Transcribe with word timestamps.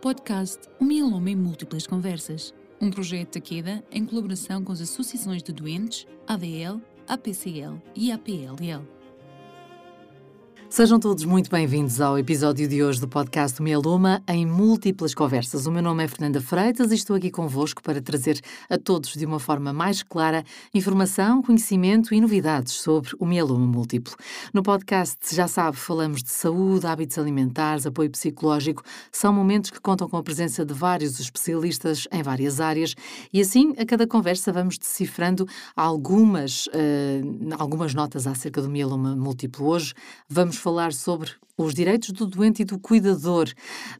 podcast 0.00 0.68
O 0.78 0.84
Mieloma 0.84 1.30
em 1.30 1.36
Múltiplas 1.36 1.86
Conversas, 1.86 2.54
um 2.80 2.90
projeto 2.90 3.34
da 3.34 3.40
Queda 3.40 3.84
em 3.90 4.04
colaboração 4.04 4.62
com 4.62 4.72
as 4.72 4.80
associações 4.80 5.42
de 5.42 5.52
doentes 5.52 6.06
ADL, 6.26 6.80
APCL 7.08 7.80
e 7.94 8.12
APLL. 8.12 8.95
Sejam 10.76 11.00
todos 11.00 11.24
muito 11.24 11.50
bem-vindos 11.50 12.02
ao 12.02 12.18
episódio 12.18 12.68
de 12.68 12.84
hoje 12.84 13.00
do 13.00 13.08
podcast 13.08 13.62
Mieloma 13.62 14.22
em 14.28 14.44
múltiplas 14.44 15.14
conversas. 15.14 15.66
O 15.66 15.72
meu 15.72 15.82
nome 15.82 16.04
é 16.04 16.06
Fernanda 16.06 16.38
Freitas 16.38 16.92
e 16.92 16.96
estou 16.96 17.16
aqui 17.16 17.30
convosco 17.30 17.82
para 17.82 17.98
trazer 18.02 18.38
a 18.68 18.76
todos 18.76 19.14
de 19.14 19.24
uma 19.24 19.40
forma 19.40 19.72
mais 19.72 20.02
clara 20.02 20.44
informação, 20.74 21.40
conhecimento 21.40 22.12
e 22.12 22.20
novidades 22.20 22.74
sobre 22.74 23.12
o 23.18 23.24
mieloma 23.24 23.66
múltiplo. 23.66 24.14
No 24.52 24.62
podcast, 24.62 25.34
já 25.34 25.48
sabe, 25.48 25.78
falamos 25.78 26.22
de 26.22 26.30
saúde, 26.30 26.86
hábitos 26.86 27.16
alimentares, 27.16 27.86
apoio 27.86 28.10
psicológico. 28.10 28.82
São 29.10 29.32
momentos 29.32 29.70
que 29.70 29.80
contam 29.80 30.06
com 30.06 30.18
a 30.18 30.22
presença 30.22 30.62
de 30.62 30.74
vários 30.74 31.18
especialistas 31.18 32.06
em 32.12 32.22
várias 32.22 32.60
áreas 32.60 32.94
e 33.32 33.40
assim, 33.40 33.72
a 33.78 33.86
cada 33.86 34.06
conversa, 34.06 34.52
vamos 34.52 34.76
decifrando 34.76 35.48
algumas, 35.74 36.66
uh, 36.66 37.54
algumas 37.58 37.94
notas 37.94 38.26
acerca 38.26 38.60
do 38.60 38.68
mieloma 38.68 39.16
múltiplo. 39.16 39.68
Hoje 39.68 39.94
vamos 40.28 40.65
falar 40.66 40.92
sobre 40.92 41.30
os 41.56 41.72
direitos 41.72 42.10
do 42.10 42.26
doente 42.26 42.62
e 42.62 42.64
do 42.64 42.78
cuidador. 42.78 43.48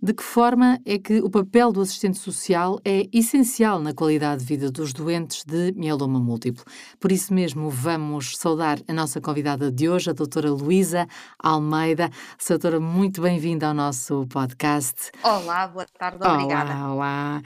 De 0.03 0.13
que 0.13 0.23
forma 0.23 0.79
é 0.85 0.99
que 0.99 1.21
o 1.21 1.31
papel 1.31 1.73
do 1.73 1.81
assistente 1.81 2.19
social 2.19 2.79
é 2.85 3.09
essencial 3.13 3.81
na 3.81 3.95
qualidade 3.95 4.41
de 4.41 4.47
vida 4.47 4.71
dos 4.71 4.93
doentes 4.93 5.43
de 5.45 5.73
mieloma 5.73 6.19
múltiplo? 6.19 6.65
Por 7.01 7.11
isso 7.11 7.33
mesmo, 7.33 7.71
vamos 7.71 8.37
saudar 8.37 8.79
a 8.87 8.93
nossa 8.93 9.21
convidada 9.21 9.73
de 9.73 9.89
hoje, 9.89 10.11
a 10.11 10.13
doutora 10.13 10.51
Luísa 10.51 11.07
Almeida. 11.39 12.11
Doutora, 12.47 12.79
muito 12.79 13.21
bem-vinda 13.23 13.69
ao 13.69 13.75
nosso 13.75 14.27
podcast. 14.27 15.11
Olá, 15.23 15.67
boa 15.69 15.87
tarde, 15.99 16.19
obrigada. 16.27 16.73
Olá, 16.73 16.95
olá. 16.95 17.43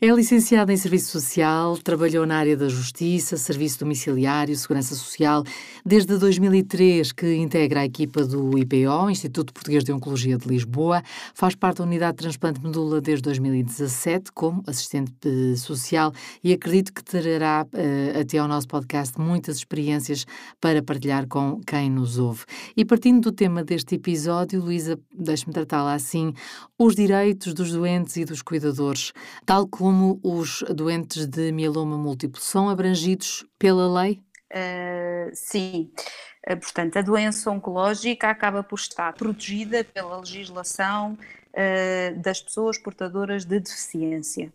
É 0.00 0.08
licenciada 0.08 0.72
em 0.72 0.76
Serviço 0.76 1.10
Social, 1.12 1.78
trabalhou 1.78 2.26
na 2.26 2.36
área 2.36 2.56
da 2.56 2.68
Justiça, 2.68 3.36
Serviço 3.36 3.80
Domiciliário, 3.80 4.56
Segurança 4.56 4.94
Social, 4.94 5.44
desde 5.84 6.18
2003 6.18 7.12
que 7.12 7.36
integra 7.36 7.80
a 7.80 7.84
equipa 7.84 8.24
do 8.24 8.58
IPO, 8.58 9.10
Instituto 9.10 9.51
Instituto 9.52 9.54
Português 9.54 9.84
de 9.84 9.92
Oncologia 9.92 10.36
de 10.36 10.48
Lisboa, 10.48 11.02
faz 11.34 11.54
parte 11.54 11.78
da 11.78 11.84
unidade 11.84 12.16
de 12.16 12.22
transplante 12.22 12.60
de 12.60 12.66
medula 12.66 13.00
desde 13.00 13.22
2017 13.22 14.32
como 14.32 14.62
assistente 14.66 15.56
social 15.56 16.12
e 16.42 16.52
acredito 16.52 16.92
que 16.92 17.04
terá 17.04 17.66
uh, 17.66 18.20
até 18.20 18.38
ao 18.38 18.48
nosso 18.48 18.66
podcast 18.66 19.18
muitas 19.20 19.56
experiências 19.56 20.24
para 20.60 20.82
partilhar 20.82 21.26
com 21.28 21.60
quem 21.66 21.90
nos 21.90 22.18
ouve. 22.18 22.44
E 22.76 22.84
partindo 22.84 23.30
do 23.30 23.32
tema 23.32 23.62
deste 23.62 23.96
episódio, 23.96 24.60
Luísa, 24.60 24.98
deixe-me 25.14 25.52
tratá-la 25.52 25.94
assim, 25.94 26.32
os 26.78 26.94
direitos 26.94 27.54
dos 27.54 27.72
doentes 27.72 28.16
e 28.16 28.24
dos 28.24 28.42
cuidadores, 28.42 29.12
tal 29.44 29.66
como 29.66 30.18
os 30.22 30.64
doentes 30.74 31.26
de 31.26 31.52
mieloma 31.52 31.96
múltiplo, 31.96 32.40
são 32.40 32.68
abrangidos 32.68 33.44
pela 33.58 34.02
lei? 34.02 34.20
Uh, 34.52 35.30
sim. 35.32 35.90
Eh, 35.96 36.31
portanto, 36.60 36.96
a 36.96 37.02
doença 37.02 37.50
oncológica 37.50 38.28
acaba 38.28 38.62
por 38.62 38.78
estar 38.78 39.12
protegida 39.12 39.84
pela 39.84 40.18
legislação 40.18 41.16
uh, 41.52 42.20
das 42.20 42.40
pessoas 42.40 42.78
portadoras 42.78 43.44
de 43.44 43.60
deficiência. 43.60 44.52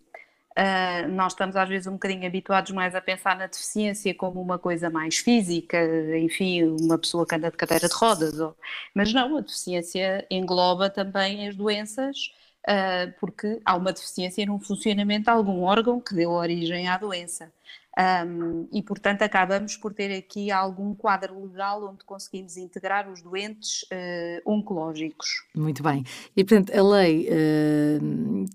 Uh, 0.58 1.08
nós 1.10 1.34
estamos 1.34 1.56
às 1.56 1.70
vezes 1.70 1.86
um 1.86 1.94
bocadinho 1.94 2.26
habituados 2.26 2.72
mais 2.72 2.96
a 2.96 3.02
pensar 3.02 3.38
na 3.38 3.46
deficiência 3.46 4.14
como 4.16 4.42
uma 4.42 4.58
coisa 4.58 4.90
mais 4.90 5.18
física, 5.18 5.78
enfim, 6.18 6.64
uma 6.64 6.98
pessoa 6.98 7.28
que 7.28 7.36
anda 7.36 7.52
de 7.52 7.58
cadeira 7.58 7.88
de 7.88 7.94
rodas, 7.94 8.40
ou... 8.40 8.58
mas 8.94 9.14
não, 9.14 9.38
a 9.38 9.42
deficiência 9.42 10.26
engloba 10.32 10.90
também 10.90 11.48
as 11.48 11.56
doenças, 11.56 12.32
uh, 12.68 13.14
porque 13.20 13.62
há 13.64 13.76
uma 13.76 13.94
deficiência 13.94 14.48
no 14.48 14.60
funcionamento 14.60 15.26
de 15.26 15.30
algum 15.30 15.62
órgão 15.62 16.02
que 16.02 16.16
deu 16.16 16.32
origem 16.32 16.88
à 16.88 16.98
doença. 16.98 17.54
Um, 17.98 18.68
e, 18.72 18.84
portanto, 18.84 19.24
acabamos 19.24 19.76
por 19.76 19.92
ter 19.92 20.16
aqui 20.16 20.52
algum 20.52 20.94
quadro 20.94 21.44
legal 21.46 21.84
onde 21.84 22.04
conseguimos 22.04 22.56
integrar 22.56 23.10
os 23.10 23.24
doentes 23.24 23.84
uh, 23.84 24.42
oncológicos. 24.46 25.44
Muito 25.56 25.82
bem. 25.82 26.04
E, 26.36 26.44
portanto, 26.44 26.78
a 26.78 26.84
lei. 26.84 27.28
Uh 27.30 28.46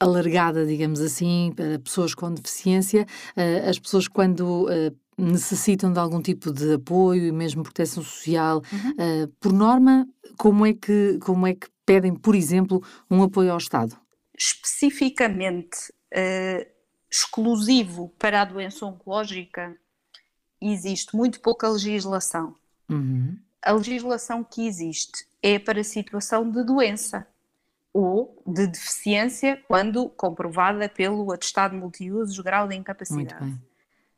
alargada, 0.00 0.66
digamos 0.66 1.00
assim, 1.00 1.52
para 1.54 1.78
pessoas 1.78 2.14
com 2.14 2.34
deficiência, 2.34 3.06
uh, 3.36 3.70
as 3.70 3.78
pessoas 3.78 4.08
quando 4.08 4.66
necessitam 5.16 5.92
de 5.92 5.98
algum 5.98 6.20
tipo 6.20 6.52
de 6.52 6.74
apoio 6.74 7.26
e 7.26 7.32
mesmo 7.32 7.62
proteção 7.62 8.02
social, 8.02 8.60
uhum. 8.72 8.90
uh, 8.90 9.28
por 9.40 9.52
norma, 9.52 10.06
como 10.36 10.66
é 10.66 10.74
que 10.74 11.18
como 11.22 11.46
é 11.46 11.54
que 11.54 11.68
pedem, 11.86 12.14
por 12.14 12.34
exemplo, 12.34 12.82
um 13.10 13.22
apoio 13.22 13.52
ao 13.52 13.58
Estado? 13.58 13.96
Especificamente 14.36 15.92
exclusivo 17.14 18.12
para 18.18 18.42
a 18.42 18.44
doença 18.44 18.84
oncológica, 18.84 19.76
existe 20.60 21.14
muito 21.14 21.40
pouca 21.40 21.68
legislação. 21.68 22.56
Uhum. 22.90 23.38
A 23.62 23.70
legislação 23.70 24.42
que 24.42 24.66
existe 24.66 25.24
é 25.40 25.56
para 25.56 25.80
a 25.80 25.84
situação 25.84 26.50
de 26.50 26.64
doença 26.64 27.24
ou 27.92 28.42
de 28.44 28.66
deficiência, 28.66 29.62
quando 29.68 30.08
comprovada 30.08 30.88
pelo 30.88 31.30
atestado 31.30 31.76
multiusos 31.76 32.36
grau 32.40 32.66
de 32.66 32.74
incapacidade. 32.74 33.52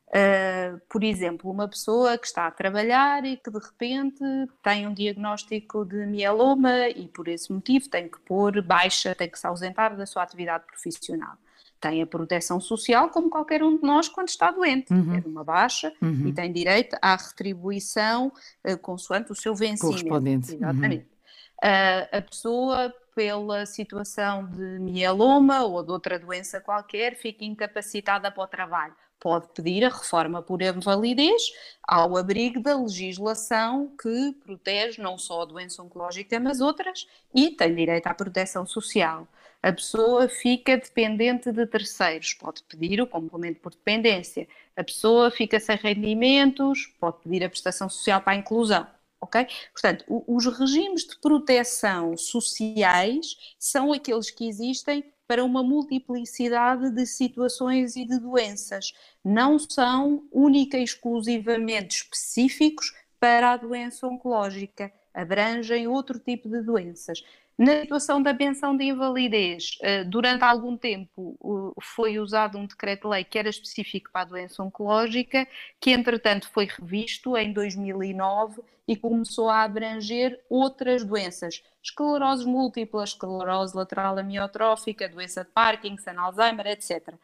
Uh, 0.07 0.81
por 0.89 1.03
exemplo, 1.03 1.51
uma 1.51 1.67
pessoa 1.67 2.17
que 2.17 2.25
está 2.25 2.47
a 2.47 2.51
trabalhar 2.51 3.23
e 3.25 3.37
que 3.37 3.51
de 3.51 3.59
repente 3.59 4.23
tem 4.63 4.87
um 4.87 4.93
diagnóstico 4.93 5.85
de 5.85 6.03
mieloma 6.07 6.89
e 6.89 7.07
por 7.09 7.27
esse 7.27 7.53
motivo 7.53 7.87
tem 7.89 8.09
que 8.09 8.19
pôr 8.21 8.59
baixa, 8.63 9.13
tem 9.13 9.29
que 9.29 9.37
se 9.37 9.45
ausentar 9.45 9.95
da 9.95 10.07
sua 10.07 10.23
atividade 10.23 10.65
profissional 10.65 11.37
tem 11.79 12.01
a 12.01 12.07
proteção 12.07 12.59
social 12.59 13.09
como 13.09 13.29
qualquer 13.29 13.63
um 13.63 13.77
de 13.77 13.83
nós 13.83 14.09
quando 14.09 14.29
está 14.29 14.51
doente, 14.51 14.91
uhum. 14.91 15.21
uma 15.25 15.43
baixa 15.43 15.93
uhum. 16.01 16.27
e 16.27 16.33
tem 16.33 16.51
direito 16.51 16.97
à 17.01 17.15
retribuição 17.15 18.31
uh, 18.65 18.77
consoante 18.79 19.31
o 19.31 19.35
seu 19.35 19.53
vencimento. 19.53 19.85
Correspondente. 19.85 20.55
Exatamente. 20.55 21.05
Uhum. 21.05 21.17
Uh, 21.63 22.17
a 22.17 22.21
pessoa, 22.21 22.93
pela 23.15 23.65
situação 23.65 24.45
de 24.45 24.79
mieloma 24.79 25.63
ou 25.63 25.83
de 25.83 25.91
outra 25.91 26.19
doença 26.19 26.61
qualquer, 26.61 27.15
fica 27.15 27.43
incapacitada 27.43 28.31
para 28.31 28.43
o 28.43 28.47
trabalho. 28.47 28.95
Pode 29.19 29.47
pedir 29.47 29.83
a 29.83 29.89
reforma 29.89 30.43
por 30.43 30.61
invalidez 30.61 31.41
ao 31.81 32.15
abrigo 32.15 32.61
da 32.61 32.79
legislação 32.79 33.91
que 33.99 34.33
protege 34.45 35.01
não 35.01 35.17
só 35.17 35.41
a 35.41 35.45
doença 35.45 35.81
oncológica, 35.81 36.39
mas 36.39 36.61
outras, 36.61 37.07
e 37.33 37.49
tem 37.49 37.73
direito 37.73 38.05
à 38.05 38.13
proteção 38.13 38.65
social 38.65 39.27
a 39.67 39.73
pessoa 39.73 40.29
fica 40.29 40.77
dependente 40.77 41.51
de 41.51 41.67
terceiros, 41.67 42.33
pode 42.33 42.63
pedir 42.63 43.01
o 43.01 43.05
complemento 43.05 43.59
por 43.59 43.73
dependência. 43.73 44.47
A 44.77 44.81
pessoa 44.81 45.29
fica 45.29 45.59
sem 45.59 45.75
rendimentos, 45.75 46.85
pode 46.97 47.17
pedir 47.17 47.43
a 47.43 47.49
prestação 47.49 47.89
social 47.89 48.21
para 48.21 48.31
a 48.31 48.37
inclusão. 48.37 48.87
Ok? 49.19 49.45
Portanto, 49.73 50.05
os 50.25 50.45
regimes 50.45 51.05
de 51.05 51.19
proteção 51.19 52.15
sociais 52.15 53.55
são 53.59 53.91
aqueles 53.91 54.31
que 54.31 54.47
existem 54.47 55.03
para 55.27 55.43
uma 55.43 55.61
multiplicidade 55.61 56.89
de 56.89 57.05
situações 57.05 57.97
e 57.97 58.05
de 58.05 58.19
doenças. 58.19 58.93
Não 59.21 59.59
são 59.59 60.23
única 60.31 60.77
e 60.77 60.83
exclusivamente 60.83 61.97
específicos 61.97 62.95
para 63.19 63.51
a 63.51 63.57
doença 63.57 64.07
oncológica, 64.07 64.93
abrangem 65.13 65.89
outro 65.89 66.19
tipo 66.19 66.47
de 66.47 66.61
doenças. 66.61 67.21
Na 67.57 67.81
situação 67.81 68.21
da 68.21 68.35
pensão 68.35 68.77
de 68.77 68.83
invalidez, 68.83 69.79
eh, 69.81 70.03
durante 70.03 70.43
algum 70.43 70.77
tempo 70.77 71.35
foi 71.81 72.19
usado 72.19 72.55
um 72.55 72.67
decreto-lei 72.67 73.23
que 73.23 73.39
era 73.39 73.49
específico 73.49 74.11
para 74.11 74.21
a 74.21 74.25
doença 74.25 74.61
oncológica, 74.61 75.47
que 75.79 75.89
entretanto 75.89 76.47
foi 76.51 76.65
revisto 76.65 77.35
em 77.35 77.51
2009 77.51 78.61
e 78.87 78.95
começou 78.95 79.49
a 79.49 79.63
abranger 79.63 80.39
outras 80.47 81.03
doenças, 81.03 81.63
esclerose 81.81 82.45
múltipla, 82.45 83.03
esclerose 83.03 83.75
lateral 83.75 84.19
amiotrófica, 84.19 85.09
doença 85.09 85.43
de 85.43 85.49
Parkinson, 85.49 86.11
Alzheimer, 86.19 86.67
etc. 86.67 87.15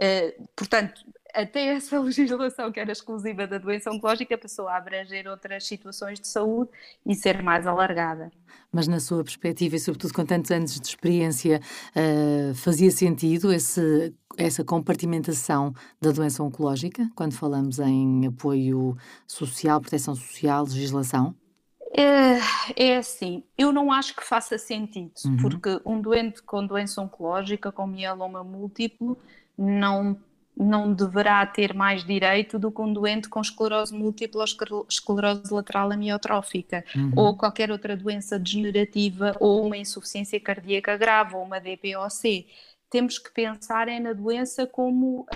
Eh, 0.00 0.36
portanto, 0.54 1.04
até 1.36 1.66
essa 1.66 2.00
legislação 2.00 2.72
que 2.72 2.80
era 2.80 2.90
exclusiva 2.90 3.46
da 3.46 3.58
doença 3.58 3.90
oncológica 3.90 4.38
passou 4.38 4.66
a 4.66 4.76
abranger 4.76 5.28
outras 5.28 5.66
situações 5.66 6.18
de 6.18 6.26
saúde 6.26 6.70
e 7.04 7.14
ser 7.14 7.42
mais 7.42 7.66
alargada. 7.66 8.32
Mas 8.72 8.88
na 8.88 8.98
sua 8.98 9.22
perspectiva 9.22 9.76
e 9.76 9.78
sobretudo 9.78 10.14
com 10.14 10.24
tantos 10.24 10.50
anos 10.50 10.80
de 10.80 10.86
experiência, 10.86 11.60
uh, 11.94 12.54
fazia 12.54 12.90
sentido 12.90 13.52
esse, 13.52 14.14
essa 14.36 14.64
compartimentação 14.64 15.74
da 16.00 16.10
doença 16.10 16.42
oncológica 16.42 17.08
quando 17.14 17.34
falamos 17.34 17.78
em 17.78 18.26
apoio 18.26 18.96
social, 19.26 19.80
proteção 19.80 20.14
social, 20.14 20.64
legislação? 20.64 21.34
É, 21.96 22.38
é 22.76 22.96
assim, 22.96 23.44
eu 23.56 23.72
não 23.72 23.92
acho 23.92 24.14
que 24.14 24.24
faça 24.24 24.58
sentido, 24.58 25.12
uhum. 25.24 25.36
porque 25.36 25.80
um 25.84 26.00
doente 26.00 26.42
com 26.42 26.66
doença 26.66 27.00
oncológica, 27.00 27.70
com 27.70 27.86
mieloma 27.86 28.42
múltiplo, 28.42 29.16
não 29.56 30.18
não 30.56 30.92
deverá 30.92 31.44
ter 31.44 31.74
mais 31.74 32.02
direito 32.02 32.58
do 32.58 32.72
que 32.72 32.80
um 32.80 32.92
doente 32.92 33.28
com 33.28 33.40
esclerose 33.40 33.94
múltipla 33.94 34.44
ou 34.70 34.86
esclerose 34.88 35.52
lateral 35.52 35.92
amiotrófica 35.92 36.82
uhum. 36.94 37.12
ou 37.14 37.36
qualquer 37.36 37.70
outra 37.70 37.94
doença 37.94 38.38
degenerativa 38.38 39.36
ou 39.38 39.66
uma 39.66 39.76
insuficiência 39.76 40.40
cardíaca 40.40 40.96
grave 40.96 41.34
ou 41.34 41.42
uma 41.42 41.60
DPOC. 41.60 42.46
Temos 42.88 43.18
que 43.18 43.30
pensar 43.32 43.88
é 43.88 44.00
na 44.00 44.14
doença 44.14 44.66
como 44.66 45.26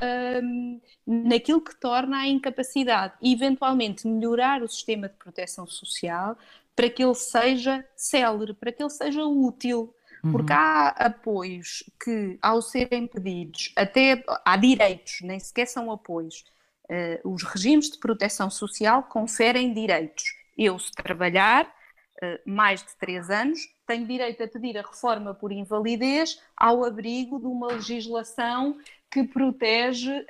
um, 0.43 0.81
naquilo 1.07 1.61
que 1.61 1.79
torna 1.79 2.21
a 2.21 2.29
incapacidade 2.29 3.15
e 3.21 3.35
eventualmente 3.35 4.07
melhorar 4.07 4.63
o 4.63 4.69
sistema 4.69 5.09
de 5.09 5.15
proteção 5.17 5.67
social 5.67 6.39
para 6.75 6.89
que 6.89 7.05
ele 7.05 7.15
seja 7.15 7.85
célere, 7.95 8.55
para 8.55 8.73
que 8.73 8.83
ele 8.83 8.89
seja 8.89 9.23
útil. 9.25 9.93
Porque 10.23 10.53
uhum. 10.53 10.59
há 10.59 10.89
apoios 10.89 11.83
que, 12.03 12.39
ao 12.43 12.61
serem 12.61 13.07
pedidos, 13.07 13.73
até 13.77 14.23
há 14.45 14.57
direitos, 14.57 15.19
nem 15.23 15.39
sequer 15.39 15.67
são 15.67 15.91
apoios. 15.91 16.45
Uh, 16.85 17.33
os 17.33 17.43
regimes 17.43 17.91
de 17.91 17.99
proteção 17.99 18.51
social 18.51 19.05
conferem 19.05 19.73
direitos. 19.73 20.25
Eu, 20.59 20.79
se 20.79 20.93
trabalhar 20.93 21.65
uh, 21.65 22.51
mais 22.51 22.83
de 22.83 22.95
três 22.97 23.31
anos, 23.31 23.61
tenho 23.87 24.07
direito 24.07 24.43
a 24.43 24.49
pedir 24.49 24.77
a 24.77 24.83
reforma 24.83 25.33
por 25.35 25.53
invalidez 25.53 26.41
ao 26.57 26.85
abrigo 26.85 27.39
de 27.39 27.47
uma 27.47 27.69
legislação 27.69 28.77
que 29.11 29.25
protege 29.25 30.11
uh, 30.11 30.27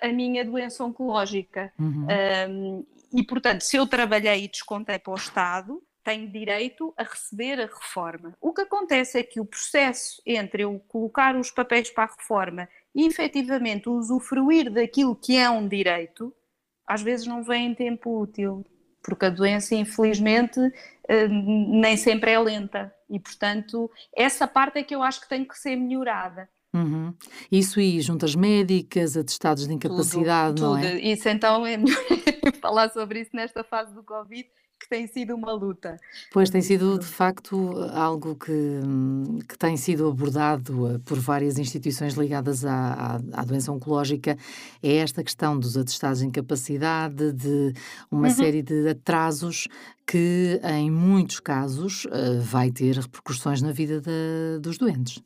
a 0.00 0.08
minha 0.08 0.44
doença 0.44 0.84
oncológica. 0.84 1.72
Uhum. 1.78 2.06
Um, 2.48 2.86
e, 3.12 3.22
portanto, 3.22 3.60
se 3.60 3.76
eu 3.76 3.86
trabalhei 3.86 4.44
e 4.44 4.48
descontei 4.48 4.98
para 4.98 5.12
o 5.12 5.16
Estado, 5.16 5.80
tenho 6.04 6.30
direito 6.30 6.92
a 6.96 7.02
receber 7.02 7.60
a 7.60 7.66
reforma. 7.66 8.34
O 8.40 8.52
que 8.52 8.60
acontece 8.60 9.18
é 9.18 9.22
que 9.22 9.40
o 9.40 9.44
processo 9.44 10.20
entre 10.26 10.62
eu 10.62 10.78
colocar 10.86 11.34
os 11.34 11.50
papéis 11.50 11.90
para 11.90 12.04
a 12.04 12.14
reforma 12.14 12.68
e 12.94 13.06
efetivamente 13.06 13.88
usufruir 13.88 14.70
daquilo 14.70 15.16
que 15.16 15.36
é 15.36 15.48
um 15.48 15.66
direito, 15.66 16.32
às 16.86 17.02
vezes 17.02 17.26
não 17.26 17.42
vem 17.42 17.68
em 17.68 17.74
tempo 17.74 18.20
útil, 18.20 18.64
porque 19.02 19.24
a 19.24 19.30
doença, 19.30 19.74
infelizmente, 19.74 20.60
eh, 21.08 21.26
nem 21.28 21.96
sempre 21.96 22.30
é 22.30 22.38
lenta. 22.38 22.94
E, 23.08 23.18
portanto, 23.18 23.90
essa 24.14 24.46
parte 24.46 24.78
é 24.78 24.82
que 24.82 24.94
eu 24.94 25.02
acho 25.02 25.22
que 25.22 25.28
tem 25.28 25.44
que 25.44 25.58
ser 25.58 25.76
melhorada. 25.76 26.48
Uhum. 26.74 27.14
Isso 27.52 27.80
e 27.80 28.00
juntas 28.00 28.34
médicas, 28.34 29.16
atestados 29.16 29.66
de 29.66 29.72
incapacidade, 29.72 30.56
tudo, 30.56 30.74
não 30.74 30.78
é? 30.78 30.96
Isso 30.96 31.28
então 31.28 31.64
é 31.64 31.76
melhor 31.76 31.96
falar 32.60 32.90
sobre 32.90 33.20
isso 33.20 33.30
nesta 33.32 33.62
fase 33.62 33.94
do 33.94 34.02
Covid, 34.02 34.48
que 34.84 34.88
tem 34.88 35.06
sido 35.06 35.34
uma 35.34 35.52
luta. 35.52 35.98
Pois 36.30 36.50
tem 36.50 36.60
sido, 36.60 36.98
de 36.98 37.06
facto, 37.06 37.74
algo 37.94 38.36
que, 38.36 38.52
que 39.48 39.56
tem 39.56 39.76
sido 39.78 40.06
abordado 40.06 40.94
eh, 40.94 40.98
por 41.04 41.18
várias 41.18 41.58
instituições 41.58 42.14
ligadas 42.14 42.64
à, 42.66 42.92
à, 42.92 43.40
à 43.40 43.44
doença 43.44 43.72
oncológica, 43.72 44.36
é 44.82 44.96
esta 44.96 45.24
questão 45.24 45.58
dos 45.58 45.76
atestados 45.76 46.18
de 46.20 46.26
incapacidade, 46.26 47.32
de 47.32 47.72
uma 48.10 48.28
uhum. 48.28 48.34
série 48.34 48.62
de 48.62 48.88
atrasos 48.88 49.68
que, 50.06 50.60
em 50.62 50.90
muitos 50.90 51.40
casos, 51.40 52.06
eh, 52.12 52.38
vai 52.40 52.70
ter 52.70 52.96
repercussões 52.96 53.62
na 53.62 53.72
vida 53.72 54.02
dos 54.60 54.76
doentes 54.76 55.22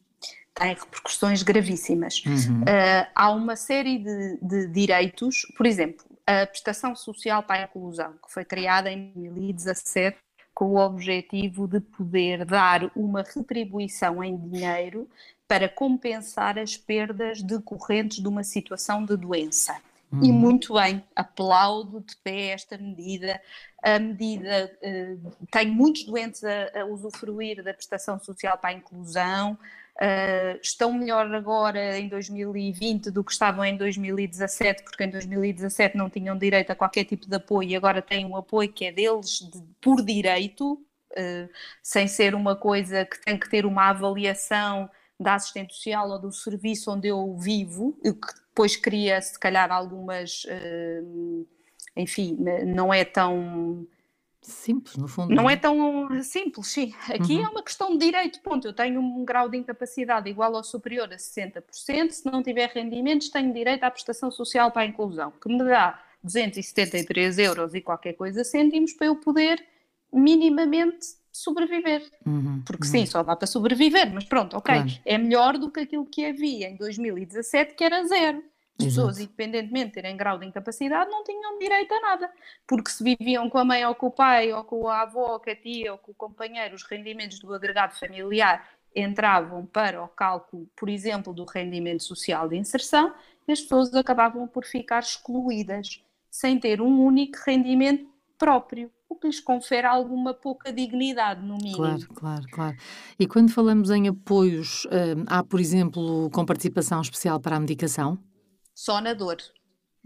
tem 0.54 0.74
repercussões 0.74 1.44
gravíssimas. 1.44 2.20
Uhum. 2.26 2.62
Uh, 2.62 3.06
há 3.14 3.30
uma 3.30 3.54
série 3.54 3.98
de, 3.98 4.38
de, 4.42 4.66
direitos, 4.66 5.46
por 5.56 5.64
exemplo, 5.66 6.04
a 6.28 6.46
prestação 6.46 6.94
social 6.94 7.42
para 7.42 7.62
a 7.62 7.64
inclusão, 7.64 8.12
que 8.22 8.30
foi 8.30 8.44
criada 8.44 8.92
em 8.92 9.10
2017 9.14 10.18
com 10.52 10.66
o 10.66 10.76
objetivo 10.76 11.66
de 11.66 11.80
poder 11.80 12.44
dar 12.44 12.90
uma 12.94 13.22
retribuição 13.22 14.22
em 14.22 14.36
dinheiro 14.36 15.08
para 15.46 15.70
compensar 15.70 16.58
as 16.58 16.76
perdas 16.76 17.40
decorrentes 17.40 18.20
de 18.20 18.28
uma 18.28 18.44
situação 18.44 19.06
de 19.06 19.16
doença. 19.16 19.80
Uhum. 20.12 20.24
E 20.24 20.32
muito 20.32 20.74
bem, 20.74 21.02
aplaudo 21.16 22.00
de 22.00 22.14
pé 22.16 22.48
esta 22.48 22.76
medida. 22.76 23.40
A 23.82 23.98
medida 23.98 24.70
uh, 24.82 25.46
tem 25.50 25.70
muitos 25.70 26.04
doentes 26.04 26.44
a, 26.44 26.80
a 26.80 26.84
usufruir 26.84 27.62
da 27.62 27.72
prestação 27.72 28.18
social 28.18 28.58
para 28.58 28.70
a 28.70 28.74
inclusão, 28.74 29.56
Uh, 30.00 30.56
estão 30.62 30.92
melhor 30.92 31.26
agora 31.34 31.98
em 31.98 32.06
2020 32.06 33.10
do 33.10 33.24
que 33.24 33.32
estavam 33.32 33.64
em 33.64 33.76
2017, 33.76 34.84
porque 34.84 35.02
em 35.02 35.10
2017 35.10 35.96
não 35.96 36.08
tinham 36.08 36.38
direito 36.38 36.70
a 36.70 36.76
qualquer 36.76 37.02
tipo 37.04 37.28
de 37.28 37.34
apoio 37.34 37.70
e 37.70 37.74
agora 37.74 38.00
têm 38.00 38.24
um 38.24 38.36
apoio 38.36 38.72
que 38.72 38.84
é 38.84 38.92
deles 38.92 39.40
de, 39.40 39.60
por 39.80 40.00
direito, 40.04 40.74
uh, 40.74 41.50
sem 41.82 42.06
ser 42.06 42.36
uma 42.36 42.54
coisa 42.54 43.04
que 43.04 43.20
tem 43.24 43.36
que 43.36 43.50
ter 43.50 43.66
uma 43.66 43.88
avaliação 43.88 44.88
da 45.18 45.34
assistente 45.34 45.74
social 45.74 46.08
ou 46.10 46.18
do 46.20 46.30
serviço 46.30 46.92
onde 46.92 47.08
eu 47.08 47.36
vivo, 47.36 47.98
que 48.00 48.34
depois 48.50 48.76
cria 48.76 49.20
se 49.20 49.36
calhar 49.36 49.72
algumas, 49.72 50.44
uh, 50.44 51.46
enfim, 51.96 52.38
não 52.66 52.94
é 52.94 53.04
tão 53.04 53.84
Simples, 54.40 54.96
no 54.96 55.08
fundo. 55.08 55.34
Não, 55.34 55.48
é? 55.48 55.54
é 55.54 55.56
tão 55.56 56.22
simples, 56.22 56.68
sim. 56.68 56.94
Aqui 57.08 57.34
uhum. 57.34 57.44
é 57.44 57.48
uma 57.48 57.62
questão 57.62 57.96
de 57.96 58.06
direito, 58.06 58.40
ponto. 58.40 58.66
Eu 58.66 58.72
tenho 58.72 59.00
um 59.00 59.24
grau 59.24 59.48
de 59.48 59.58
incapacidade 59.58 60.28
igual 60.30 60.52
ou 60.54 60.62
superior 60.62 61.12
a 61.12 61.16
60%, 61.16 62.10
se 62.10 62.26
não 62.26 62.42
tiver 62.42 62.70
rendimentos, 62.70 63.28
tenho 63.28 63.52
direito 63.52 63.84
à 63.84 63.90
prestação 63.90 64.30
social 64.30 64.70
para 64.70 64.82
a 64.82 64.86
inclusão, 64.86 65.32
que 65.32 65.48
me 65.48 65.58
dá 65.58 66.00
273 66.22 67.38
euros 67.38 67.74
e 67.74 67.80
qualquer 67.80 68.14
coisa 68.14 68.44
cêntimos 68.44 68.92
para 68.92 69.08
eu 69.08 69.16
poder 69.16 69.64
minimamente 70.12 71.06
sobreviver. 71.32 72.02
Uhum, 72.26 72.62
Porque 72.64 72.84
uhum. 72.84 72.90
sim, 72.90 73.06
só 73.06 73.22
dá 73.22 73.36
para 73.36 73.46
sobreviver, 73.46 74.12
mas 74.12 74.24
pronto, 74.24 74.56
ok. 74.56 74.74
Claro. 74.74 74.90
É 75.04 75.18
melhor 75.18 75.58
do 75.58 75.70
que 75.70 75.80
aquilo 75.80 76.06
que 76.06 76.24
havia 76.24 76.68
em 76.68 76.76
2017, 76.76 77.74
que 77.74 77.84
era 77.84 78.06
zero. 78.06 78.42
As 78.78 78.84
pessoas, 78.84 79.18
independentemente 79.18 79.86
de 79.86 79.92
terem 79.94 80.16
grau 80.16 80.38
de 80.38 80.46
incapacidade, 80.46 81.10
não 81.10 81.24
tinham 81.24 81.58
direito 81.58 81.92
a 81.92 82.00
nada, 82.00 82.30
porque 82.66 82.90
se 82.90 83.02
viviam 83.02 83.50
com 83.50 83.58
a 83.58 83.64
mãe 83.64 83.84
ou 83.84 83.94
com 83.94 84.06
o 84.06 84.10
pai, 84.10 84.52
ou 84.52 84.62
com 84.62 84.86
a 84.88 85.02
avó, 85.02 85.32
ou 85.32 85.40
com 85.40 85.50
a 85.50 85.56
tia, 85.56 85.92
ou 85.92 85.98
com 85.98 86.12
o 86.12 86.14
companheiro, 86.14 86.76
os 86.76 86.84
rendimentos 86.84 87.40
do 87.40 87.52
agregado 87.52 87.98
familiar 87.98 88.68
entravam 88.94 89.66
para 89.66 90.02
o 90.02 90.08
cálculo, 90.08 90.68
por 90.76 90.88
exemplo, 90.88 91.32
do 91.32 91.44
rendimento 91.44 92.02
social 92.04 92.48
de 92.48 92.56
inserção, 92.56 93.12
e 93.46 93.52
as 93.52 93.60
pessoas 93.60 93.92
acabavam 93.94 94.46
por 94.46 94.64
ficar 94.64 95.00
excluídas, 95.00 96.00
sem 96.30 96.58
ter 96.58 96.80
um 96.80 97.00
único 97.02 97.38
rendimento 97.44 98.08
próprio, 98.38 98.90
o 99.08 99.16
que 99.16 99.26
lhes 99.26 99.40
confere 99.40 99.86
alguma 99.86 100.34
pouca 100.34 100.72
dignidade, 100.72 101.44
no 101.44 101.56
mínimo. 101.56 101.78
Claro, 101.78 102.08
claro, 102.14 102.44
claro. 102.52 102.76
E 103.18 103.26
quando 103.26 103.50
falamos 103.50 103.90
em 103.90 104.06
apoios, 104.06 104.86
hum, 104.86 105.24
há, 105.26 105.42
por 105.42 105.58
exemplo, 105.58 106.30
com 106.30 106.44
participação 106.44 107.00
especial 107.00 107.40
para 107.40 107.56
a 107.56 107.60
medicação? 107.60 108.18
Só 108.78 109.00
na 109.00 109.12
dor. 109.12 109.38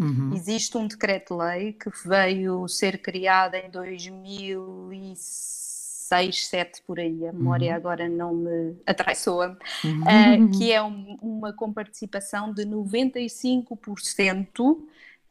Uhum. 0.00 0.32
Existe 0.34 0.78
um 0.78 0.86
decreto-lei 0.86 1.74
que 1.74 1.90
veio 2.08 2.66
ser 2.66 3.02
criado 3.02 3.54
em 3.54 3.70
2006, 3.70 6.08
2007 6.10 6.82
por 6.86 6.98
aí, 6.98 7.26
a 7.26 7.32
memória 7.32 7.70
uhum. 7.70 7.76
agora 7.76 8.08
não 8.08 8.34
me 8.34 8.74
atraiçoa, 8.86 9.58
uhum. 9.84 10.00
uh, 10.00 10.50
que 10.58 10.72
é 10.72 10.82
um, 10.82 11.18
uma 11.20 11.52
comparticipação 11.52 12.50
de 12.52 12.66
95% 12.66 14.78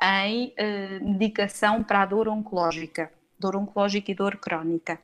em 0.03 0.47
uh, 0.47 0.53
medicação 1.03 1.83
para 1.83 2.03
a 2.03 2.05
dor 2.05 2.27
oncológica, 2.27 3.11
dor 3.39 3.55
oncológica 3.55 4.11
e 4.11 4.15
dor 4.15 4.37
crónica. 4.37 4.99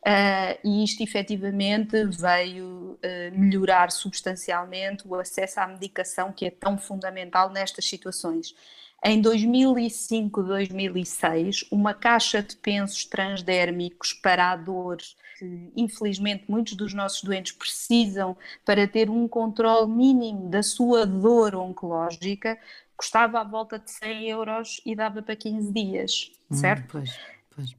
Uh, 0.00 0.56
e 0.64 0.82
isto 0.82 1.02
efetivamente 1.02 2.04
veio 2.06 2.92
uh, 2.92 3.38
melhorar 3.38 3.90
substancialmente 3.90 5.06
o 5.06 5.14
acesso 5.14 5.60
à 5.60 5.66
medicação 5.66 6.32
que 6.32 6.46
é 6.46 6.50
tão 6.50 6.78
fundamental 6.78 7.50
nestas 7.50 7.84
situações. 7.84 8.54
Em 9.02 9.20
2005, 9.20 10.42
2006, 10.42 11.66
uma 11.70 11.94
caixa 11.94 12.42
de 12.42 12.54
pensos 12.56 13.04
transdérmicos 13.06 14.12
para 14.12 14.52
a 14.52 14.56
dor, 14.56 14.98
que 15.38 15.72
infelizmente 15.74 16.44
muitos 16.48 16.74
dos 16.74 16.92
nossos 16.92 17.22
doentes 17.22 17.52
precisam 17.52 18.36
para 18.64 18.86
ter 18.86 19.08
um 19.08 19.26
controle 19.26 19.90
mínimo 19.90 20.50
da 20.50 20.62
sua 20.62 21.06
dor 21.06 21.54
oncológica, 21.54 22.58
custava 22.94 23.40
à 23.40 23.44
volta 23.44 23.78
de 23.78 23.90
100 23.90 24.28
euros 24.28 24.80
e 24.84 24.94
dava 24.94 25.22
para 25.22 25.34
15 25.34 25.72
dias, 25.72 26.32
hum, 26.50 26.54
certo? 26.54 26.98
Hum, 26.98 27.04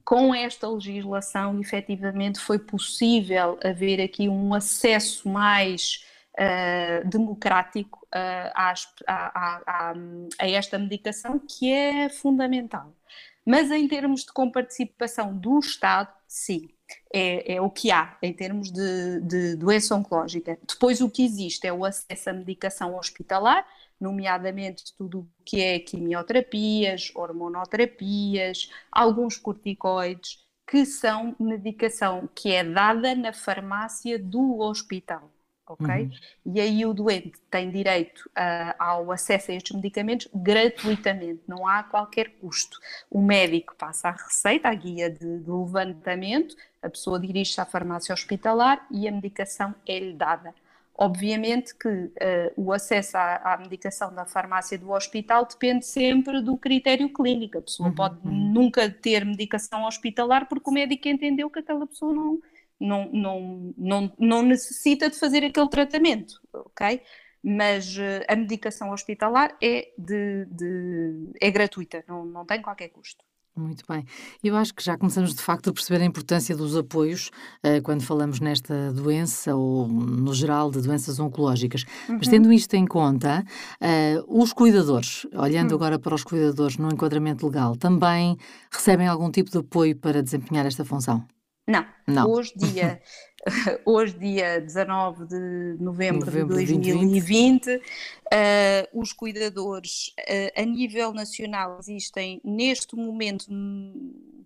com 0.04 0.34
esta 0.34 0.68
legislação, 0.68 1.60
efetivamente, 1.60 2.38
foi 2.38 2.58
possível 2.58 3.58
haver 3.62 4.00
aqui 4.00 4.28
um 4.28 4.54
acesso 4.54 5.28
mais 5.28 6.04
uh, 6.38 7.08
democrático 7.08 7.98
uh, 8.06 8.52
às, 8.54 8.88
a, 9.06 9.60
a, 9.66 9.94
a, 10.38 10.48
esta 10.48 10.78
medicação, 10.78 11.38
que 11.38 11.72
é 11.72 12.08
fundamental. 12.08 12.94
Mas 13.44 13.70
em 13.70 13.88
termos 13.88 14.24
de 14.24 14.32
comparticipação 14.32 15.36
do 15.36 15.58
Estado, 15.58 16.12
sim, 16.28 16.68
é, 17.12 17.54
é, 17.54 17.60
o 17.60 17.68
que 17.68 17.90
há 17.90 18.16
em 18.22 18.32
termos 18.32 18.70
de, 18.70 19.20
de 19.20 19.56
doença 19.56 19.94
oncológica. 19.94 20.58
Depois, 20.66 21.00
o 21.00 21.10
que 21.10 21.24
existe 21.24 21.66
é 21.66 21.72
o 21.72 21.84
acesso 21.84 22.30
à 22.30 22.32
medicação 22.32 22.96
hospitalar, 22.96 23.66
nomeadamente 24.02 24.94
tudo 24.96 25.20
o 25.20 25.30
que 25.44 25.60
é 25.62 25.78
quimioterapias, 25.78 27.10
hormonoterapias, 27.14 28.70
alguns 28.90 29.36
corticoides, 29.36 30.38
que 30.66 30.84
são 30.86 31.36
medicação 31.38 32.28
que 32.34 32.52
é 32.52 32.64
dada 32.64 33.14
na 33.14 33.32
farmácia 33.32 34.18
do 34.18 34.58
hospital. 34.60 35.30
ok? 35.66 35.86
Uhum. 36.04 36.10
E 36.54 36.60
aí 36.60 36.84
o 36.86 36.92
doente 36.94 37.32
tem 37.50 37.70
direito 37.70 38.20
uh, 38.30 38.74
ao 38.78 39.10
acesso 39.12 39.50
a 39.50 39.54
estes 39.54 39.74
medicamentos 39.76 40.28
gratuitamente, 40.34 41.42
não 41.46 41.66
há 41.66 41.82
qualquer 41.82 42.30
custo. 42.38 42.78
O 43.10 43.20
médico 43.22 43.74
passa 43.76 44.08
a 44.08 44.12
receita, 44.12 44.68
a 44.68 44.74
guia 44.74 45.10
de, 45.10 45.18
de 45.40 45.50
levantamento, 45.50 46.56
a 46.82 46.90
pessoa 46.90 47.18
dirige-se 47.20 47.60
à 47.60 47.64
farmácia 47.64 48.12
hospitalar 48.12 48.86
e 48.90 49.06
a 49.08 49.12
medicação 49.12 49.74
é-lhe 49.86 50.14
dada. 50.14 50.54
Obviamente 50.94 51.74
que 51.74 51.88
uh, 51.88 52.12
o 52.54 52.70
acesso 52.70 53.16
à, 53.16 53.54
à, 53.54 53.56
medicação 53.56 54.14
da 54.14 54.26
farmácia 54.26 54.78
do 54.78 54.90
hospital 54.90 55.46
depende 55.46 55.86
sempre 55.86 56.42
do 56.42 56.56
critério 56.56 57.10
clínico. 57.10 57.58
A 57.58 57.62
pessoa 57.62 57.88
uhum, 57.88 57.94
pode 57.94 58.18
uhum. 58.26 58.52
nunca 58.52 58.90
ter 58.90 59.24
medicação 59.24 59.84
hospitalar 59.84 60.46
porque 60.48 60.68
o 60.68 60.72
médico 60.72 61.08
entendeu 61.08 61.48
que 61.48 61.60
aquela 61.60 61.86
pessoa 61.86 62.12
não, 62.12 62.40
não, 62.78 63.10
não, 63.10 63.74
não, 63.76 64.12
não 64.18 64.42
necessita 64.42 65.08
de 65.08 65.18
fazer 65.18 65.42
aquele 65.44 65.68
tratamento, 65.68 66.40
ok? 66.52 67.00
Mas 67.42 67.96
uh, 67.96 68.24
a 68.28 68.36
medicação 68.36 68.90
hospitalar 68.90 69.56
é, 69.62 69.90
de, 69.96 70.44
de, 70.44 71.30
é 71.40 71.50
gratuita, 71.50 72.04
não, 72.06 72.24
não 72.24 72.44
tem 72.44 72.60
qualquer 72.60 72.90
custo. 72.90 73.24
Muito 73.54 73.84
bem. 73.86 74.04
Eu 74.42 74.56
acho 74.56 74.72
que 74.72 74.82
já 74.82 74.96
começamos 74.96 75.34
de 75.34 75.42
facto 75.42 75.68
a 75.68 75.72
perceber 75.72 76.02
a 76.02 76.06
importância 76.06 76.56
dos 76.56 76.74
apoios 76.74 77.30
uh, 77.62 77.82
quando 77.82 78.02
falamos 78.02 78.40
nesta 78.40 78.90
doença 78.92 79.54
ou 79.54 79.86
no 79.86 80.32
geral 80.32 80.70
de 80.70 80.80
doenças 80.80 81.20
oncológicas. 81.20 81.84
Uhum. 82.08 82.16
Mas 82.16 82.28
tendo 82.28 82.50
isto 82.50 82.72
em 82.74 82.86
conta, 82.86 83.44
uh, 83.80 84.42
os 84.42 84.54
cuidadores, 84.54 85.26
olhando 85.34 85.72
uhum. 85.72 85.76
agora 85.76 85.98
para 85.98 86.14
os 86.14 86.24
cuidadores 86.24 86.78
no 86.78 86.88
enquadramento 86.88 87.46
legal, 87.46 87.76
também 87.76 88.38
recebem 88.70 89.06
algum 89.06 89.30
tipo 89.30 89.50
de 89.50 89.58
apoio 89.58 89.94
para 89.96 90.22
desempenhar 90.22 90.64
esta 90.64 90.84
função? 90.84 91.22
Não. 91.68 91.84
Não. 92.06 92.28
Hoje, 92.28 92.52
dia, 92.56 93.00
hoje, 93.84 94.14
dia 94.14 94.60
19 94.60 95.26
de 95.26 95.82
novembro, 95.82 96.26
novembro 96.26 96.56
de 96.56 96.66
2020, 96.66 97.76
uh, 97.76 97.80
os 98.92 99.12
cuidadores 99.12 100.14
uh, 100.20 100.60
a 100.60 100.64
nível 100.64 101.12
nacional 101.12 101.78
existem 101.80 102.40
neste 102.44 102.94
momento 102.94 103.46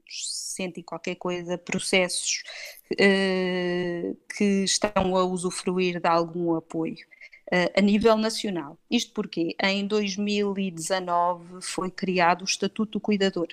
cento 0.08 0.78
e 0.78 0.82
qualquer 0.82 1.16
coisa 1.16 1.58
processos 1.58 2.42
uh, 2.92 4.16
que 4.36 4.64
estão 4.64 5.16
a 5.16 5.24
usufruir 5.24 6.00
de 6.00 6.08
algum 6.08 6.54
apoio. 6.54 6.96
Uh, 7.52 7.70
a 7.78 7.80
nível 7.80 8.16
nacional. 8.16 8.76
Isto 8.90 9.12
porque 9.12 9.54
em 9.62 9.86
2019 9.86 11.60
foi 11.60 11.92
criado 11.92 12.42
o 12.42 12.44
Estatuto 12.44 12.92
do 12.92 13.00
Cuidador 13.00 13.48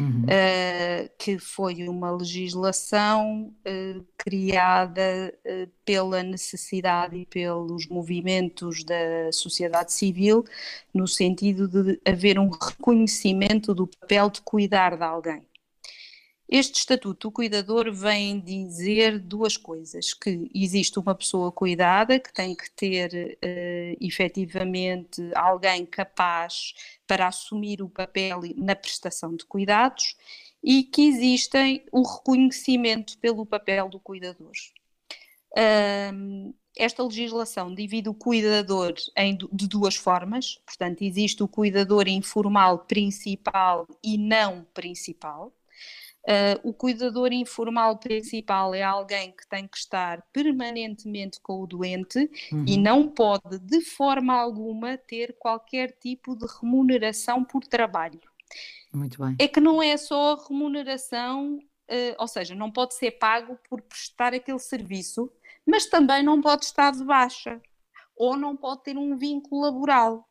uhum. 0.00 0.24
uh, 0.24 1.10
que 1.18 1.38
foi 1.38 1.88
uma 1.88 2.10
legislação 2.10 3.52
uh, 3.66 4.06
criada 4.16 5.34
uh, 5.44 5.70
pela 5.84 6.22
necessidade 6.22 7.16
e 7.16 7.26
pelos 7.26 7.86
movimentos 7.88 8.84
da 8.84 9.30
sociedade 9.32 9.92
civil, 9.92 10.44
no 10.94 11.06
sentido 11.06 11.68
de 11.68 12.00
haver 12.04 12.38
um 12.38 12.48
reconhecimento 12.48 13.74
do 13.74 13.86
papel 13.86 14.30
de 14.30 14.40
cuidar 14.42 14.96
de 14.96 15.02
alguém. 15.02 15.42
Este 16.54 16.80
estatuto, 16.80 17.28
o 17.28 17.32
cuidador, 17.32 17.90
vem 17.90 18.38
dizer 18.38 19.18
duas 19.18 19.56
coisas: 19.56 20.12
que 20.12 20.50
existe 20.54 20.98
uma 20.98 21.14
pessoa 21.14 21.50
cuidada, 21.50 22.20
que 22.20 22.30
tem 22.30 22.54
que 22.54 22.70
ter 22.72 23.38
uh, 23.42 23.96
efetivamente 23.98 25.30
alguém 25.34 25.86
capaz 25.86 26.74
para 27.06 27.26
assumir 27.26 27.80
o 27.80 27.88
papel 27.88 28.42
na 28.54 28.76
prestação 28.76 29.34
de 29.34 29.46
cuidados, 29.46 30.14
e 30.62 30.82
que 30.82 31.08
existem 31.08 31.86
o 31.90 32.02
reconhecimento 32.02 33.16
pelo 33.16 33.46
papel 33.46 33.88
do 33.88 33.98
cuidador. 33.98 34.52
Um, 36.12 36.52
esta 36.76 37.02
legislação 37.02 37.74
divide 37.74 38.10
o 38.10 38.14
cuidador 38.14 38.92
em, 39.16 39.38
de 39.50 39.66
duas 39.66 39.96
formas, 39.96 40.60
portanto, 40.66 41.00
existe 41.00 41.42
o 41.42 41.48
cuidador 41.48 42.06
informal 42.08 42.80
principal 42.80 43.88
e 44.04 44.18
não 44.18 44.66
principal. 44.74 45.50
Uh, 46.24 46.68
o 46.68 46.72
cuidador 46.72 47.32
informal 47.32 47.98
principal 47.98 48.72
é 48.72 48.82
alguém 48.82 49.32
que 49.32 49.46
tem 49.48 49.66
que 49.66 49.76
estar 49.76 50.22
permanentemente 50.32 51.40
com 51.40 51.60
o 51.60 51.66
doente 51.66 52.30
uhum. 52.52 52.64
e 52.66 52.78
não 52.78 53.08
pode, 53.08 53.58
de 53.58 53.80
forma 53.80 54.32
alguma, 54.32 54.96
ter 54.96 55.36
qualquer 55.36 55.96
tipo 56.00 56.36
de 56.36 56.46
remuneração 56.60 57.42
por 57.44 57.64
trabalho. 57.64 58.20
Muito 58.92 59.20
bem. 59.20 59.34
É 59.38 59.48
que 59.48 59.58
não 59.58 59.82
é 59.82 59.96
só 59.96 60.34
a 60.34 60.48
remuneração, 60.48 61.56
uh, 61.56 62.14
ou 62.18 62.28
seja, 62.28 62.54
não 62.54 62.70
pode 62.70 62.94
ser 62.94 63.12
pago 63.12 63.58
por 63.68 63.82
prestar 63.82 64.32
aquele 64.32 64.60
serviço, 64.60 65.28
mas 65.66 65.86
também 65.86 66.22
não 66.22 66.40
pode 66.40 66.64
estar 66.66 66.92
de 66.92 67.04
baixa 67.04 67.60
ou 68.14 68.36
não 68.36 68.56
pode 68.56 68.84
ter 68.84 68.96
um 68.96 69.16
vínculo 69.16 69.62
laboral. 69.62 70.28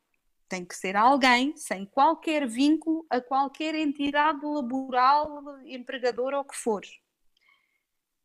Tem 0.51 0.65
que 0.65 0.75
ser 0.75 0.98
alguém 0.98 1.55
sem 1.55 1.86
qualquer 1.86 2.46
vínculo 2.46 3.05
a 3.10 3.22
qualquer 3.22 3.74
entidade 3.74 4.46
laboral, 4.46 5.41
empregador 5.65 6.34
ou 6.34 6.43
que 6.43 6.58
for. 6.58 6.81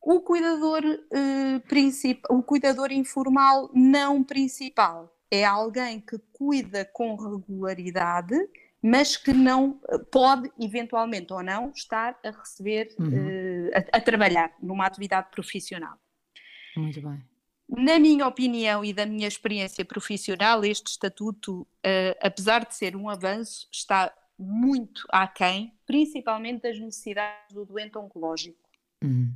O 0.03 0.21
cuidador, 0.23 0.83
eh, 0.85 1.61
principal, 1.69 2.37
o 2.37 2.43
cuidador 2.43 2.91
informal 2.91 3.71
não 3.73 4.25
principal 4.25 5.17
é 5.31 5.45
alguém 5.45 6.01
que 6.01 6.19
cuida 6.33 6.85
com 6.93 7.15
regularidade, 7.15 8.35
mas 8.83 9.17
que 9.17 9.33
não 9.33 9.81
eh, 9.89 9.99
pode, 10.11 10.51
eventualmente 10.59 11.33
ou 11.33 11.45
não, 11.45 11.71
estar 11.71 12.19
a 12.25 12.31
receber, 12.33 12.93
uhum. 12.99 13.71
eh, 13.73 13.89
a, 13.93 13.99
a 13.99 14.01
trabalhar 14.01 14.53
numa 14.61 14.85
atividade 14.85 15.31
profissional. 15.31 15.97
Muito 16.77 17.01
bem. 17.01 17.36
Na 17.69 17.99
minha 17.99 18.27
opinião 18.27 18.85
e 18.85 18.93
da 18.93 19.05
minha 19.05 19.27
experiência 19.27 19.85
profissional, 19.85 20.65
este 20.65 20.89
estatuto, 20.89 21.63
uh, 21.63 22.17
apesar 22.23 22.65
de 22.65 22.75
ser 22.75 22.95
um 22.95 23.09
avanço, 23.09 23.69
está 23.73 24.13
muito 24.39 25.05
aquém, 25.09 25.73
principalmente 25.85 26.63
das 26.63 26.79
necessidades 26.79 27.53
do 27.53 27.65
doente 27.65 27.99
oncológico. 27.99 28.59
Uhum. 29.03 29.33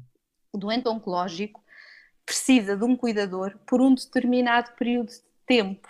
O 0.52 0.58
doente 0.58 0.88
oncológico 0.88 1.62
precisa 2.24 2.76
de 2.76 2.84
um 2.84 2.96
cuidador 2.96 3.58
por 3.66 3.80
um 3.80 3.94
determinado 3.94 4.72
período 4.72 5.08
de 5.08 5.22
tempo. 5.44 5.88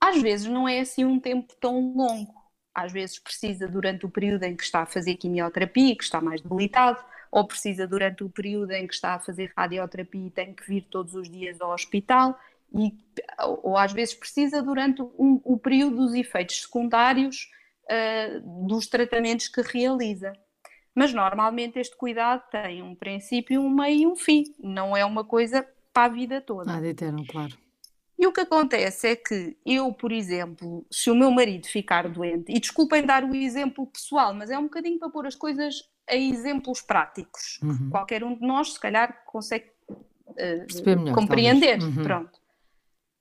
Às 0.00 0.22
vezes 0.22 0.46
não 0.46 0.68
é 0.68 0.80
assim 0.80 1.04
um 1.04 1.18
tempo 1.18 1.54
tão 1.60 1.92
longo. 1.92 2.34
Às 2.72 2.92
vezes 2.92 3.18
precisa 3.18 3.66
durante 3.66 4.06
o 4.06 4.10
período 4.10 4.44
em 4.44 4.56
que 4.56 4.62
está 4.62 4.82
a 4.82 4.86
fazer 4.86 5.16
quimioterapia, 5.16 5.96
que 5.96 6.04
está 6.04 6.20
mais 6.20 6.40
debilitado 6.40 7.04
ou 7.30 7.46
precisa 7.46 7.86
durante 7.86 8.24
o 8.24 8.28
período 8.28 8.72
em 8.72 8.86
que 8.86 8.94
está 8.94 9.14
a 9.14 9.20
fazer 9.20 9.52
radioterapia 9.56 10.26
e 10.26 10.30
tem 10.30 10.52
que 10.52 10.66
vir 10.66 10.82
todos 10.90 11.14
os 11.14 11.30
dias 11.30 11.60
ao 11.60 11.72
hospital, 11.72 12.38
e, 12.74 12.92
ou 13.62 13.76
às 13.76 13.92
vezes 13.92 14.14
precisa 14.14 14.62
durante 14.62 15.02
um, 15.02 15.40
o 15.44 15.58
período 15.58 15.96
dos 15.96 16.14
efeitos 16.14 16.62
secundários 16.62 17.50
uh, 17.84 18.66
dos 18.66 18.86
tratamentos 18.86 19.48
que 19.48 19.60
realiza. 19.60 20.32
Mas 20.94 21.12
normalmente 21.12 21.78
este 21.78 21.96
cuidado 21.96 22.42
tem 22.50 22.82
um 22.82 22.94
princípio, 22.94 23.60
um 23.60 23.70
meio 23.70 24.00
e 24.00 24.06
um 24.06 24.16
fim, 24.16 24.44
não 24.58 24.96
é 24.96 25.04
uma 25.04 25.24
coisa 25.24 25.66
para 25.92 26.04
a 26.04 26.08
vida 26.08 26.40
toda. 26.40 26.72
Ah, 26.72 26.80
de 26.80 26.88
eterno, 26.88 27.24
claro. 27.26 27.56
E 28.18 28.26
o 28.26 28.32
que 28.32 28.40
acontece 28.40 29.08
é 29.08 29.16
que 29.16 29.56
eu, 29.64 29.92
por 29.94 30.12
exemplo, 30.12 30.84
se 30.90 31.10
o 31.10 31.14
meu 31.14 31.30
marido 31.30 31.66
ficar 31.66 32.06
doente, 32.06 32.52
e 32.52 32.60
desculpem 32.60 33.02
dar 33.02 33.24
o 33.24 33.34
exemplo 33.34 33.86
pessoal, 33.86 34.34
mas 34.34 34.50
é 34.50 34.58
um 34.58 34.64
bocadinho 34.64 34.98
para 34.98 35.08
pôr 35.08 35.26
as 35.26 35.34
coisas 35.34 35.82
a 36.10 36.16
exemplos 36.16 36.82
práticos. 36.82 37.58
Uhum. 37.62 37.90
Qualquer 37.90 38.24
um 38.24 38.34
de 38.34 38.46
nós, 38.46 38.74
se 38.74 38.80
calhar, 38.80 39.22
consegue 39.24 39.70
uh, 39.88 40.84
melhor, 40.84 41.14
compreender. 41.14 41.80
Uhum. 41.80 42.02
Pronto. 42.02 42.40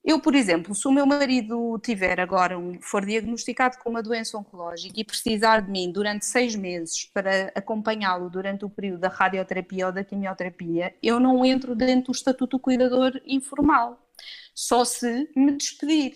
Eu, 0.04 0.20
por 0.20 0.34
exemplo, 0.34 0.74
se 0.74 0.88
o 0.88 0.92
meu 0.92 1.06
marido 1.06 1.78
tiver 1.84 2.20
agora, 2.20 2.58
um, 2.58 2.82
for 2.82 3.06
diagnosticado 3.06 3.78
com 3.78 3.90
uma 3.90 4.02
doença 4.02 4.38
oncológica 4.38 5.00
e 5.00 5.04
precisar 5.04 5.60
de 5.60 5.70
mim 5.70 5.92
durante 5.92 6.26
seis 6.26 6.56
meses 6.56 7.06
para 7.14 7.52
acompanhá-lo 7.54 8.30
durante 8.30 8.66
o 8.66 8.70
período 8.70 9.02
da 9.02 9.10
radioterapia 9.10 9.88
ou 9.88 9.92
da 9.92 10.04
quimioterapia, 10.04 10.96
eu 11.04 11.20
não 11.20 11.46
entro 11.46 11.76
dentro 11.76 12.12
do 12.12 12.16
estatuto 12.16 12.58
do 12.58 12.60
cuidador 12.60 13.22
informal 13.26 14.00
só 14.56 14.84
se 14.84 15.30
me 15.36 15.56
despedir. 15.56 16.14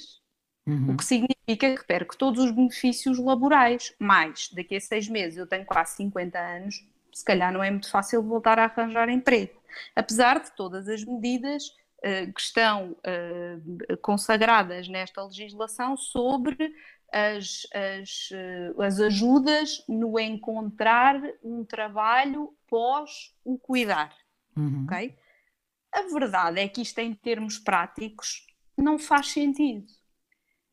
Uhum. 0.66 0.94
O 0.94 0.98
que 0.98 1.04
significa 1.04 1.76
que 1.76 1.86
perco 1.86 2.18
todos 2.18 2.44
os 2.44 2.52
benefícios 2.52 3.20
laborais. 3.20 3.94
Mais, 4.00 4.50
daqui 4.54 4.76
a 4.76 4.82
seis 4.82 5.08
meses 5.08 5.38
eu 5.38 5.48
tenho 5.48 5.66
quase 5.66 5.96
50 5.98 6.40
anos, 6.40 6.86
se 7.12 7.24
calhar 7.24 7.52
não 7.52 7.64
é 7.64 7.70
muito 7.70 7.90
fácil 7.90 8.24
voltar 8.24 8.58
a 8.60 8.66
arranjar 8.66 9.10
emprego. 9.10 9.62
Apesar 9.96 10.40
de 10.40 10.52
todas 10.56 10.88
as 10.88 11.04
medidas 11.04 11.68
uh, 11.68 12.32
que 12.34 12.42
estão 12.42 12.92
uh, 12.92 13.98
consagradas 14.02 14.88
nesta 14.88 15.24
legislação 15.24 15.98
sobre 15.98 16.74
as, 17.12 17.68
as, 17.74 18.30
uh, 18.32 18.82
as 18.82 19.00
ajudas 19.00 19.84
no 19.88 20.20
encontrar 20.20 21.22
um 21.44 21.64
trabalho 21.64 22.56
pós 22.68 23.34
o 23.44 23.58
cuidar. 23.58 24.16
Uhum. 24.56 24.86
Ok? 24.86 25.16
A 25.92 26.02
verdade 26.12 26.60
é 26.60 26.68
que 26.68 26.82
isto, 26.82 26.98
em 27.00 27.14
termos 27.14 27.60
práticos, 27.60 28.48
não 28.76 28.98
faz 28.98 29.30
sentido. 29.30 29.86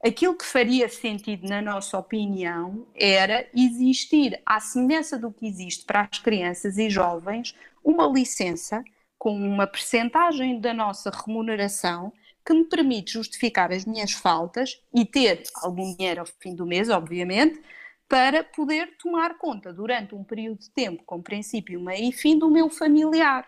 Aquilo 0.02 0.34
que 0.34 0.46
faria 0.46 0.88
sentido, 0.88 1.46
na 1.46 1.60
nossa 1.60 1.98
opinião, 1.98 2.86
era 2.94 3.46
existir, 3.54 4.40
à 4.46 4.58
semelhança 4.58 5.18
do 5.18 5.30
que 5.30 5.46
existe 5.46 5.84
para 5.84 6.08
as 6.10 6.18
crianças 6.18 6.78
e 6.78 6.88
jovens, 6.88 7.54
uma 7.84 8.06
licença 8.06 8.82
com 9.18 9.34
uma 9.34 9.66
percentagem 9.66 10.58
da 10.58 10.72
nossa 10.72 11.10
remuneração 11.10 12.10
que 12.44 12.54
me 12.54 12.64
permite 12.64 13.12
justificar 13.12 13.70
as 13.70 13.84
minhas 13.84 14.12
faltas 14.12 14.82
e 14.94 15.04
ter 15.04 15.42
algum 15.56 15.94
dinheiro 15.94 16.20
ao 16.20 16.26
fim 16.26 16.54
do 16.54 16.64
mês, 16.64 16.88
obviamente, 16.88 17.60
para 18.08 18.42
poder 18.42 18.96
tomar 18.96 19.36
conta 19.36 19.70
durante 19.70 20.14
um 20.14 20.24
período 20.24 20.60
de 20.60 20.70
tempo, 20.70 21.04
com 21.04 21.20
princípio, 21.20 21.78
meio 21.78 22.08
e 22.08 22.12
fim, 22.12 22.38
do 22.38 22.50
meu 22.50 22.70
familiar. 22.70 23.46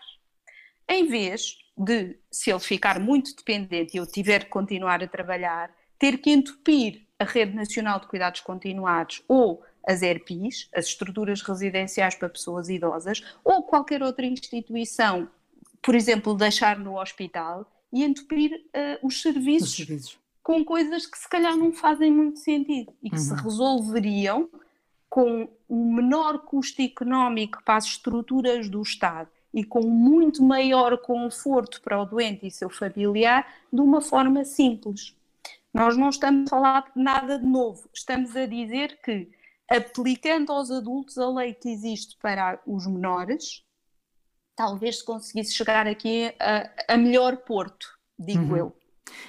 Em 0.87 1.07
vez 1.07 1.57
de, 1.77 2.19
se 2.31 2.51
ele 2.51 2.61
ficar 2.61 3.01
muito 3.01 3.35
dependente 3.35 3.97
e 3.97 3.99
eu 3.99 4.07
tiver 4.07 4.45
que 4.45 4.51
continuar 4.51 5.03
a 5.03 5.09
trabalhar, 5.09 5.71
ter 6.03 6.19
que 6.19 6.31
entupir 6.33 7.07
a 7.17 7.23
Rede 7.23 7.55
Nacional 7.55 8.01
de 8.01 8.09
Cuidados 8.09 8.41
Continuados 8.41 9.23
ou 9.29 9.63
as 9.87 10.03
ERPIs, 10.03 10.69
as 10.75 10.87
estruturas 10.87 11.41
residenciais 11.43 12.17
para 12.17 12.29
pessoas 12.29 12.69
idosas, 12.69 13.23
ou 13.45 13.63
qualquer 13.63 14.03
outra 14.03 14.27
instituição, 14.27 15.29
por 15.81 15.95
exemplo, 15.95 16.35
deixar 16.35 16.77
no 16.77 16.99
hospital 17.01 17.71
e 17.93 18.03
entupir 18.03 18.51
uh, 18.53 19.07
os, 19.07 19.23
serviços 19.23 19.69
os, 19.69 19.77
serviços 19.77 20.19
com 20.43 20.65
coisas 20.65 21.07
que 21.07 21.17
se 21.17 21.29
calhar 21.29 21.57
não 21.57 21.73
fazem 21.73 22.11
muito 22.11 22.41
sentido 22.41 22.93
e 23.01 23.09
que 23.09 23.15
uhum. 23.15 23.23
se 23.23 23.35
resolveriam 23.35 24.51
com 25.09 25.49
um 25.71 25.95
menor 25.95 26.41
custo 26.41 26.83
económico 26.83 27.63
para 27.65 27.77
as 27.77 27.85
estruturas 27.85 28.69
do 28.69 28.83
Estado 28.83 29.31
e 29.55 29.63
com 29.63 29.83
muito 29.83 30.43
maior 30.43 30.99
conforto 30.99 31.81
para 31.81 32.03
o 32.03 32.05
doente 32.05 32.45
e 32.45 32.51
seu 32.51 32.69
familiar 32.69 33.47
de 33.73 33.81
uma 33.81 34.01
forma 34.01 34.45
simples. 34.45 35.15
Nós 35.73 35.97
não 35.97 36.11
estamos 36.11 36.47
a 36.47 36.51
falar 36.51 36.93
de 36.95 37.03
nada 37.03 37.39
de 37.39 37.47
novo, 37.47 37.89
estamos 37.95 38.37
a 38.37 38.47
dizer 38.47 39.01
que, 39.03 39.31
aplicando 39.69 40.53
aos 40.53 40.71
adultos 40.71 41.17
a 41.17 41.29
lei 41.31 41.55
que 41.55 41.71
existe 41.71 42.17
para 42.21 42.61
os 42.67 42.87
menores, 42.87 43.65
talvez 44.55 44.99
se 44.99 45.05
conseguisse 45.05 45.55
chegar 45.55 45.87
aqui 45.87 46.35
a, 46.39 46.95
a 46.95 46.97
melhor 46.97 47.39
porto, 47.39 47.87
digo 48.19 48.53
uhum. 48.53 48.57
eu. 48.57 48.82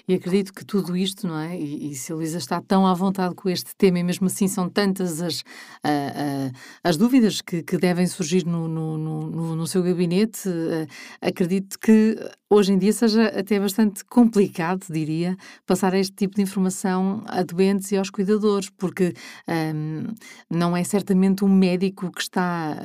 E 0.07 0.13
acredito 0.13 0.53
que 0.53 0.65
tudo 0.65 0.95
isto, 0.95 1.27
não 1.27 1.37
é? 1.37 1.57
E, 1.59 1.91
e 1.91 1.95
se 1.95 2.11
a 2.11 2.15
Luísa 2.15 2.37
está 2.37 2.61
tão 2.61 2.85
à 2.85 2.93
vontade 2.93 3.35
com 3.35 3.49
este 3.49 3.75
tema, 3.75 3.99
e 3.99 4.03
mesmo 4.03 4.27
assim 4.27 4.47
são 4.47 4.69
tantas 4.69 5.21
as, 5.21 5.39
uh, 5.39 5.43
uh, 5.43 6.51
as 6.83 6.97
dúvidas 6.97 7.41
que, 7.41 7.63
que 7.63 7.77
devem 7.77 8.05
surgir 8.07 8.45
no, 8.45 8.67
no, 8.67 8.97
no, 8.97 9.55
no 9.55 9.67
seu 9.67 9.81
gabinete, 9.81 10.47
uh, 10.47 10.87
acredito 11.21 11.79
que 11.79 12.17
hoje 12.49 12.73
em 12.73 12.77
dia 12.77 12.93
seja 12.93 13.27
até 13.27 13.59
bastante 13.59 14.03
complicado, 14.05 14.85
diria, 14.89 15.35
passar 15.65 15.93
este 15.93 16.13
tipo 16.13 16.35
de 16.35 16.41
informação 16.41 17.23
a 17.27 17.41
doentes 17.43 17.91
e 17.91 17.97
aos 17.97 18.09
cuidadores, 18.09 18.69
porque 18.69 19.13
um, 19.47 20.13
não 20.49 20.77
é 20.77 20.83
certamente 20.83 21.43
um 21.43 21.49
médico 21.49 22.11
que 22.11 22.21
está 22.21 22.77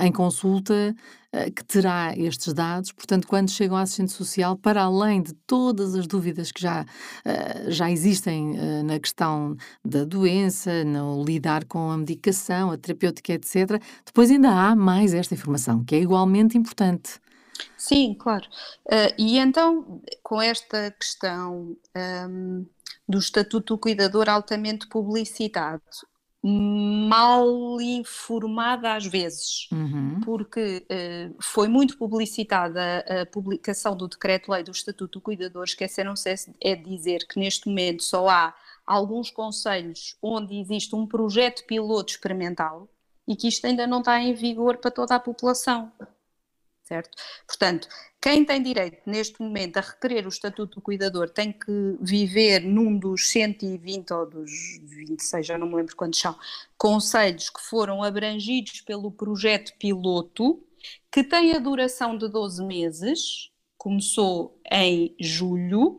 em 0.00 0.12
consulta 0.12 0.74
eh, 0.74 0.94
que 1.54 1.64
terá 1.64 2.16
estes 2.16 2.52
dados, 2.52 2.92
portanto, 2.92 3.26
quando 3.26 3.50
chegam 3.50 3.76
à 3.76 3.82
assistente 3.82 4.12
social, 4.12 4.56
para 4.56 4.82
além 4.82 5.22
de 5.22 5.32
todas 5.46 5.94
as 5.94 6.06
dúvidas 6.06 6.52
que 6.52 6.60
já, 6.60 6.84
eh, 7.24 7.70
já 7.70 7.90
existem 7.90 8.56
eh, 8.56 8.82
na 8.82 8.98
questão 8.98 9.56
da 9.84 10.04
doença, 10.04 10.84
no 10.84 11.24
lidar 11.24 11.64
com 11.64 11.90
a 11.90 11.96
medicação, 11.96 12.70
a 12.70 12.78
terapêutica, 12.78 13.32
etc., 13.32 13.82
depois 14.04 14.30
ainda 14.30 14.50
há 14.50 14.76
mais 14.76 15.14
esta 15.14 15.34
informação, 15.34 15.84
que 15.84 15.94
é 15.94 16.00
igualmente 16.00 16.56
importante. 16.56 17.20
Sim, 17.76 18.14
claro. 18.18 18.46
Uh, 18.86 19.14
e 19.16 19.38
então, 19.38 20.02
com 20.22 20.40
esta 20.40 20.90
questão 20.92 21.54
um, 21.56 21.76
ehm, 21.94 22.66
do 23.08 23.18
estatuto 23.18 23.74
do 23.74 23.78
cuidador 23.78 24.28
altamente 24.28 24.88
publicitado, 24.88 25.82
mal 26.46 27.80
informada 27.80 28.94
às 28.94 29.06
vezes, 29.06 29.66
uhum. 29.72 30.20
porque 30.22 30.84
uh, 30.90 31.34
foi 31.40 31.68
muito 31.68 31.96
publicitada 31.96 33.04
a 33.08 33.24
publicação 33.24 33.96
do 33.96 34.06
Decreto-Lei 34.06 34.62
do 34.62 34.70
Estatuto 34.70 35.18
do 35.18 35.22
Cuidador, 35.22 35.64
esqueceram-se 35.64 36.54
é 36.62 36.76
dizer 36.76 37.26
que 37.26 37.38
neste 37.38 37.66
momento 37.66 38.02
só 38.02 38.28
há 38.28 38.54
alguns 38.86 39.30
conselhos 39.30 40.16
onde 40.20 40.58
existe 40.60 40.94
um 40.94 41.06
projeto 41.06 41.64
piloto 41.64 42.12
experimental 42.12 42.88
e 43.26 43.34
que 43.34 43.48
isto 43.48 43.66
ainda 43.66 43.86
não 43.86 44.00
está 44.00 44.20
em 44.20 44.34
vigor 44.34 44.76
para 44.76 44.90
toda 44.90 45.14
a 45.14 45.20
população 45.20 45.90
certo? 46.84 47.16
Portanto, 47.46 47.88
quem 48.20 48.44
tem 48.44 48.62
direito 48.62 49.02
neste 49.06 49.40
momento 49.42 49.78
a 49.78 49.80
requerer 49.80 50.26
o 50.26 50.28
estatuto 50.28 50.76
do 50.76 50.82
cuidador 50.82 51.28
tem 51.28 51.52
que 51.52 51.96
viver 52.00 52.60
num 52.60 52.96
dos 52.96 53.28
120 53.30 54.12
ou 54.12 54.26
dos 54.30 54.50
26, 54.82 55.46
já 55.46 55.58
não 55.58 55.66
me 55.66 55.76
lembro 55.76 55.96
quantos 55.96 56.20
são, 56.20 56.36
conselhos 56.78 57.50
que 57.50 57.60
foram 57.60 58.02
abrangidos 58.02 58.80
pelo 58.82 59.10
projeto 59.10 59.72
piloto, 59.78 60.62
que 61.10 61.24
tem 61.24 61.54
a 61.54 61.58
duração 61.58 62.16
de 62.16 62.28
12 62.28 62.62
meses, 62.64 63.50
começou 63.78 64.60
em 64.70 65.14
julho, 65.18 65.96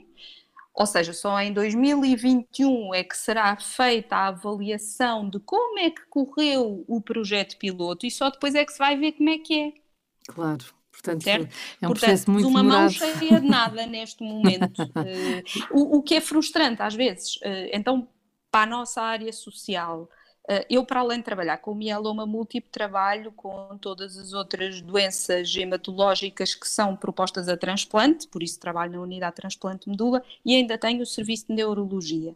ou 0.73 0.85
seja, 0.85 1.13
só 1.13 1.39
em 1.39 1.53
2021 1.53 2.93
é 2.93 3.03
que 3.03 3.15
será 3.15 3.55
feita 3.55 4.15
a 4.15 4.27
avaliação 4.27 5.29
de 5.29 5.39
como 5.39 5.79
é 5.79 5.89
que 5.89 6.05
correu 6.09 6.83
o 6.87 7.01
projeto 7.01 7.57
piloto 7.57 8.05
e 8.05 8.11
só 8.11 8.29
depois 8.29 8.53
é 8.55 8.65
que 8.65 8.73
se 8.73 8.79
vai 8.79 8.97
ver 8.97 9.13
como 9.13 9.29
é 9.29 9.37
que 9.39 9.53
é. 9.53 9.84
Claro. 10.27 10.65
Portanto, 10.95 11.23
certo? 11.23 11.43
é 11.81 11.85
um 11.85 11.89
Portanto, 11.89 11.99
processo 11.99 12.31
muito 12.31 12.47
uma 12.47 12.61
demorado. 12.61 12.81
mão 12.81 12.89
cheia 12.89 13.39
de 13.41 13.47
nada 13.47 13.85
neste 13.85 14.23
momento. 14.23 14.81
uh, 14.81 15.67
o, 15.71 15.97
o, 15.97 16.01
que 16.01 16.15
é 16.15 16.21
frustrante 16.21 16.81
às 16.81 16.95
vezes. 16.95 17.35
Uh, 17.37 17.69
então, 17.73 18.07
para 18.49 18.63
a 18.63 18.65
nossa 18.65 19.01
área 19.01 19.31
social, 19.33 20.09
uh, 20.49 20.65
eu 20.69 20.85
para 20.85 21.01
além 21.01 21.19
de 21.19 21.25
trabalhar 21.25 21.57
com 21.57 21.75
mieloma 21.75 22.25
múltiplo, 22.25 22.71
trabalho 22.71 23.31
com 23.33 23.77
todas 23.77 24.17
as 24.17 24.33
outras 24.33 24.81
doenças 24.81 25.53
hematológicas 25.55 26.55
que 26.55 26.67
são 26.67 26.95
propostas 26.95 27.49
a 27.49 27.57
transplante, 27.57 28.27
por 28.27 28.41
isso 28.41 28.59
trabalho 28.59 28.93
na 28.93 29.01
unidade 29.01 29.35
de 29.35 29.41
transplante 29.41 29.89
medula 29.89 30.23
e 30.43 30.55
ainda 30.55 30.77
tenho 30.77 31.01
o 31.01 31.05
serviço 31.05 31.47
de 31.47 31.55
neurologia, 31.55 32.33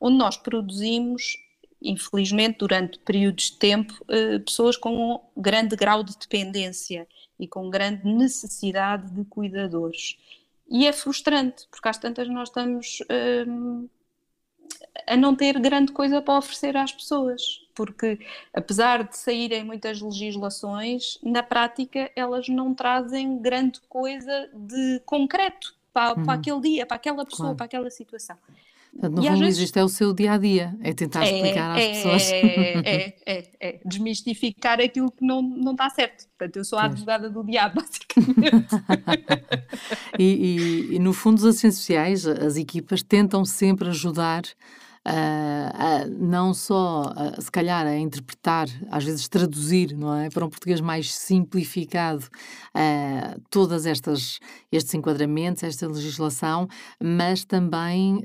onde 0.00 0.16
nós 0.16 0.36
produzimos 0.36 1.36
infelizmente, 1.80 2.58
durante 2.58 2.98
períodos 2.98 3.52
de 3.52 3.56
tempo, 3.56 3.94
pessoas 4.44 4.76
com 4.76 5.14
um 5.14 5.40
grande 5.40 5.76
grau 5.76 6.02
de 6.02 6.18
dependência 6.18 7.06
e 7.38 7.46
com 7.46 7.70
grande 7.70 8.06
necessidade 8.06 9.10
de 9.10 9.24
cuidadores. 9.24 10.18
E 10.68 10.86
é 10.86 10.92
frustrante, 10.92 11.66
porque 11.70 11.88
às 11.88 11.98
tantas 11.98 12.28
nós 12.28 12.48
estamos 12.48 12.98
hum, 13.46 13.88
a 15.06 15.16
não 15.16 15.34
ter 15.34 15.58
grande 15.58 15.92
coisa 15.92 16.20
para 16.20 16.38
oferecer 16.38 16.76
às 16.76 16.92
pessoas, 16.92 17.66
porque 17.74 18.18
apesar 18.52 19.04
de 19.04 19.16
saírem 19.16 19.64
muitas 19.64 20.00
legislações, 20.00 21.18
na 21.22 21.42
prática 21.42 22.10
elas 22.14 22.48
não 22.48 22.74
trazem 22.74 23.38
grande 23.38 23.80
coisa 23.88 24.50
de 24.52 25.00
concreto 25.06 25.74
para, 25.92 26.18
uhum. 26.18 26.24
para 26.24 26.34
aquele 26.34 26.60
dia, 26.60 26.86
para 26.86 26.96
aquela 26.96 27.24
pessoa, 27.24 27.48
claro. 27.48 27.56
para 27.56 27.66
aquela 27.66 27.90
situação. 27.90 28.36
Portanto, 28.92 29.16
no 29.16 29.22
fundo, 29.22 29.38
vezes... 29.38 29.60
isto 29.60 29.76
é 29.76 29.84
o 29.84 29.88
seu 29.88 30.12
dia 30.12 30.32
a 30.32 30.38
dia, 30.38 30.76
é 30.82 30.92
tentar 30.92 31.24
é, 31.24 31.32
explicar 31.32 31.76
às 31.76 31.82
é, 31.82 31.88
pessoas. 31.88 32.32
É, 32.32 33.14
é, 33.26 33.50
é, 33.60 33.80
desmistificar 33.84 34.80
aquilo 34.80 35.10
que 35.10 35.24
não, 35.24 35.40
não 35.40 35.72
está 35.72 35.88
certo. 35.90 36.26
Portanto, 36.36 36.56
eu 36.56 36.64
sou 36.64 36.78
a 36.78 36.84
advogada 36.84 37.30
do 37.30 37.44
diabo, 37.44 37.80
basicamente. 37.80 38.68
e, 40.18 40.24
e, 40.24 40.94
e, 40.96 40.98
no 40.98 41.12
fundo, 41.12 41.38
os 41.38 41.44
assistentes 41.44 41.78
sociais, 41.78 42.26
as 42.26 42.56
equipas 42.56 43.02
tentam 43.02 43.44
sempre 43.44 43.88
ajudar 43.88 44.42
uh, 45.08 46.06
uh, 46.06 46.24
não 46.24 46.52
só, 46.52 47.12
uh, 47.12 47.40
se 47.40 47.50
calhar, 47.50 47.86
a 47.86 47.96
interpretar, 47.96 48.68
às 48.90 49.04
vezes 49.04 49.28
traduzir, 49.28 49.96
não 49.96 50.14
é? 50.14 50.28
Para 50.28 50.44
um 50.44 50.50
português 50.50 50.80
mais 50.80 51.14
simplificado, 51.14 52.24
uh, 52.74 53.40
todas 53.50 53.86
estas 53.86 54.38
estes 54.70 54.92
enquadramentos, 54.94 55.62
esta 55.62 55.88
legislação, 55.88 56.68
mas 57.02 57.42
também 57.42 58.22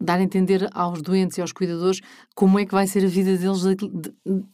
dar 0.00 0.18
a 0.18 0.22
entender 0.22 0.68
aos 0.72 1.00
doentes 1.00 1.38
e 1.38 1.40
aos 1.40 1.52
cuidadores 1.52 2.00
como 2.34 2.58
é 2.58 2.66
que 2.66 2.72
vai 2.72 2.88
ser 2.88 3.04
a 3.04 3.08
vida 3.08 3.36
deles 3.36 3.62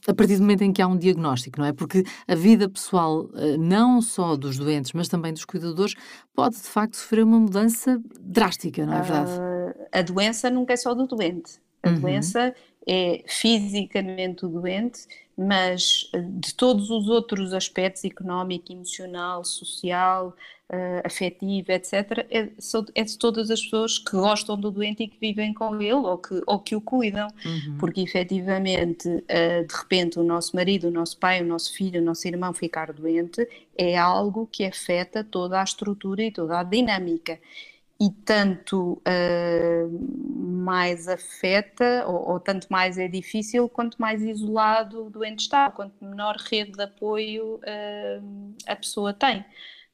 a 0.07 0.15
partir 0.15 0.37
do 0.37 0.43
momento 0.43 0.63
em 0.63 0.73
que 0.73 0.83
há 0.83 0.87
um 0.87 0.97
diagnóstico, 0.97 1.59
não 1.59 1.67
é? 1.67 1.73
Porque 1.73 2.05
a 2.29 2.35
vida 2.35 2.69
pessoal, 2.69 3.31
não 3.59 4.03
só 4.03 4.37
dos 4.37 4.59
doentes, 4.59 4.93
mas 4.93 5.09
também 5.09 5.33
dos 5.33 5.47
cuidadores, 5.47 5.95
pode 6.35 6.57
de 6.57 6.69
facto 6.69 6.97
sofrer 6.97 7.25
uma 7.25 7.41
mudança 7.41 7.99
drástica, 8.21 8.85
não 8.85 8.93
é 8.93 9.01
verdade? 9.01 9.56
A 9.93 10.03
doença 10.03 10.51
nunca 10.51 10.73
é 10.73 10.77
só 10.77 10.95
do 10.95 11.07
doente. 11.07 11.53
A 11.83 11.91
uhum. 11.91 12.01
doença 12.01 12.55
é 12.87 13.23
fisicamente 13.27 14.47
o 14.47 14.49
doente, 14.49 15.07
mas 15.37 16.09
eh, 16.13 16.21
de 16.21 16.55
todos 16.55 16.89
os 16.91 17.09
outros 17.09 17.53
aspectos, 17.53 18.05
económico, 18.05 18.73
emocional, 18.73 19.45
social, 19.45 20.35
uh, 20.71 21.03
afetivo, 21.05 21.73
etc., 21.73 22.27
é, 22.31 22.49
é, 22.95 23.05
de 23.05 23.19
todas 23.19 23.51
as 23.51 23.61
pessoas 23.61 23.99
que 23.99 24.13
gostam 24.13 24.59
do 24.59 24.71
doente 24.71 25.03
e 25.03 25.09
que 25.09 25.19
vivem 25.21 25.53
com 25.53 25.75
ele 25.81 25.93
ou 25.93 26.19
que, 26.19 26.43
ou 26.47 26.59
que 26.59 26.75
o 26.75 26.81
cuidam, 26.81 27.29
uhum. 27.45 27.77
porque 27.79 28.01
efetivamente, 28.01 29.09
uh, 29.09 29.67
de 29.67 29.75
repente, 29.75 30.19
o 30.19 30.23
nosso 30.23 30.55
marido, 30.55 30.89
o 30.89 30.91
nosso 30.91 31.19
pai, 31.19 31.43
o 31.43 31.47
nosso 31.47 31.73
filho, 31.75 32.01
o 32.01 32.05
nosso 32.05 32.27
irmão 32.27 32.53
ficar 32.53 32.93
doente 32.93 33.47
é 33.77 33.97
algo 33.97 34.49
que 34.51 34.65
afeta 34.65 35.23
toda 35.23 35.61
a 35.61 35.65
estrutura 35.65 36.23
e 36.23 36.31
toda 36.31 36.59
a 36.61 36.63
dinâmica 36.63 37.39
e 37.99 38.11
tanto 38.11 38.93
uh, 38.93 40.29
mais 40.39 41.09
afeta, 41.09 42.05
ou, 42.07 42.33
ou, 42.33 42.41
tanto 42.41 42.67
mais 42.71 42.99
é 42.99 43.09
difícil, 43.09 43.69
quanto 43.69 43.97
mais 44.01 44.23
isolado 44.23 45.07
o 45.07 45.11
doente 45.11 45.41
está, 45.41 45.71
quanto 45.71 46.05
menor 46.05 46.37
rede 46.37 46.73
de 46.73 46.83
apoio 46.83 47.57
uh, 47.57 48.55
a 48.67 48.77
pessoa 48.77 49.15
tem. 49.15 49.45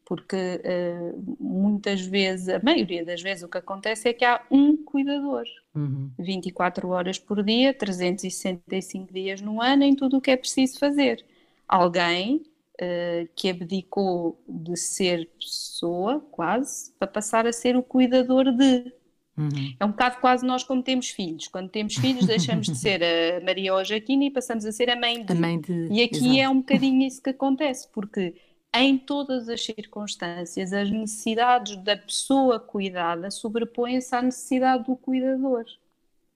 porque 0.04 0.36
uh, 0.36 1.36
muitas 1.38 2.00
vezes, 2.00 2.48
a 2.48 2.60
maioria 2.60 3.04
das 3.04 3.22
vezes, 3.22 3.44
o 3.44 3.48
que 3.48 3.58
acontece 3.58 4.08
é 4.08 4.12
que 4.12 4.24
há 4.24 4.42
um 4.50 4.76
cuidador, 4.76 5.44
uhum. 5.74 6.10
24 6.18 6.88
horas 6.88 7.20
por 7.20 7.42
dia, 7.44 7.72
365 7.72 9.12
dias 9.12 9.40
no 9.40 9.62
ano, 9.62 9.84
em 9.84 9.94
tudo 9.94 10.16
o 10.16 10.20
que 10.20 10.32
é 10.32 10.36
preciso 10.36 10.78
fazer. 10.78 11.24
Alguém 11.68 12.42
uh, 12.80 13.28
que 13.34 13.50
abdicou 13.50 14.42
de 14.48 14.76
ser 14.76 15.28
pessoa, 15.38 16.20
quase, 16.30 16.92
para 16.98 17.08
passar 17.08 17.46
a 17.46 17.52
ser 17.52 17.76
o 17.76 17.82
cuidador 17.82 18.52
de. 18.52 18.92
Uhum. 19.36 19.74
É 19.80 19.84
um 19.84 19.90
bocado 19.90 20.20
quase 20.20 20.44
nós 20.44 20.62
como 20.62 20.82
temos 20.82 21.08
filhos. 21.08 21.48
Quando 21.48 21.70
temos 21.70 21.94
filhos, 21.94 22.26
deixamos 22.26 22.66
de 22.66 22.76
ser 22.76 23.02
a 23.02 23.40
Maria 23.44 23.72
ou 23.72 23.78
a 23.78 23.84
Jaquina 23.84 24.24
e 24.24 24.30
passamos 24.30 24.64
a 24.66 24.72
ser 24.72 24.90
a 24.90 24.96
mãe 24.96 25.24
de. 25.24 25.32
A 25.32 25.34
mãe 25.34 25.60
de... 25.60 25.88
E 25.90 26.02
aqui 26.02 26.16
Exato. 26.16 26.38
é 26.38 26.48
um 26.48 26.58
bocadinho 26.58 27.06
isso 27.06 27.22
que 27.22 27.30
acontece, 27.30 27.88
porque 27.92 28.34
em 28.74 28.96
todas 28.96 29.48
as 29.48 29.62
circunstâncias, 29.62 30.72
as 30.72 30.90
necessidades 30.90 31.76
da 31.76 31.96
pessoa 31.96 32.58
cuidada 32.58 33.30
sobrepõem-se 33.30 34.14
à 34.14 34.22
necessidade 34.22 34.84
do 34.84 34.96
cuidador. 34.96 35.64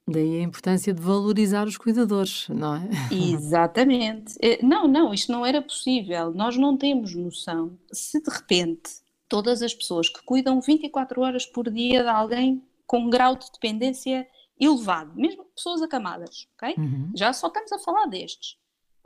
Daí 0.07 0.39
a 0.39 0.43
importância 0.43 0.93
de 0.93 1.01
valorizar 1.01 1.67
os 1.67 1.77
cuidadores, 1.77 2.47
não 2.49 2.75
é? 2.75 2.89
Exatamente. 3.11 4.35
Eh, 4.41 4.59
não, 4.63 4.87
não, 4.87 5.13
isto 5.13 5.31
não 5.31 5.45
era 5.45 5.61
possível. 5.61 6.33
Nós 6.33 6.55
não 6.55 6.77
temos 6.77 7.13
noção. 7.13 7.77
Se 7.91 8.21
de 8.21 8.29
repente 8.29 8.89
todas 9.27 9.61
as 9.61 9.73
pessoas 9.73 10.07
que 10.07 10.23
cuidam 10.23 10.61
24 10.61 11.21
horas 11.21 11.45
por 11.45 11.69
dia 11.69 12.03
de 12.03 12.09
alguém 12.09 12.63
com 12.85 12.99
um 12.99 13.09
grau 13.09 13.35
de 13.35 13.51
dependência 13.51 14.25
elevado, 14.57 15.11
mesmo 15.13 15.43
pessoas 15.55 15.81
acamadas, 15.81 16.47
ok? 16.55 16.75
Uhum. 16.77 17.11
Já 17.13 17.33
só 17.33 17.47
estamos 17.47 17.71
a 17.73 17.79
falar 17.79 18.05
destes 18.05 18.57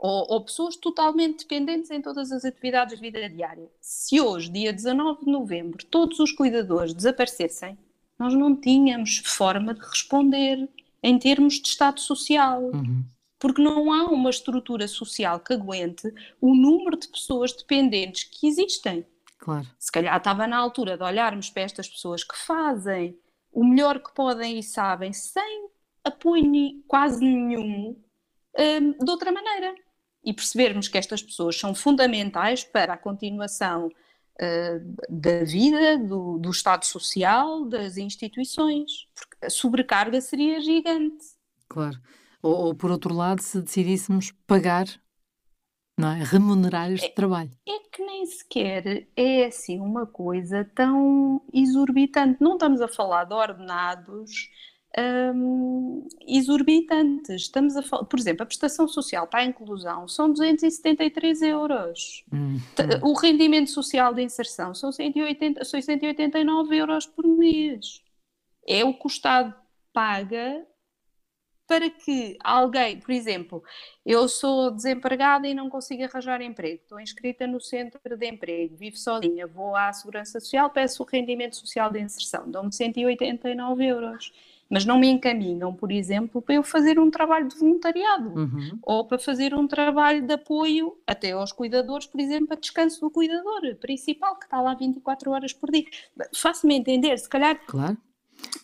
ou, 0.02 0.26
ou, 0.28 0.44
pessoas 0.44 0.74
totalmente 0.74 1.42
dependentes 1.44 1.88
em 1.92 2.02
todas 2.02 2.32
as 2.32 2.44
atividades 2.44 2.96
de 2.96 3.00
vida 3.00 3.28
diária. 3.28 3.70
Se 3.80 4.20
hoje, 4.20 4.50
dia 4.50 4.72
19 4.72 5.24
de 5.24 5.30
novembro, 5.30 5.86
todos 5.86 6.18
os 6.18 6.32
cuidadores 6.32 6.92
desaparecessem, 6.92 7.78
nós 8.18 8.34
não 8.34 8.56
tínhamos 8.56 9.18
forma 9.18 9.72
de 9.72 9.80
responder 9.80 10.68
em 11.02 11.18
termos 11.18 11.54
de 11.54 11.68
Estado 11.68 12.00
social. 12.00 12.62
Uhum. 12.62 13.04
Porque 13.38 13.60
não 13.60 13.92
há 13.92 14.04
uma 14.04 14.30
estrutura 14.30 14.86
social 14.86 15.40
que 15.40 15.52
aguente 15.52 16.12
o 16.40 16.54
número 16.54 16.96
de 16.96 17.08
pessoas 17.08 17.52
dependentes 17.52 18.24
que 18.24 18.46
existem. 18.46 19.04
Claro. 19.36 19.66
Se 19.78 19.90
calhar 19.90 20.16
estava 20.16 20.46
na 20.46 20.56
altura 20.56 20.96
de 20.96 21.02
olharmos 21.02 21.50
para 21.50 21.62
estas 21.62 21.88
pessoas 21.88 22.22
que 22.22 22.36
fazem 22.36 23.18
o 23.50 23.64
melhor 23.64 23.98
que 23.98 24.14
podem 24.14 24.58
e 24.58 24.62
sabem, 24.62 25.12
sem 25.12 25.68
apoio 26.04 26.82
quase 26.86 27.24
nenhum, 27.24 27.96
um, 28.58 28.92
de 28.92 29.10
outra 29.10 29.32
maneira 29.32 29.74
e 30.24 30.32
percebermos 30.32 30.88
que 30.88 30.98
estas 30.98 31.22
pessoas 31.22 31.58
são 31.58 31.74
fundamentais 31.74 32.62
para 32.62 32.94
a 32.94 32.98
continuação 32.98 33.90
da 35.08 35.44
vida, 35.44 35.98
do, 35.98 36.38
do, 36.38 36.50
Estado 36.50 36.84
Social, 36.84 37.64
das 37.66 37.96
instituições, 37.96 39.06
porque 39.14 39.46
a 39.46 39.50
sobrecarga 39.50 40.20
seria 40.20 40.60
gigante. 40.60 41.24
Claro. 41.68 41.98
Ou, 42.42 42.66
ou 42.66 42.74
por 42.74 42.90
outro 42.90 43.14
lado, 43.14 43.42
se 43.42 43.60
decidíssemos 43.60 44.32
pagar, 44.46 44.86
não 45.98 46.10
é? 46.10 46.22
remunerar 46.22 46.90
este 46.90 47.06
é, 47.06 47.14
trabalho. 47.14 47.50
É 47.68 47.78
que 47.90 48.04
nem 48.04 48.26
sequer 48.26 49.08
é 49.16 49.46
assim 49.46 49.78
uma 49.78 50.06
coisa 50.06 50.64
tão 50.74 51.42
exorbitante. 51.52 52.38
Não 52.40 52.54
estamos 52.54 52.80
a 52.80 52.88
falar 52.88 53.24
de 53.24 53.34
ordenados 53.34 54.48
um, 54.98 56.06
exorbitantes. 56.26 57.42
Estamos 57.42 57.76
a 57.76 57.82
por 57.82 58.18
exemplo, 58.18 58.42
a 58.42 58.46
prestação 58.46 58.86
social 58.86 59.26
para 59.26 59.40
a 59.40 59.44
inclusão 59.44 60.06
são 60.06 60.30
273 60.30 61.42
euros. 61.42 62.24
Hum, 62.32 62.56
hum. 62.56 62.60
O 63.02 63.14
rendimento 63.14 63.70
social 63.70 64.12
de 64.12 64.22
inserção 64.22 64.74
são 64.74 64.92
180, 64.92 65.64
689 65.64 66.76
euros 66.76 67.06
por 67.06 67.26
mês. 67.26 68.02
É 68.66 68.84
o 68.84 68.94
que 68.94 69.06
o 69.06 69.08
Estado 69.08 69.54
paga 69.92 70.66
para 71.66 71.88
que 71.88 72.36
alguém, 72.44 73.00
por 73.00 73.12
exemplo, 73.12 73.62
eu 74.04 74.28
sou 74.28 74.70
desempregada 74.70 75.48
e 75.48 75.54
não 75.54 75.70
consigo 75.70 76.04
arranjar 76.04 76.42
emprego, 76.42 76.82
estou 76.82 77.00
inscrita 77.00 77.46
no 77.46 77.60
centro 77.60 78.00
de 78.16 78.26
emprego, 78.28 78.76
vivo 78.76 78.98
sozinha, 78.98 79.46
vou 79.46 79.74
à 79.74 79.90
Segurança 79.90 80.38
Social, 80.38 80.68
peço 80.68 81.02
o 81.02 81.06
rendimento 81.06 81.56
social 81.56 81.90
de 81.90 81.98
inserção, 82.00 82.50
dão-me 82.50 82.72
189 82.74 83.86
euros 83.86 84.32
mas 84.72 84.86
não 84.86 84.98
me 84.98 85.06
encaminham, 85.06 85.74
por 85.74 85.92
exemplo, 85.92 86.40
para 86.40 86.54
eu 86.54 86.62
fazer 86.62 86.98
um 86.98 87.10
trabalho 87.10 87.46
de 87.46 87.58
voluntariado 87.58 88.30
uhum. 88.30 88.78
ou 88.82 89.04
para 89.04 89.18
fazer 89.18 89.52
um 89.52 89.68
trabalho 89.68 90.26
de 90.26 90.32
apoio 90.32 90.96
até 91.06 91.32
aos 91.32 91.52
cuidadores, 91.52 92.06
por 92.06 92.18
exemplo, 92.18 92.54
a 92.54 92.56
descanso 92.56 92.98
do 92.98 93.10
cuidador 93.10 93.76
principal, 93.78 94.34
que 94.38 94.46
está 94.46 94.62
lá 94.62 94.74
24 94.74 95.30
horas 95.30 95.52
por 95.52 95.70
dia. 95.70 95.84
Faço-me 96.34 96.74
entender, 96.74 97.18
se 97.18 97.28
calhar. 97.28 97.60
Claro. 97.66 97.98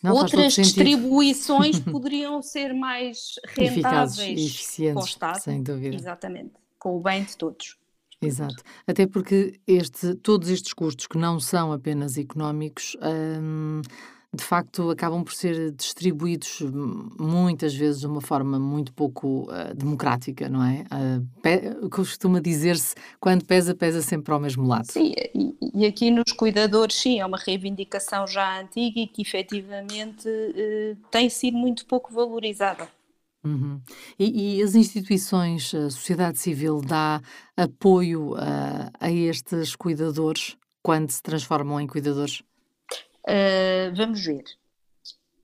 Não, 0.01 0.15
Outras 0.15 0.53
distribuições 0.53 1.77
poderiam 1.91 2.41
ser 2.41 2.73
mais 2.73 3.35
rentáveis 3.45 4.39
e 4.39 4.45
eficientes, 4.47 5.15
sem 5.43 5.61
dúvida. 5.61 5.95
Exatamente, 5.95 6.53
com 6.79 6.97
o 6.97 7.01
bem 7.01 7.23
de 7.23 7.37
todos. 7.37 7.77
Exato. 8.19 8.63
Até 8.87 9.05
porque 9.05 9.59
este, 9.67 10.15
todos 10.15 10.49
estes 10.49 10.73
custos 10.73 11.05
que 11.05 11.19
não 11.19 11.39
são 11.39 11.71
apenas 11.71 12.17
económicos. 12.17 12.97
Hum, 12.99 13.81
de 14.33 14.43
facto 14.43 14.91
acabam 14.91 15.23
por 15.23 15.33
ser 15.33 15.71
distribuídos 15.71 16.61
muitas 17.19 17.73
vezes 17.73 18.01
de 18.01 18.07
uma 18.07 18.21
forma 18.21 18.59
muito 18.59 18.93
pouco 18.93 19.49
uh, 19.49 19.73
democrática, 19.75 20.47
não 20.47 20.63
é? 20.63 20.85
Uh, 21.81 21.89
costuma 21.89 22.39
dizer-se 22.39 22.93
quando 23.19 23.43
pesa, 23.43 23.73
pesa 23.73 24.01
sempre 24.03 24.31
ao 24.31 24.39
mesmo 24.39 24.67
lado. 24.67 24.85
Sim, 24.85 25.13
e, 25.33 25.55
e, 25.73 25.85
aqui 25.85 26.11
nos 26.11 26.31
cuidadores, 26.31 26.95
sim, 26.95 27.19
é 27.19 27.25
uma 27.25 27.37
reivindicação 27.37 28.27
já 28.27 28.61
antiga 28.61 28.99
e 28.99 29.07
que 29.07 29.23
efetivamente 29.23 30.29
uh, 30.29 30.95
tem 31.09 31.27
sido 31.27 31.57
muito 31.57 31.85
pouco 31.87 32.13
valorizada. 32.13 32.87
Uhum. 33.43 33.81
E, 34.19 34.57
e, 34.57 34.61
as 34.61 34.75
instituições, 34.75 35.73
a 35.73 35.89
sociedade 35.89 36.37
civil 36.37 36.81
dá 36.81 37.21
apoio 37.57 38.35
a 38.99 39.09
estes 39.09 39.75
cuidadores 39.75 40.57
quando 40.83 41.09
se 41.09 41.23
transformam 41.23 41.79
em 41.79 41.87
cuidadores? 41.87 42.43
Uh, 43.29 43.95
vamos 43.95 44.25
ver. 44.25 44.43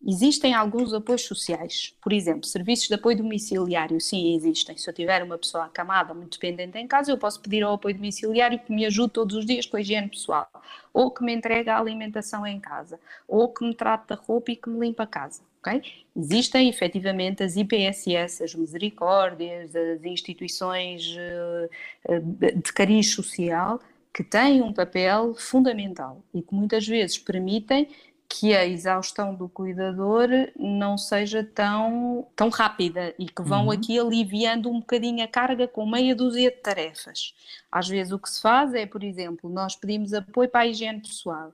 Existem 0.08 0.54
alguns 0.54 0.93
apoios 0.93 1.24
sociais, 1.24 1.95
por 2.02 2.13
exemplo, 2.13 2.45
serviços 2.45 2.88
de 2.88 2.93
apoio 2.93 3.17
domiciliário, 3.17 4.00
sim, 4.00 4.36
existem. 4.36 4.78
Se 4.78 4.88
eu 4.88 4.93
tiver 4.93 5.24
uma 5.24 5.36
pessoa 5.36 5.65
acamada, 5.65 6.13
muito 6.13 6.39
dependente 6.39 6.78
em 6.78 6.88
casa, 6.88 7.12
eu 7.12 7.17
posso 7.17 7.41
pedir 7.41 7.63
ao 7.63 7.74
apoio 7.74 7.95
domiciliário 7.95 8.60
que 8.60 8.71
me 8.71 8.86
ajude 8.86 9.13
todos 9.13 9.36
os 9.36 9.45
dias 9.48 9.65
com 9.65 9.78
a 9.78 9.82
higiene 9.82 10.08
pessoal, 10.08 10.48
ou 10.93 11.10
que 11.10 11.24
me 11.24 11.34
entregue 11.34 11.71
a 11.71 11.80
alimentação 11.80 12.45
em 12.45 12.60
casa, 12.60 13.00
ou 13.28 13.52
que 13.52 13.65
me 13.65 13.74
trate 13.74 14.10
da 14.10 14.15
roupa 14.15 14.52
e 14.52 14.56
que 14.56 14.69
me 14.69 14.80
limpe 14.80 15.02
a 15.02 15.08
casa. 15.08 15.41
Okay? 15.60 15.82
Existem 16.15 16.69
efetivamente 16.69 17.41
as 17.41 17.56
IPSS, 17.56 18.43
as 18.43 18.54
misericórdias, 18.54 19.76
as 19.76 20.04
instituições 20.04 21.15
uh, 21.17 22.21
de 22.62 22.74
cariz 22.74 23.12
social 23.12 23.82
que 24.15 24.23
têm 24.23 24.62
um 24.62 24.71
papel 24.71 25.36
fundamental 25.36 26.23
e 26.34 26.41
que 26.41 26.56
muitas 26.56 26.88
vezes 26.88 27.17
permitem 27.17 27.89
que 28.30 28.56
a 28.56 28.65
exaustão 28.65 29.36
do 29.36 29.49
cuidador 29.49 30.30
não 30.58 30.97
seja 30.97 31.43
tão, 31.43 32.25
tão 32.34 32.47
rápida 32.47 33.13
e 33.19 33.25
que 33.25 33.41
vão 33.41 33.65
uhum. 33.65 33.71
aqui 33.71 33.99
aliviando 33.99 34.69
um 34.69 34.80
bocadinho 34.80 35.21
a 35.21 35.28
carga 35.28 35.67
com 35.67 35.86
meia 35.86 36.15
dúzia 36.15 36.49
de 36.49 36.58
tarefas. 36.58 37.34
Às 37.69 37.89
vezes 37.89 38.13
o 38.13 38.17
que 38.17 38.30
se 38.30 38.41
faz 38.41 38.73
é, 38.73 38.86
por 38.86 39.04
exemplo, 39.04 39.49
nós 39.49 39.75
pedimos 39.75 40.13
apoio 40.13 40.49
para 40.49 40.62
a 40.62 40.67
higiene 40.67 41.01
pessoal. 41.01 41.51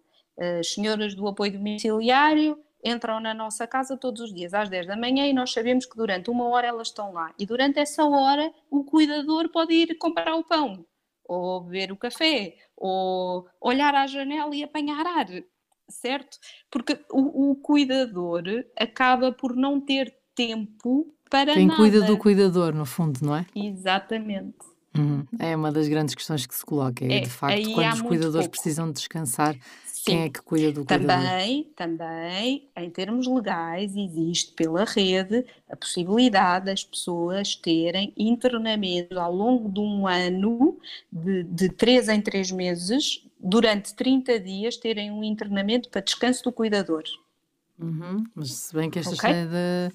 As 0.59 0.71
senhoras 0.71 1.15
do 1.15 1.27
apoio 1.27 1.53
domiciliário 1.53 2.59
entram 2.85 3.19
na 3.19 3.33
nossa 3.33 3.65
casa 3.65 3.97
todos 3.97 4.21
os 4.21 4.31
dias 4.31 4.53
às 4.53 4.69
10 4.69 4.85
da 4.85 4.95
manhã 4.95 5.25
e 5.25 5.33
nós 5.33 5.51
sabemos 5.51 5.87
que 5.87 5.97
durante 5.97 6.29
uma 6.29 6.47
hora 6.47 6.67
elas 6.67 6.89
estão 6.89 7.11
lá. 7.11 7.33
E 7.39 7.45
durante 7.45 7.79
essa 7.79 8.05
hora 8.05 8.53
o 8.69 8.83
cuidador 8.83 9.49
pode 9.49 9.73
ir 9.73 9.95
comprar 9.95 10.35
o 10.35 10.43
pão 10.43 10.85
ou 11.33 11.61
beber 11.61 11.91
o 11.91 11.97
café, 11.97 12.55
ou 12.75 13.47
olhar 13.61 13.95
à 13.95 14.05
janela 14.07 14.55
e 14.55 14.63
apanhar 14.63 15.05
ar, 15.05 15.27
certo? 15.89 16.37
Porque 16.69 16.99
o, 17.09 17.51
o 17.51 17.55
cuidador 17.55 18.43
acaba 18.77 19.31
por 19.31 19.55
não 19.55 19.79
ter 19.79 20.13
tempo 20.35 21.13
para 21.29 21.53
Quem 21.53 21.67
nada. 21.67 21.77
cuida 21.79 22.01
do 22.01 22.17
cuidador, 22.17 22.73
no 22.73 22.85
fundo, 22.85 23.19
não 23.21 23.35
é? 23.35 23.45
Exatamente. 23.55 24.57
Uhum. 24.97 25.25
É 25.39 25.55
uma 25.55 25.71
das 25.71 25.87
grandes 25.87 26.13
questões 26.13 26.45
que 26.45 26.53
se 26.53 26.65
coloca. 26.65 27.05
É, 27.05 27.17
é 27.17 27.19
de 27.21 27.29
facto, 27.29 27.71
quando 27.73 27.93
os 27.93 28.01
cuidadores 28.01 28.47
pouco. 28.47 28.51
precisam 28.51 28.91
descansar, 28.91 29.55
Sim. 30.03 30.11
Quem 30.13 30.23
é 30.23 30.29
que 30.29 30.41
cuida 30.41 30.71
do 30.71 30.83
também, 30.83 31.63
cuidador? 31.63 31.73
Também, 31.75 32.69
em 32.75 32.89
termos 32.89 33.27
legais, 33.27 33.95
existe 33.95 34.51
pela 34.53 34.83
rede 34.83 35.45
a 35.69 35.75
possibilidade 35.75 36.65
das 36.65 36.83
pessoas 36.83 37.55
terem 37.55 38.11
internamento 38.17 39.19
ao 39.19 39.31
longo 39.31 39.69
de 39.69 39.79
um 39.79 40.07
ano, 40.07 40.79
de, 41.11 41.43
de 41.43 41.69
três 41.69 42.09
em 42.09 42.19
três 42.19 42.51
meses, 42.51 43.23
durante 43.39 43.93
30 43.93 44.39
dias, 44.39 44.75
terem 44.75 45.11
um 45.11 45.23
internamento 45.23 45.87
para 45.87 46.01
descanso 46.01 46.45
do 46.45 46.51
cuidador. 46.51 47.03
Uhum, 47.81 48.23
mas 48.35 48.51
se 48.53 48.75
bem 48.75 48.91
que 48.91 48.99
esta 48.99 49.15
okay. 49.15 49.31
história 49.31 49.91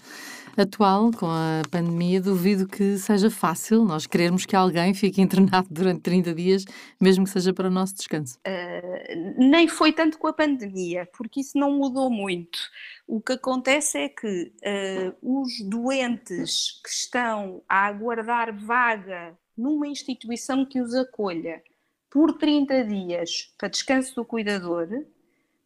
atual, 0.56 1.12
com 1.12 1.26
a 1.26 1.62
pandemia, 1.70 2.20
duvido 2.20 2.66
que 2.66 2.98
seja 2.98 3.30
fácil 3.30 3.84
nós 3.84 4.06
querermos 4.06 4.44
que 4.44 4.56
alguém 4.56 4.92
fique 4.92 5.20
internado 5.22 5.68
durante 5.70 6.00
30 6.00 6.34
dias, 6.34 6.64
mesmo 7.00 7.24
que 7.24 7.30
seja 7.30 7.52
para 7.52 7.68
o 7.68 7.70
nosso 7.70 7.94
descanso. 7.94 8.38
Uh, 8.46 9.48
nem 9.48 9.68
foi 9.68 9.92
tanto 9.92 10.18
com 10.18 10.26
a 10.26 10.32
pandemia, 10.32 11.08
porque 11.16 11.40
isso 11.40 11.56
não 11.56 11.70
mudou 11.70 12.10
muito. 12.10 12.58
O 13.06 13.20
que 13.20 13.34
acontece 13.34 13.98
é 13.98 14.08
que 14.08 14.52
uh, 15.22 15.42
os 15.42 15.60
doentes 15.68 16.80
que 16.82 16.90
estão 16.90 17.62
a 17.68 17.86
aguardar 17.86 18.52
vaga 18.52 19.38
numa 19.56 19.86
instituição 19.86 20.66
que 20.66 20.80
os 20.80 20.92
acolha 20.92 21.62
por 22.10 22.32
30 22.32 22.84
dias 22.84 23.54
para 23.58 23.68
descanso 23.68 24.14
do 24.14 24.24
cuidador, 24.24 24.88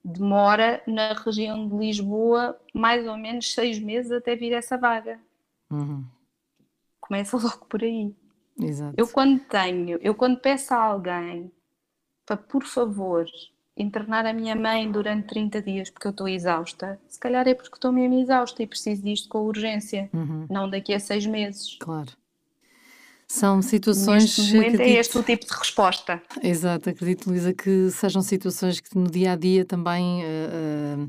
demora 0.05 0.83
na 0.87 1.13
região 1.13 1.69
de 1.69 1.77
Lisboa 1.77 2.59
mais 2.75 3.07
ou 3.07 3.17
menos 3.17 3.53
seis 3.53 3.79
meses 3.79 4.11
até 4.11 4.35
vir 4.35 4.53
essa 4.53 4.77
vaga. 4.77 5.19
Uhum. 5.71 6.05
Começa 7.01 7.37
logo 7.37 7.67
por 7.67 7.83
aí. 7.83 8.15
Exato. 8.59 8.95
Eu 8.97 9.09
quando 9.09 9.41
tenho, 9.41 9.99
eu 10.03 10.15
quando 10.15 10.39
peço 10.39 10.75
a 10.75 10.83
alguém 10.83 11.51
para 12.27 12.37
por 12.37 12.65
favor 12.65 13.27
internar 13.77 14.27
a 14.27 14.33
minha 14.33 14.55
mãe 14.55 14.91
durante 14.91 15.29
30 15.29 15.63
dias 15.63 15.91
porque 15.91 16.07
eu 16.07 16.11
estou 16.11 16.29
exausta, 16.29 17.01
se 17.09 17.19
calhar 17.19 17.47
é 17.49 17.55
porque 17.55 17.75
estou 17.75 17.93
mesmo 17.93 18.19
exausta 18.19 18.63
e 18.63 18.67
preciso 18.67 19.03
disto 19.03 19.29
com 19.29 19.41
urgência, 19.41 20.11
uhum. 20.13 20.47
não 20.51 20.69
daqui 20.69 20.93
a 20.93 21.01
seis 21.01 21.25
meses. 21.25 21.77
Claro. 21.81 22.13
São 23.33 23.63
situações. 23.63 24.25
Neste 24.25 24.55
momento 24.55 24.57
é 24.57 24.75
acredito, 24.75 24.97
é 24.97 25.01
este 25.01 25.19
o 25.19 25.23
tipo 25.23 25.47
de 25.47 25.53
resposta. 25.53 26.21
Exato, 26.43 26.91
acredito, 26.91 27.31
Luísa, 27.31 27.55
que 27.55 27.89
sejam 27.93 28.23
situações 28.23 28.81
que 28.81 28.99
no 28.99 29.09
dia 29.09 29.35
a 29.35 29.37
dia 29.37 29.65
também. 29.65 30.25
Uh, 30.25 31.05
uh, 31.05 31.09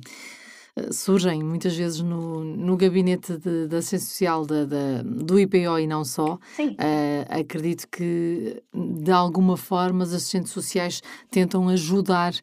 surgem 0.91 1.43
muitas 1.43 1.75
vezes 1.75 2.01
no, 2.01 2.43
no 2.43 2.77
gabinete 2.77 3.37
da 3.67 3.77
assistência 3.77 4.07
social 4.07 4.45
da, 4.45 4.65
da, 4.65 5.03
do 5.03 5.39
IPO 5.39 5.79
e 5.79 5.87
não 5.87 6.03
só. 6.03 6.39
Sim. 6.55 6.69
Uh, 6.71 7.39
acredito 7.39 7.87
que, 7.87 8.61
de 8.73 9.11
alguma 9.11 9.57
forma, 9.57 10.03
os 10.03 10.13
assistentes 10.13 10.51
sociais 10.51 11.01
tentam 11.29 11.67
ajudar 11.69 12.33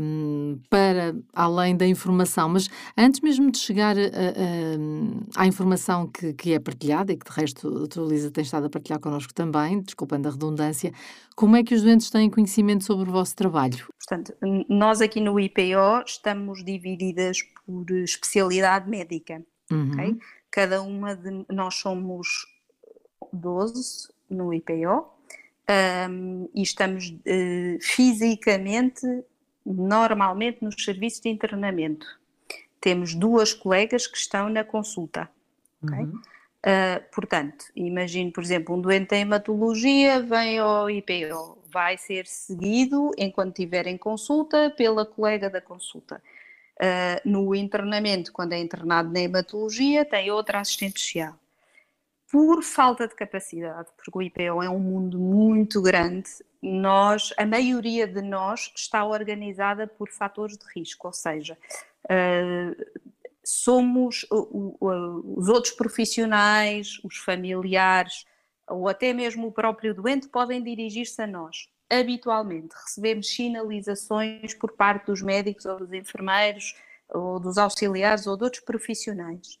um, 0.00 0.58
para 0.68 1.14
além 1.32 1.76
da 1.76 1.86
informação. 1.86 2.48
Mas 2.48 2.68
antes 2.96 3.20
mesmo 3.20 3.50
de 3.50 3.58
chegar 3.58 3.96
a, 3.98 4.02
a, 4.02 5.42
à 5.42 5.46
informação 5.46 6.06
que, 6.06 6.32
que 6.32 6.52
é 6.52 6.58
partilhada, 6.58 7.12
e 7.12 7.16
que 7.16 7.30
de 7.30 7.36
resto 7.36 7.68
a 7.68 7.70
doutora 7.70 8.08
Lisa 8.08 8.30
tem 8.30 8.42
estado 8.42 8.66
a 8.66 8.70
partilhar 8.70 9.00
connosco 9.00 9.32
também, 9.32 9.80
desculpando 9.80 10.28
a 10.28 10.30
redundância, 10.30 10.92
como 11.34 11.56
é 11.56 11.62
que 11.62 11.74
os 11.74 11.82
doentes 11.82 12.10
têm 12.10 12.30
conhecimento 12.30 12.84
sobre 12.84 13.08
o 13.08 13.12
vosso 13.12 13.34
trabalho? 13.34 13.86
Portanto, 13.98 14.34
nós 14.68 15.00
aqui 15.00 15.20
no 15.20 15.38
IPO 15.38 16.04
estamos 16.06 16.64
divididas 16.64 17.42
por 17.64 17.90
especialidade 17.90 18.88
médica. 18.88 19.42
Uhum. 19.70 19.92
Okay? 19.92 20.18
Cada 20.50 20.82
uma 20.82 21.16
de 21.16 21.44
nós 21.48 21.76
somos 21.76 22.46
12 23.32 24.08
no 24.28 24.52
IPO 24.52 25.08
um, 26.10 26.48
e 26.54 26.62
estamos 26.62 27.10
uh, 27.10 27.78
fisicamente, 27.80 29.06
normalmente, 29.64 30.62
nos 30.62 30.74
serviços 30.82 31.20
de 31.20 31.28
internamento. 31.28 32.06
Temos 32.80 33.14
duas 33.14 33.54
colegas 33.54 34.06
que 34.06 34.18
estão 34.18 34.48
na 34.48 34.64
consulta. 34.64 35.30
Okay? 35.82 36.04
Uhum. 36.04 36.20
Uh, 36.64 37.02
portanto, 37.12 37.64
imagino, 37.74 38.30
por 38.30 38.42
exemplo, 38.42 38.76
um 38.76 38.80
doente 38.80 39.12
em 39.16 39.22
hematologia 39.22 40.22
vem 40.22 40.60
ao 40.60 40.88
IPO, 40.88 41.58
vai 41.68 41.98
ser 41.98 42.24
seguido, 42.26 43.10
enquanto 43.18 43.58
estiver 43.58 43.88
em 43.88 43.98
consulta, 43.98 44.70
pela 44.70 45.04
colega 45.04 45.50
da 45.50 45.60
consulta. 45.60 46.22
Uh, 46.76 47.28
no 47.28 47.52
internamento, 47.54 48.32
quando 48.32 48.52
é 48.52 48.58
internado 48.60 49.12
na 49.12 49.20
hematologia, 49.20 50.04
tem 50.04 50.30
outra 50.30 50.60
assistente 50.60 51.00
social. 51.00 51.34
Por 52.30 52.62
falta 52.62 53.08
de 53.08 53.14
capacidade, 53.14 53.88
porque 53.96 54.16
o 54.16 54.22
IPO 54.22 54.62
é 54.62 54.70
um 54.70 54.78
mundo 54.78 55.18
muito 55.18 55.82
grande, 55.82 56.30
nós, 56.62 57.34
a 57.36 57.44
maioria 57.44 58.06
de 58.06 58.22
nós 58.22 58.72
está 58.76 59.04
organizada 59.04 59.86
por 59.88 60.08
fatores 60.08 60.56
de 60.56 60.64
risco, 60.74 61.08
ou 61.08 61.12
seja, 61.12 61.58
uh, 62.04 63.11
somos 63.44 64.26
os 64.30 65.48
outros 65.48 65.72
profissionais, 65.72 67.00
os 67.02 67.16
familiares 67.16 68.24
ou 68.68 68.88
até 68.88 69.12
mesmo 69.12 69.48
o 69.48 69.52
próprio 69.52 69.94
doente 69.94 70.28
podem 70.28 70.62
dirigir-se 70.62 71.20
a 71.20 71.26
nós. 71.26 71.68
Habitualmente 71.90 72.74
recebemos 72.74 73.28
sinalizações 73.28 74.54
por 74.54 74.72
parte 74.72 75.06
dos 75.06 75.20
médicos 75.20 75.66
ou 75.66 75.78
dos 75.78 75.92
enfermeiros 75.92 76.74
ou 77.08 77.38
dos 77.38 77.58
auxiliares 77.58 78.26
ou 78.26 78.36
de 78.36 78.44
outros 78.44 78.62
profissionais. 78.62 79.58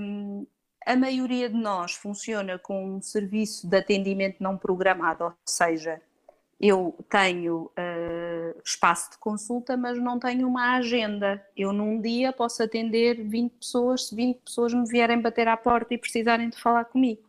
Um, 0.00 0.46
a 0.84 0.96
maioria 0.96 1.48
de 1.48 1.56
nós 1.56 1.94
funciona 1.94 2.58
com 2.58 2.96
um 2.96 3.02
serviço 3.02 3.68
de 3.68 3.76
atendimento 3.76 4.42
não 4.42 4.56
programado, 4.56 5.24
ou 5.24 5.34
seja, 5.44 6.00
eu 6.58 6.96
tenho 7.08 7.64
uh, 7.66 7.70
espaço 8.64 9.12
de 9.12 9.18
consulta, 9.18 9.76
mas 9.76 9.98
não 9.98 10.18
tenho 10.18 10.46
uma 10.46 10.76
agenda. 10.76 11.44
Eu 11.56 11.72
num 11.72 12.00
dia 12.00 12.32
posso 12.32 12.62
atender 12.62 13.22
20 13.22 13.52
pessoas, 13.52 14.08
se 14.08 14.14
20 14.14 14.38
pessoas 14.38 14.74
me 14.74 14.86
vierem 14.86 15.20
bater 15.20 15.48
à 15.48 15.56
porta 15.56 15.94
e 15.94 15.98
precisarem 15.98 16.48
de 16.48 16.58
falar 16.58 16.84
comigo, 16.86 17.22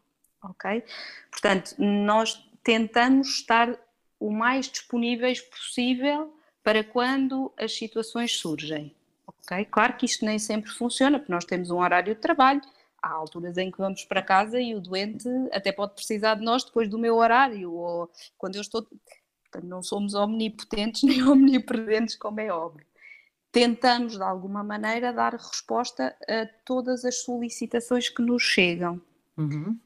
ok? 0.43 0.83
Portanto, 1.31 1.75
nós 1.77 2.45
tentamos 2.63 3.27
estar 3.29 3.77
o 4.19 4.31
mais 4.31 4.67
disponíveis 4.67 5.41
possível 5.41 6.33
para 6.63 6.83
quando 6.83 7.51
as 7.57 7.73
situações 7.73 8.37
surgem, 8.37 8.93
ok? 9.25 9.65
Claro 9.65 9.93
que 9.93 10.05
isto 10.05 10.25
nem 10.25 10.37
sempre 10.37 10.69
funciona, 10.71 11.17
porque 11.17 11.31
nós 11.31 11.45
temos 11.45 11.71
um 11.71 11.79
horário 11.79 12.13
de 12.13 12.21
trabalho, 12.21 12.61
há 13.01 13.11
alturas 13.11 13.57
em 13.57 13.71
que 13.71 13.77
vamos 13.77 14.03
para 14.03 14.21
casa 14.21 14.59
e 14.59 14.75
o 14.75 14.81
doente 14.81 15.27
até 15.51 15.71
pode 15.71 15.93
precisar 15.93 16.35
de 16.35 16.43
nós 16.43 16.63
depois 16.63 16.89
do 16.89 16.99
meu 16.99 17.15
horário, 17.15 17.73
ou 17.73 18.11
quando 18.37 18.55
eu 18.55 18.61
estou 18.61 18.85
Portanto, 19.51 19.69
não 19.69 19.81
somos 19.81 20.13
omnipotentes 20.13 21.03
nem 21.03 21.23
omnipresentes, 21.23 22.15
como 22.15 22.39
é 22.39 22.51
óbvio. 22.51 22.85
Tentamos, 23.51 24.15
de 24.15 24.23
alguma 24.23 24.63
maneira, 24.63 25.11
dar 25.11 25.33
resposta 25.33 26.15
a 26.27 26.47
todas 26.63 27.03
as 27.03 27.23
solicitações 27.23 28.07
que 28.07 28.21
nos 28.21 28.43
chegam. 28.43 29.01
Uhum. 29.35 29.77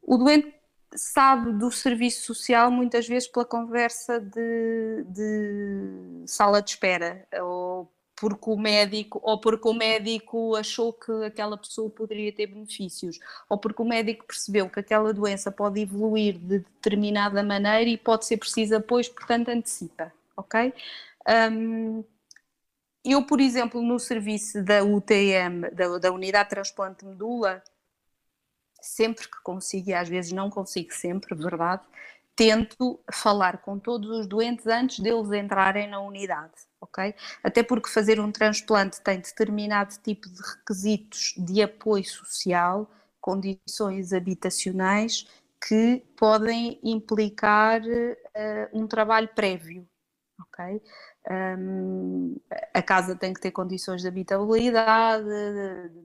O 0.00 0.16
doente 0.16 0.54
sabe 0.94 1.52
do 1.52 1.70
serviço 1.70 2.22
social 2.34 2.70
muitas 2.70 3.06
vezes 3.06 3.28
pela 3.28 3.44
conversa 3.44 4.18
de, 4.18 5.04
de 5.08 6.24
sala 6.26 6.62
de 6.62 6.70
espera 6.70 7.26
ou 7.42 7.90
porque 8.22 8.48
o 8.48 8.56
médico 8.56 9.20
ou 9.20 9.36
porque 9.40 9.66
o 9.66 9.74
médico 9.74 10.54
achou 10.54 10.92
que 10.92 11.10
aquela 11.24 11.58
pessoa 11.58 11.90
poderia 11.90 12.32
ter 12.32 12.46
benefícios 12.46 13.18
ou 13.48 13.58
porque 13.58 13.82
o 13.82 13.84
médico 13.84 14.24
percebeu 14.24 14.70
que 14.70 14.78
aquela 14.78 15.12
doença 15.12 15.50
pode 15.50 15.80
evoluir 15.80 16.38
de 16.38 16.60
determinada 16.60 17.42
maneira 17.42 17.90
e 17.90 17.98
pode 17.98 18.24
ser 18.24 18.36
preciso 18.36 18.76
apoio, 18.76 19.12
portanto 19.12 19.48
antecipa, 19.48 20.12
ok? 20.36 20.72
Um, 21.28 22.04
eu, 23.04 23.26
por 23.26 23.40
exemplo, 23.40 23.82
no 23.82 23.98
serviço 23.98 24.62
da 24.62 24.84
UTM, 24.84 25.68
da, 25.72 25.98
da 25.98 26.12
Unidade 26.12 26.48
de 26.48 26.54
Transplante 26.54 27.04
Medula, 27.04 27.60
sempre 28.80 29.26
que 29.26 29.42
consigo, 29.42 29.90
e 29.90 29.94
às 29.94 30.08
vezes 30.08 30.30
não 30.30 30.48
consigo 30.48 30.94
sempre, 30.94 31.34
verdade, 31.34 31.82
tento 32.36 33.00
falar 33.12 33.58
com 33.58 33.80
todos 33.80 34.08
os 34.10 34.28
doentes 34.28 34.68
antes 34.68 35.00
deles 35.00 35.32
entrarem 35.32 35.88
na 35.88 36.00
unidade, 36.00 36.70
ok? 36.82 37.14
Até 37.42 37.62
porque 37.62 37.88
fazer 37.88 38.20
um 38.20 38.32
transplante 38.32 39.00
tem 39.00 39.20
determinado 39.20 39.94
tipo 40.02 40.28
de 40.28 40.42
requisitos 40.42 41.34
de 41.38 41.62
apoio 41.62 42.04
social, 42.04 42.90
condições 43.20 44.12
habitacionais 44.12 45.26
que 45.66 46.02
podem 46.16 46.80
implicar 46.82 47.80
uh, 47.82 48.68
um 48.72 48.86
trabalho 48.86 49.28
prévio, 49.28 49.88
ok? 50.40 50.82
Um, 51.30 52.36
a 52.74 52.82
casa 52.82 53.14
tem 53.14 53.32
que 53.32 53.40
ter 53.40 53.52
condições 53.52 54.02
de 54.02 54.08
habitabilidade, 54.08 55.24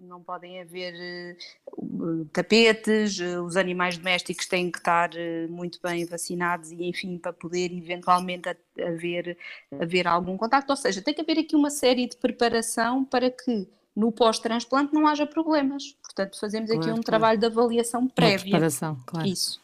não 0.03 0.21
podem 0.21 0.61
haver 0.61 1.35
uh, 1.75 2.25
tapetes, 2.25 3.19
os 3.19 3.57
animais 3.57 3.97
domésticos 3.97 4.45
têm 4.45 4.69
que 4.69 4.77
estar 4.77 5.09
uh, 5.09 5.51
muito 5.51 5.79
bem 5.81 6.05
vacinados 6.05 6.71
e, 6.71 6.83
enfim, 6.83 7.17
para 7.17 7.33
poder 7.33 7.71
eventualmente 7.75 8.55
haver, 8.79 9.35
haver 9.81 10.07
algum 10.07 10.37
contacto. 10.37 10.71
Ou 10.71 10.77
seja, 10.77 11.01
tem 11.01 11.15
que 11.15 11.21
haver 11.21 11.39
aqui 11.39 11.55
uma 11.55 11.71
série 11.71 12.05
de 12.05 12.15
preparação 12.15 13.03
para 13.03 13.31
que 13.31 13.67
no 13.95 14.11
pós-transplante 14.11 14.93
não 14.93 15.07
haja 15.07 15.25
problemas. 15.25 15.97
Portanto, 16.03 16.39
fazemos 16.39 16.69
claro, 16.69 16.81
aqui 16.81 16.89
um 16.91 16.93
claro. 16.93 17.03
trabalho 17.03 17.39
de 17.39 17.45
avaliação 17.47 18.07
prévia. 18.07 18.35
Uma 18.35 18.41
preparação, 18.41 18.97
claro. 19.07 19.27
Isso. 19.27 19.59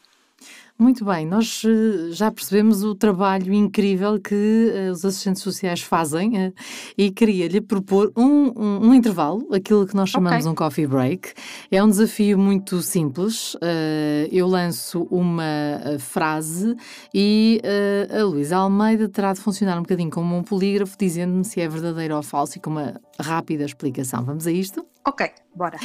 Muito 0.78 1.06
bem, 1.06 1.26
nós 1.26 1.64
uh, 1.64 2.12
já 2.12 2.32
percebemos 2.32 2.84
o 2.84 2.96
trabalho 2.96 3.54
incrível 3.54 4.20
que 4.20 4.74
uh, 4.74 4.92
os 4.92 5.06
assistentes 5.06 5.44
sociais 5.44 5.82
fazem 5.82 6.48
uh, 6.48 6.54
e 6.98 7.12
queria-lhe 7.12 7.62
propor 7.62 8.12
um, 8.18 8.52
um, 8.56 8.88
um, 8.88 8.94
intervalo, 8.94 9.48
aquilo 9.54 9.86
que 9.86 9.96
nós 9.96 10.10
chamamos 10.10 10.40
okay. 10.40 10.52
um 10.52 10.56
coffee 10.56 10.88
break. 10.88 11.34
É 11.70 11.82
um 11.84 11.88
desafio 11.88 12.40
muito 12.40 12.82
simples. 12.82 13.56
eu 14.32 14.48
lanço 14.48 15.08
uma 15.12 15.54
frase 16.00 16.76
e 17.14 17.62
a 18.20 18.24
Luísa 18.24 18.58
Almeida 18.58 19.08
terá 19.08 19.34
de 19.34 19.40
funcionar 19.40 19.78
um 19.78 19.84
bocadinho 19.84 20.10
como 20.10 20.36
um 20.36 20.44
polígrafo, 20.44 20.98
dizendo-me 20.98 21.46
se 21.46 21.62
é 21.62 21.68
verdadeiro 21.68 22.16
ou 22.16 22.24
falso 22.24 22.58
e 22.58 22.62
com 22.62 22.72
uma 22.72 23.00
rápida 23.20 23.64
explicação. 23.64 24.24
Vamos 24.24 24.48
a 24.48 24.52
isto? 24.52 24.86
Ok, 25.06 25.30
bora. 25.56 25.78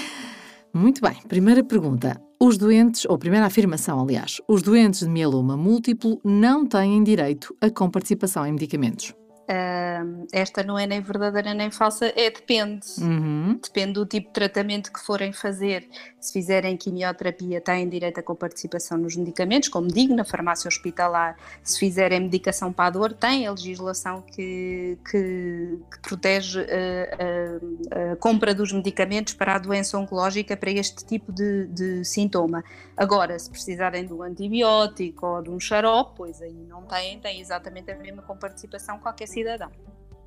Muito 0.75 1.01
bem, 1.01 1.15
primeira 1.27 1.65
pergunta. 1.65 2.21
Os 2.41 2.57
doentes, 2.57 3.05
ou 3.07 3.19
primeira 3.19 3.47
afirmação, 3.47 4.01
aliás, 4.01 4.41
os 4.47 4.63
doentes 4.63 5.01
de 5.01 5.09
mieloma 5.09 5.57
múltiplo 5.57 6.21
não 6.25 6.65
têm 6.67 7.03
direito 7.03 7.55
a 7.61 7.69
comparticipação 7.69 8.47
em 8.47 8.53
medicamentos. 8.53 9.18
Uh, 9.49 10.27
esta 10.31 10.63
não 10.63 10.79
é 10.79 10.87
nem 10.87 11.01
verdadeira 11.01 11.55
nem 11.55 11.71
falsa, 11.71 12.13
é 12.15 12.31
depende. 12.31 12.87
Uhum. 12.99 13.59
Depende 13.63 13.95
do 13.95 14.05
tipo 14.05 14.27
de 14.27 14.35
tratamento 14.35 14.93
que 14.93 15.01
forem 15.01 15.33
fazer. 15.33 15.89
Se 16.21 16.35
fizerem 16.35 16.77
quimioterapia, 16.77 17.59
têm 17.59 17.89
direito 17.89 18.19
a 18.19 18.35
participação 18.35 18.99
nos 18.99 19.17
medicamentos, 19.17 19.71
como 19.71 19.89
digo, 19.89 20.15
na 20.15 20.23
farmácia 20.23 20.69
hospitalar. 20.69 21.35
Se 21.63 21.79
fizerem 21.79 22.21
medicação 22.21 22.71
para 22.71 22.89
a 22.89 22.91
dor, 22.91 23.13
tem 23.15 23.47
a 23.47 23.51
legislação 23.53 24.21
que, 24.21 24.99
que, 25.11 25.79
que 25.93 26.01
protege 26.03 26.61
a, 26.61 28.05
a, 28.05 28.13
a, 28.13 28.17
compra 28.17 28.55
dos 28.55 28.71
medicamentos 28.71 29.33
para 29.33 29.55
a 29.55 29.59
doença 29.59 29.97
oncológica, 29.97 30.59
para 30.59 30.71
este 30.73 31.07
tipo 31.07 31.33
de, 31.33 31.69
de 31.69 32.05
sintoma. 32.05 32.63
Agora, 32.95 33.39
se 33.39 33.49
precisarem 33.49 34.05
de 34.05 34.13
um 34.13 34.23
antibiótico 34.23 35.25
ou 35.25 35.43
de 35.43 35.51
um 35.51 35.59
xarope, 35.59 36.17
pois 36.17 36.43
aí 36.43 36.67
não 36.69 36.83
têm, 36.83 37.19
têm 37.19 37.41
exatamente 37.41 37.91
a 37.91 37.97
mesma 37.97 38.21
comparticipação 38.21 38.99
qualquer 38.99 39.27
cidadão. 39.39 39.71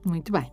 Muito 0.04 0.32
bem. 0.32 0.52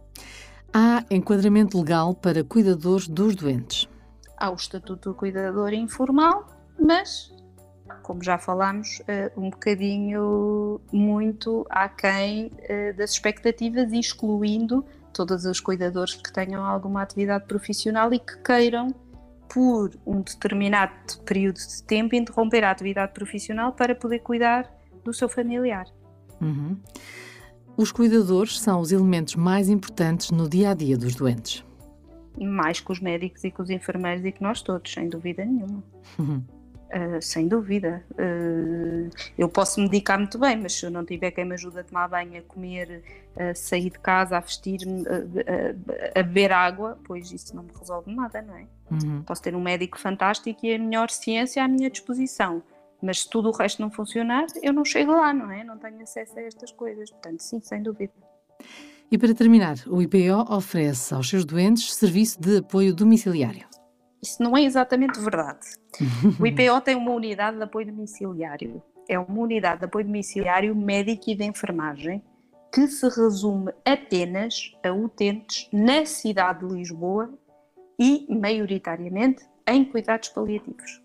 Há 0.72 1.04
enquadramento 1.10 1.78
legal 1.78 2.14
para 2.14 2.44
cuidadores 2.44 3.08
dos 3.08 3.34
doentes? 3.34 3.88
Há 4.36 4.50
o 4.50 4.54
Estatuto 4.54 5.10
do 5.10 5.14
Cuidador 5.14 5.72
Informal, 5.72 6.46
mas, 6.78 7.32
como 8.02 8.22
já 8.22 8.38
falámos, 8.38 9.02
eh, 9.08 9.32
um 9.36 9.50
bocadinho 9.50 10.80
muito 10.92 11.66
aquém 11.70 12.52
eh, 12.60 12.92
das 12.92 13.12
expectativas, 13.12 13.92
excluindo 13.92 14.84
todos 15.12 15.44
os 15.44 15.58
cuidadores 15.58 16.14
que 16.14 16.32
tenham 16.32 16.64
alguma 16.64 17.02
atividade 17.02 17.46
profissional 17.46 18.12
e 18.12 18.18
que 18.18 18.36
queiram, 18.38 18.94
por 19.48 19.90
um 20.06 20.20
determinado 20.20 20.92
período 21.24 21.56
de 21.56 21.82
tempo, 21.84 22.14
interromper 22.14 22.62
a 22.64 22.70
atividade 22.70 23.12
profissional 23.14 23.72
para 23.72 23.94
poder 23.94 24.18
cuidar 24.18 24.70
do 25.02 25.12
seu 25.12 25.28
familiar. 25.28 25.86
Uhum. 26.40 26.76
Os 27.78 27.92
cuidadores 27.92 28.58
são 28.58 28.80
os 28.80 28.90
elementos 28.90 29.36
mais 29.36 29.68
importantes 29.68 30.32
no 30.32 30.48
dia 30.48 30.70
a 30.70 30.74
dia 30.74 30.98
dos 30.98 31.14
doentes. 31.14 31.64
Mais 32.36 32.80
que 32.80 32.90
os 32.90 32.98
médicos 32.98 33.44
e 33.44 33.52
que 33.52 33.62
os 33.62 33.70
enfermeiros 33.70 34.24
e 34.24 34.32
que 34.32 34.42
nós 34.42 34.60
todos, 34.60 34.92
sem 34.92 35.08
dúvida 35.08 35.44
nenhuma. 35.44 35.84
Uhum. 36.18 36.38
Uh, 36.38 37.22
sem 37.22 37.46
dúvida. 37.46 38.04
Uh, 38.14 39.08
eu 39.38 39.48
posso 39.48 39.80
medicar 39.80 40.18
muito 40.18 40.40
bem, 40.40 40.56
mas 40.56 40.72
se 40.72 40.86
eu 40.86 40.90
não 40.90 41.04
tiver 41.04 41.30
quem 41.30 41.44
me 41.44 41.54
ajude 41.54 41.78
a 41.78 41.84
tomar 41.84 42.08
banho, 42.08 42.40
a 42.40 42.42
comer, 42.42 43.00
a 43.36 43.54
sair 43.54 43.90
de 43.90 43.98
casa, 44.00 44.36
a 44.36 44.40
vestir-me, 44.40 45.04
a, 45.06 46.18
a, 46.18 46.22
beber 46.24 46.50
água, 46.50 46.98
pois 47.04 47.30
isso 47.30 47.54
não 47.54 47.62
me 47.62 47.70
resolve 47.78 48.12
nada, 48.12 48.42
não 48.42 48.56
é? 48.56 48.66
Uhum. 48.90 49.22
Posso 49.22 49.40
ter 49.40 49.54
um 49.54 49.62
médico 49.62 50.00
fantástico 50.00 50.66
e 50.66 50.74
a 50.74 50.78
melhor 50.80 51.10
ciência 51.10 51.62
à 51.62 51.68
minha 51.68 51.88
disposição 51.88 52.60
mas 53.02 53.20
se 53.20 53.30
tudo 53.30 53.48
o 53.48 53.52
resto 53.52 53.80
não 53.80 53.90
funcionar, 53.90 54.46
eu 54.62 54.72
não 54.72 54.84
chego 54.84 55.12
lá, 55.12 55.32
não 55.32 55.50
é? 55.50 55.62
Não 55.64 55.78
tenho 55.78 56.02
acesso 56.02 56.38
a 56.38 56.42
estas 56.42 56.72
coisas. 56.72 57.10
Portanto, 57.10 57.40
sim, 57.40 57.60
sem 57.60 57.82
dúvida. 57.82 58.12
E 59.10 59.16
para 59.16 59.34
terminar, 59.34 59.76
o 59.86 60.02
IPO 60.02 60.52
oferece 60.54 61.14
aos 61.14 61.28
seus 61.28 61.44
doentes 61.44 61.94
serviço 61.94 62.40
de 62.40 62.58
apoio 62.58 62.94
domiciliário. 62.94 63.66
Isso 64.20 64.42
não 64.42 64.56
é 64.56 64.62
exatamente 64.62 65.18
verdade. 65.20 65.66
o 66.38 66.46
IPO 66.46 66.80
tem 66.82 66.96
uma 66.96 67.12
unidade 67.12 67.56
de 67.56 67.62
apoio 67.62 67.86
domiciliário. 67.86 68.82
É 69.08 69.18
uma 69.18 69.40
unidade 69.40 69.78
de 69.78 69.84
apoio 69.86 70.04
domiciliário 70.04 70.74
médico 70.76 71.30
e 71.30 71.34
de 71.34 71.44
enfermagem 71.44 72.22
que 72.72 72.86
se 72.86 73.08
resume 73.08 73.72
apenas 73.84 74.76
a 74.84 74.92
utentes 74.92 75.68
na 75.72 76.04
cidade 76.04 76.66
de 76.66 76.74
Lisboa 76.74 77.32
e, 77.98 78.26
maioritariamente, 78.28 79.46
em 79.66 79.84
cuidados 79.84 80.28
paliativos. 80.28 81.02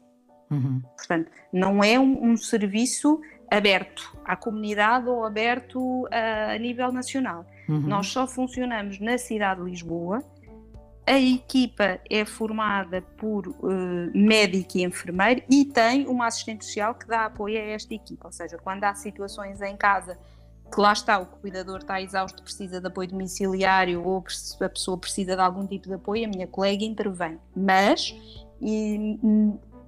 Uhum. 0.54 0.82
Portanto, 0.96 1.32
não 1.52 1.84
é 1.84 2.00
um, 2.00 2.32
um, 2.32 2.38
serviço 2.38 3.20
aberto 3.50 4.16
à 4.26 4.36
comunidade 4.36 5.08
ou 5.08 5.26
aberto 5.26 6.04
uh, 6.04 6.10
a 6.56 6.58
nível 6.58 6.92
nacional. 6.92 7.46
Uhum. 7.68 7.80
Nós 7.82 8.08
só 8.08 8.28
funcionamos 8.28 9.00
na 9.00 9.18
cidade 9.18 9.62
de 9.62 9.70
Lisboa. 9.70 10.24
A 11.06 11.20
equipa 11.20 12.00
é 12.10 12.24
formada 12.24 13.02
por 13.18 13.48
uh, 13.48 14.12
médico 14.14 14.78
e 14.78 14.84
enfermeiro 14.84 15.44
e 15.50 15.66
tem 15.66 16.08
uma 16.08 16.28
assistente 16.28 16.64
social 16.66 16.96
que 16.96 17.06
dá 17.06 17.26
apoio 17.26 17.58
a 17.60 17.62
esta 17.62 17.94
equipa. 17.94 18.28
Ou 18.28 18.32
seja, 18.32 18.58
quando 18.58 18.84
há 18.86 18.96
situações 18.96 19.62
em 19.62 19.76
casa 19.76 20.18
que 20.74 20.82
lá 20.82 20.94
está, 20.94 21.20
o 21.20 21.26
cuidador 21.26 21.80
está 21.80 22.02
exausto, 22.02 22.42
precisa 22.42 22.82
de 22.82 22.88
apoio 22.88 23.10
domiciliário 23.10 24.04
ou 24.04 24.24
a 24.62 24.70
pessoa 24.70 24.98
precisa 24.98 25.36
de 25.36 25.42
algum 25.42 25.68
tipo 25.68 25.88
de 25.88 25.94
apoio, 25.94 26.26
a 26.26 26.28
minha 26.28 26.48
colega 26.48 26.84
intervém. 26.84 27.38
Mas 27.56 28.16
e, 28.60 29.20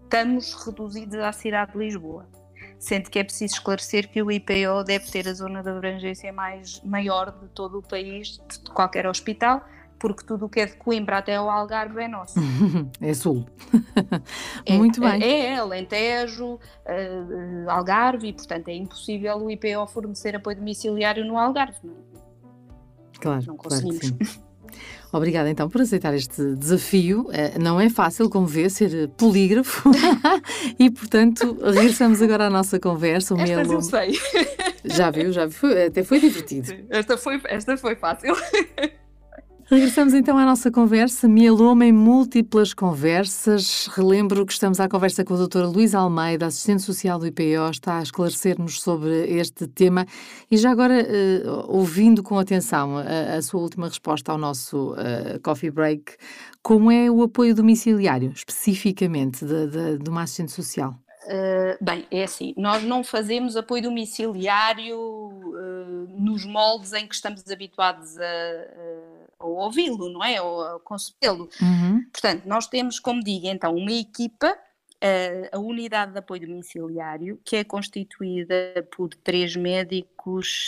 estamos 0.05 0.53
reduzidos 0.53 1.19
à 1.19 1.31
cidade 1.31 1.73
de 1.73 1.79
Lisboa. 1.79 2.25
Sendo 2.79 3.09
que 3.09 3.19
é 3.19 3.23
preciso 3.23 3.55
esclarecer 3.55 4.09
que 4.09 4.21
o 4.21 4.31
IPO 4.31 4.83
deve 4.85 5.09
ter 5.11 5.27
a 5.27 5.33
zona 5.33 5.63
de 5.63 5.69
abrangência 5.69 6.31
mais, 6.31 6.81
maior 6.83 7.31
de 7.31 7.47
todo 7.49 7.79
o 7.79 7.81
país, 7.81 8.39
de 8.47 8.71
qualquer 8.71 9.07
hospital, 9.07 9.65
porque 9.97 10.23
tudo 10.23 10.45
o 10.45 10.49
que 10.49 10.59
é 10.59 10.65
de 10.65 10.75
Coimbra 10.75 11.17
até 11.17 11.39
o 11.39 11.49
Algarve 11.49 12.03
é 12.03 12.07
nosso. 12.07 12.39
é 13.01 13.13
sul. 13.13 13.45
É, 14.65 14.77
Muito 14.77 14.99
bem. 14.99 15.23
É, 15.23 15.45
é 15.45 15.57
Alentejo, 15.57 16.55
uh, 16.55 17.69
Algarve, 17.69 18.29
e 18.29 18.33
portanto 18.33 18.67
é 18.67 18.73
impossível 18.73 19.37
o 19.37 19.51
IPO 19.51 19.85
fornecer 19.87 20.35
apoio 20.35 20.57
domiciliário 20.57 21.23
no 21.23 21.37
Algarve. 21.37 21.77
Não, 21.83 21.93
é? 21.93 23.19
claro, 23.19 23.45
não 23.45 23.57
conseguimos. 23.57 24.09
Claro 24.11 24.45
Obrigada 25.15 25.49
então 25.49 25.69
por 25.69 25.81
aceitar 25.81 26.13
este 26.13 26.55
desafio. 26.55 27.29
Eh, 27.31 27.57
não 27.57 27.79
é 27.79 27.89
fácil, 27.89 28.29
como 28.29 28.45
vê, 28.45 28.69
ser 28.69 29.07
polígrafo. 29.17 29.89
e, 30.77 30.91
portanto, 30.91 31.57
regressamos 31.61 32.21
agora 32.21 32.47
à 32.47 32.49
nossa 32.49 32.77
conversa. 32.79 33.33
O 33.33 33.39
Esta 33.39 33.61
eu 33.61 33.81
sei. 33.81 34.19
Já 34.83 35.09
viu, 35.09 35.31
já 35.31 35.45
viu. 35.45 35.87
Até 35.87 36.03
foi 36.03 36.19
divertido. 36.19 36.73
Esta 36.89 37.17
foi, 37.17 37.41
esta 37.45 37.77
foi 37.77 37.95
fácil. 37.95 38.35
Regressamos 39.67 40.13
então 40.13 40.37
à 40.37 40.45
nossa 40.45 40.69
conversa, 40.69 41.27
mieloma 41.27 41.87
em 41.87 41.91
múltiplas 41.91 42.71
conversas. 42.71 43.87
Relembro 43.87 44.45
que 44.45 44.53
estamos 44.53 44.79
à 44.79 44.87
conversa 44.87 45.25
com 45.25 45.33
a 45.33 45.37
doutora 45.37 45.65
Luísa 45.65 45.97
Almeida, 45.97 46.45
assistente 46.45 46.83
social 46.83 47.17
do 47.17 47.25
IPO, 47.25 47.71
está 47.71 47.97
a 47.97 48.03
esclarecer-nos 48.03 48.79
sobre 48.79 49.25
este 49.27 49.65
tema. 49.65 50.05
E 50.51 50.57
já 50.57 50.69
agora, 50.69 51.03
uh, 51.03 51.75
ouvindo 51.75 52.21
com 52.21 52.37
atenção 52.37 52.95
a, 52.95 53.37
a, 53.37 53.41
sua 53.41 53.59
última 53.59 53.87
resposta 53.87 54.31
ao 54.31 54.37
nosso 54.37 54.93
uh, 54.93 55.39
coffee 55.41 55.71
break, 55.71 56.15
como 56.61 56.91
é 56.91 57.09
o 57.09 57.23
apoio 57.23 57.55
domiciliário, 57.55 58.31
especificamente, 58.35 59.43
de, 59.43 59.65
de, 59.65 59.97
de 59.97 60.09
uma 60.11 60.21
assistente 60.21 60.51
social? 60.51 60.93
Uh, 61.25 61.83
bem, 61.83 62.05
é 62.11 62.23
assim, 62.23 62.53
nós 62.55 62.83
não 62.83 63.03
fazemos 63.03 63.57
apoio 63.57 63.81
domiciliário 63.81 64.95
nos 66.17 66.45
moldes 66.45 66.93
em 66.93 67.07
que 67.07 67.15
estamos 67.15 67.43
habituados 67.51 68.15
a, 68.19 68.23
a 69.45 69.65
ouvi-lo, 69.65 70.09
não 70.09 70.23
é? 70.23 70.41
Ou 70.41 70.79
concebê-lo. 70.79 71.49
Uhum. 71.61 72.03
Portanto, 72.11 72.45
nós 72.45 72.67
temos, 72.67 72.99
como 72.99 73.23
digo, 73.23 73.47
então, 73.47 73.75
uma 73.75 73.91
equipa, 73.91 74.51
uh, 74.51 75.49
a 75.51 75.59
unidade 75.59 76.13
de 76.13 76.19
apoio 76.19 76.47
domiciliário, 76.47 77.39
que 77.43 77.55
é 77.57 77.63
constituída 77.63 78.87
por 78.95 79.09
três 79.09 79.55
médicos, 79.55 80.67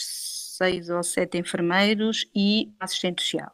seis 0.58 0.90
ou 0.90 1.04
sete 1.04 1.38
enfermeiros 1.38 2.26
e 2.36 2.74
assistente 2.80 3.22
social. 3.22 3.52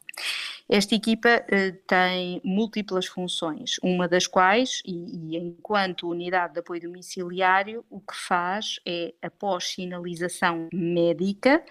Esta 0.70 0.96
equipa 0.96 1.30
uh, 1.30 1.78
tem 1.86 2.42
múltiplas 2.44 3.06
funções, 3.06 3.78
uma 3.84 4.08
das 4.08 4.26
quais, 4.26 4.82
e, 4.86 5.36
e, 5.36 5.38
enquanto 5.38 6.10
unidade 6.10 6.54
de 6.54 6.60
apoio 6.60 6.82
domiciliário, 6.82 7.84
o 7.90 8.00
que 8.00 8.16
faz 8.16 8.80
é, 8.86 9.14
após 9.22 9.66
sinalização 9.66 10.70
médica, 10.74 11.64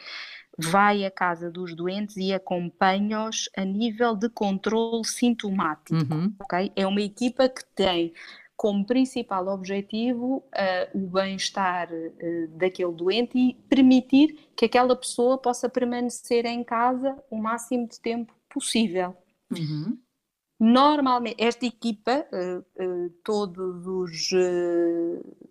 vai 0.59 1.05
à 1.05 1.11
casa 1.11 1.51
dos 1.51 1.75
doentes 1.75 2.17
e 2.17 2.33
acompanha-os 2.33 3.49
a 3.57 3.65
nível 3.65 4.15
de 4.15 4.29
controle 4.29 5.05
sintomático. 5.05 5.95
Uhum. 5.95 6.35
Okay? 6.43 6.73
É 6.77 6.87
uma 6.87 7.01
equipa 7.01 7.49
que 7.49 7.65
tem 7.75 8.13
como 8.57 8.87
principal 8.87 9.49
objetivo 9.49 10.37
uh, 10.37 10.99
o 10.99 11.09
bem-estar 11.09 11.89
uh, 11.93 12.49
daquele 12.57 12.93
doente 12.93 13.37
e 13.37 13.55
permitir 13.69 14.51
que 14.55 14.67
aquela 14.67 14.95
pessoa 14.95 15.37
possa 15.39 15.69
permanecer 15.69 16.45
em 16.45 16.63
casa 16.63 17.17
o 17.31 17.37
máximo 17.37 17.89
de 17.89 17.99
tempo 18.01 18.33
possível. 18.49 19.17
Uhum. 19.51 19.99
Normalmente, 20.61 21.43
esta 21.43 21.67
equipa, 21.67 22.25
todos 23.25 23.85
os, 23.85 24.31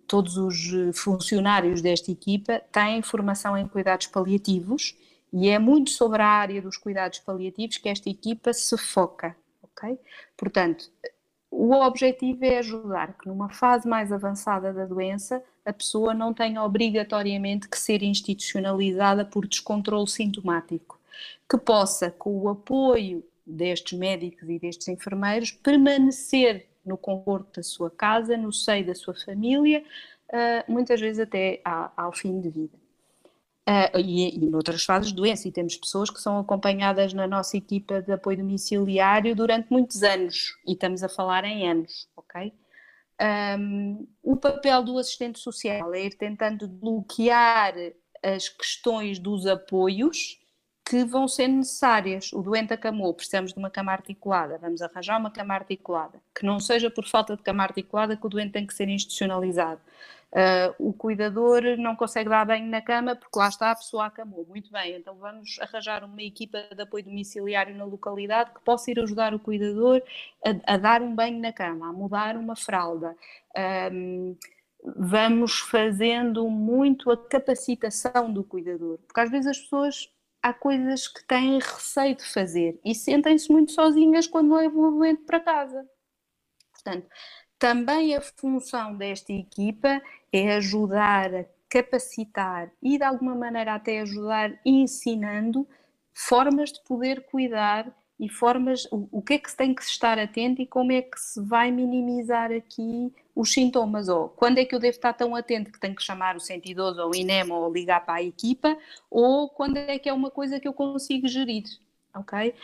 todos 0.06 0.36
os 0.36 0.98
funcionários 0.98 1.80
desta 1.80 2.10
equipa 2.10 2.60
têm 2.70 3.02
formação 3.02 3.56
em 3.56 3.66
cuidados 3.66 4.06
paliativos 4.06 4.96
e 5.32 5.48
é 5.48 5.58
muito 5.58 5.90
sobre 5.90 6.20
a 6.20 6.26
área 6.26 6.60
dos 6.60 6.76
cuidados 6.76 7.18
paliativos 7.20 7.78
que 7.78 7.88
esta 7.88 8.10
equipa 8.10 8.52
se 8.52 8.76
foca, 8.76 9.34
ok? 9.62 9.98
Portanto, 10.36 10.90
o 11.50 11.72
objetivo 11.74 12.44
é 12.44 12.58
ajudar 12.58 13.16
que 13.18 13.28
numa 13.28 13.48
fase 13.48 13.88
mais 13.88 14.12
avançada 14.12 14.72
da 14.72 14.84
doença 14.86 15.42
a 15.64 15.72
pessoa 15.72 16.12
não 16.12 16.34
tenha 16.34 16.62
obrigatoriamente 16.62 17.68
que 17.68 17.78
ser 17.78 18.02
institucionalizada 18.02 19.24
por 19.24 19.46
descontrole 19.46 20.08
sintomático, 20.08 20.98
que 21.48 21.56
possa, 21.56 22.10
com 22.10 22.36
o 22.38 22.48
apoio 22.48 23.24
destes 23.46 23.98
médicos 23.98 24.48
e 24.48 24.58
destes 24.58 24.88
enfermeiros, 24.88 25.52
permanecer 25.52 26.66
no 26.84 26.96
conforto 26.96 27.56
da 27.56 27.62
sua 27.62 27.90
casa, 27.90 28.36
no 28.36 28.52
seio 28.52 28.86
da 28.86 28.94
sua 28.94 29.14
família, 29.14 29.84
uh, 30.28 30.72
muitas 30.72 31.00
vezes 31.00 31.20
até 31.20 31.60
ao, 31.64 31.92
ao 31.96 32.12
fim 32.12 32.40
de 32.40 32.50
vida. 32.50 32.82
Uh, 33.68 33.98
e, 33.98 34.36
e 34.36 34.50
noutras 34.50 34.84
fases 34.84 35.10
de 35.10 35.14
doença, 35.14 35.46
e 35.46 35.52
temos 35.52 35.76
pessoas 35.76 36.10
que 36.10 36.20
são 36.20 36.38
acompanhadas 36.38 37.12
na 37.12 37.28
nossa 37.28 37.56
equipa 37.56 38.02
de 38.02 38.10
apoio 38.10 38.38
domiciliário 38.38 39.36
durante 39.36 39.70
muitos 39.70 40.02
anos, 40.02 40.56
e 40.66 40.72
estamos 40.72 41.02
a 41.04 41.08
falar 41.08 41.44
em 41.44 41.70
anos, 41.70 42.08
ok? 42.16 42.52
Um, 43.58 44.08
o 44.20 44.36
papel 44.36 44.82
do 44.82 44.98
assistente 44.98 45.38
social 45.38 45.94
é 45.94 46.06
ir 46.06 46.14
tentando 46.16 46.66
bloquear 46.66 47.74
as 48.20 48.48
questões 48.48 49.20
dos 49.20 49.46
apoios 49.46 50.41
que 50.84 51.04
vão 51.04 51.28
ser 51.28 51.48
necessárias. 51.48 52.32
O 52.32 52.42
doente 52.42 52.72
acamou, 52.72 53.14
precisamos 53.14 53.52
de 53.52 53.58
uma 53.58 53.70
cama 53.70 53.92
articulada, 53.92 54.58
vamos 54.58 54.82
arranjar 54.82 55.18
uma 55.18 55.30
cama 55.30 55.54
articulada. 55.54 56.20
Que 56.34 56.44
não 56.44 56.58
seja 56.60 56.90
por 56.90 57.06
falta 57.06 57.36
de 57.36 57.42
cama 57.42 57.62
articulada 57.62 58.16
que 58.16 58.26
o 58.26 58.28
doente 58.28 58.52
tem 58.52 58.66
que 58.66 58.74
ser 58.74 58.88
institucionalizado. 58.88 59.80
Uh, 60.32 60.88
o 60.88 60.92
cuidador 60.94 61.62
não 61.76 61.94
consegue 61.94 62.30
dar 62.30 62.46
banho 62.46 62.66
na 62.66 62.80
cama 62.80 63.14
porque 63.14 63.38
lá 63.38 63.48
está 63.48 63.70
a 63.70 63.76
pessoa 63.76 64.06
acamou. 64.06 64.46
Muito 64.48 64.72
bem, 64.72 64.96
então 64.96 65.14
vamos 65.16 65.58
arranjar 65.60 66.02
uma 66.04 66.22
equipa 66.22 66.58
de 66.74 66.80
apoio 66.80 67.04
domiciliário 67.04 67.76
na 67.76 67.84
localidade 67.84 68.50
que 68.54 68.60
possa 68.64 68.90
ir 68.90 68.98
ajudar 68.98 69.34
o 69.34 69.38
cuidador 69.38 70.02
a, 70.42 70.74
a 70.74 70.76
dar 70.78 71.02
um 71.02 71.14
banho 71.14 71.38
na 71.38 71.52
cama, 71.52 71.90
a 71.90 71.92
mudar 71.92 72.38
uma 72.38 72.56
fralda. 72.56 73.14
Um, 73.92 74.34
vamos 74.96 75.60
fazendo 75.60 76.48
muito 76.48 77.10
a 77.10 77.16
capacitação 77.16 78.32
do 78.32 78.42
cuidador, 78.42 78.98
porque 79.06 79.20
às 79.20 79.30
vezes 79.30 79.46
as 79.46 79.58
pessoas 79.58 80.10
há 80.42 80.52
coisas 80.52 81.06
que 81.06 81.24
têm 81.24 81.58
receio 81.58 82.16
de 82.16 82.24
fazer 82.24 82.80
e 82.84 82.94
sentem-se 82.94 83.50
muito 83.50 83.72
sozinhas 83.72 84.26
quando 84.26 84.54
levam 84.54 84.88
o 84.88 84.90
doente 84.98 85.22
para 85.22 85.40
casa. 85.40 85.88
Portanto, 86.72 87.08
também 87.58 88.16
a 88.16 88.20
função 88.20 88.96
desta 88.96 89.32
equipa 89.32 90.02
é 90.32 90.56
ajudar 90.56 91.32
a 91.34 91.44
capacitar 91.68 92.72
e 92.82 92.98
de 92.98 93.04
alguma 93.04 93.34
maneira 93.34 93.74
até 93.74 94.00
ajudar 94.00 94.58
ensinando 94.66 95.66
formas 96.12 96.72
de 96.72 96.82
poder 96.82 97.24
cuidar 97.26 97.90
e 98.22 98.28
formas, 98.28 98.86
o, 98.92 99.08
o 99.10 99.20
que 99.20 99.34
é 99.34 99.38
que 99.38 99.50
se 99.50 99.56
tem 99.56 99.74
que 99.74 99.82
estar 99.82 100.16
atento 100.16 100.62
e 100.62 100.66
como 100.66 100.92
é 100.92 101.02
que 101.02 101.18
se 101.18 101.42
vai 101.42 101.72
minimizar 101.72 102.52
aqui 102.52 103.12
os 103.34 103.52
sintomas, 103.52 104.08
ou 104.08 104.28
quando 104.28 104.58
é 104.58 104.64
que 104.64 104.72
eu 104.72 104.78
devo 104.78 104.94
estar 104.94 105.12
tão 105.12 105.34
atento 105.34 105.72
que 105.72 105.80
tenho 105.80 105.96
que 105.96 106.04
chamar 106.04 106.36
o 106.36 106.40
112 106.40 107.00
ou 107.00 107.10
o 107.10 107.16
INEM 107.16 107.50
ou 107.50 107.72
ligar 107.72 108.06
para 108.06 108.20
a 108.20 108.22
equipa, 108.22 108.78
ou 109.10 109.48
quando 109.48 109.76
é 109.76 109.98
que 109.98 110.08
é 110.08 110.12
uma 110.12 110.30
coisa 110.30 110.60
que 110.60 110.68
eu 110.68 110.72
consigo 110.72 111.26
gerir, 111.26 111.64
ok? 112.14 112.54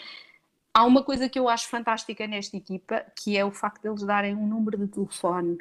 Há 0.73 0.85
uma 0.85 1.03
coisa 1.03 1.29
que 1.29 1.41
eu 1.41 1.49
acho 1.49 1.67
fantástica 1.67 2.25
nesta 2.29 2.57
equipa, 2.57 3.05
que 3.21 3.37
é 3.37 3.45
o 3.45 3.51
facto 3.51 3.83
de 3.83 3.89
eles 3.89 4.05
darem 4.05 4.37
um 4.37 4.47
número 4.47 4.79
de 4.79 4.87
telefone. 4.87 5.59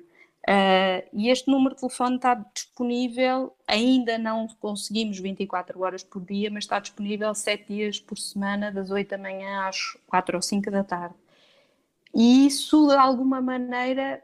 Uh, 0.47 1.03
e 1.11 1.29
este 1.29 1.51
número 1.51 1.75
de 1.75 1.81
telefone 1.81 2.15
está 2.15 2.33
disponível, 2.53 3.53
ainda 3.67 4.17
não 4.17 4.47
conseguimos 4.61 5.19
24 5.19 5.81
horas 5.81 6.03
por 6.05 6.23
dia, 6.23 6.49
mas 6.49 6.63
está 6.63 6.79
disponível 6.79 7.35
7 7.35 7.65
dias 7.67 7.99
por 7.99 8.17
semana, 8.17 8.71
das 8.71 8.89
8 8.89 9.09
da 9.09 9.17
manhã 9.17 9.67
às 9.67 9.97
4 10.07 10.37
ou 10.37 10.41
5 10.41 10.71
da 10.71 10.85
tarde. 10.85 11.15
E 12.15 12.47
isso, 12.47 12.87
de 12.87 12.95
alguma 12.95 13.41
maneira, 13.41 14.23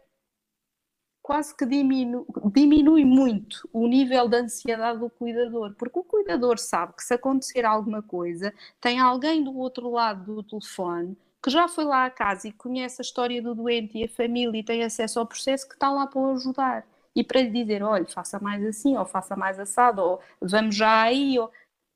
quase 1.21 1.53
que 1.55 1.65
diminui, 1.65 2.25
diminui 2.53 3.03
muito 3.03 3.67
o 3.73 3.85
nível 3.85 4.29
de 4.29 4.37
ansiedade 4.37 4.99
do 4.99 5.09
cuidador, 5.09 5.75
porque 5.75 5.99
o 5.99 6.03
cuidador 6.05 6.57
sabe 6.57 6.93
que 6.95 7.03
se 7.03 7.13
acontecer 7.13 7.65
alguma 7.65 8.01
coisa, 8.01 8.53
tem 8.79 8.97
alguém 8.97 9.43
do 9.43 9.53
outro 9.57 9.89
lado 9.91 10.35
do 10.35 10.43
telefone 10.43 11.17
que 11.43 11.49
já 11.49 11.67
foi 11.67 11.83
lá 11.83 12.05
à 12.05 12.09
casa 12.09 12.47
e 12.47 12.53
conhece 12.53 13.01
a 13.01 13.03
história 13.03 13.41
do 13.41 13.53
doente 13.53 13.97
e 13.97 14.05
a 14.05 14.09
família 14.09 14.59
e 14.59 14.63
tem 14.63 14.81
acesso 14.81 15.19
ao 15.19 15.25
processo 15.25 15.67
que 15.67 15.73
está 15.73 15.91
lá 15.91 16.07
para 16.07 16.21
o 16.21 16.31
ajudar. 16.31 16.87
E 17.13 17.23
para 17.23 17.41
lhe 17.41 17.51
dizer, 17.51 17.83
olha, 17.83 18.05
faça 18.05 18.39
mais 18.39 18.65
assim, 18.65 18.97
ou 18.97 19.05
faça 19.05 19.35
mais 19.35 19.59
assado, 19.59 20.01
ou 20.01 20.21
vamos 20.41 20.75
já 20.75 21.01
aí, 21.01 21.37
ou 21.37 21.51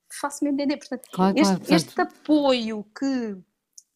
faça-me 0.09 0.51
entender. 0.51 0.75
Portanto, 0.75 1.07
claro, 1.11 1.39
este, 1.39 1.55
claro, 1.55 1.73
este 1.73 2.01
apoio 2.01 2.85
que 2.97 3.37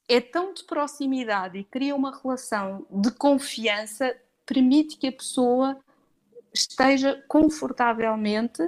é 0.08 0.22
tão 0.22 0.54
de 0.54 0.64
proximidade 0.64 1.58
e 1.58 1.64
cria 1.66 1.95
uma 1.95 2.18
relação 2.18 2.86
de 2.89 3.12
confiança 3.12 4.16
permite 4.45 4.97
que 4.97 5.08
a 5.08 5.12
pessoa 5.12 5.78
esteja 6.54 7.24
confortavelmente 7.28 8.62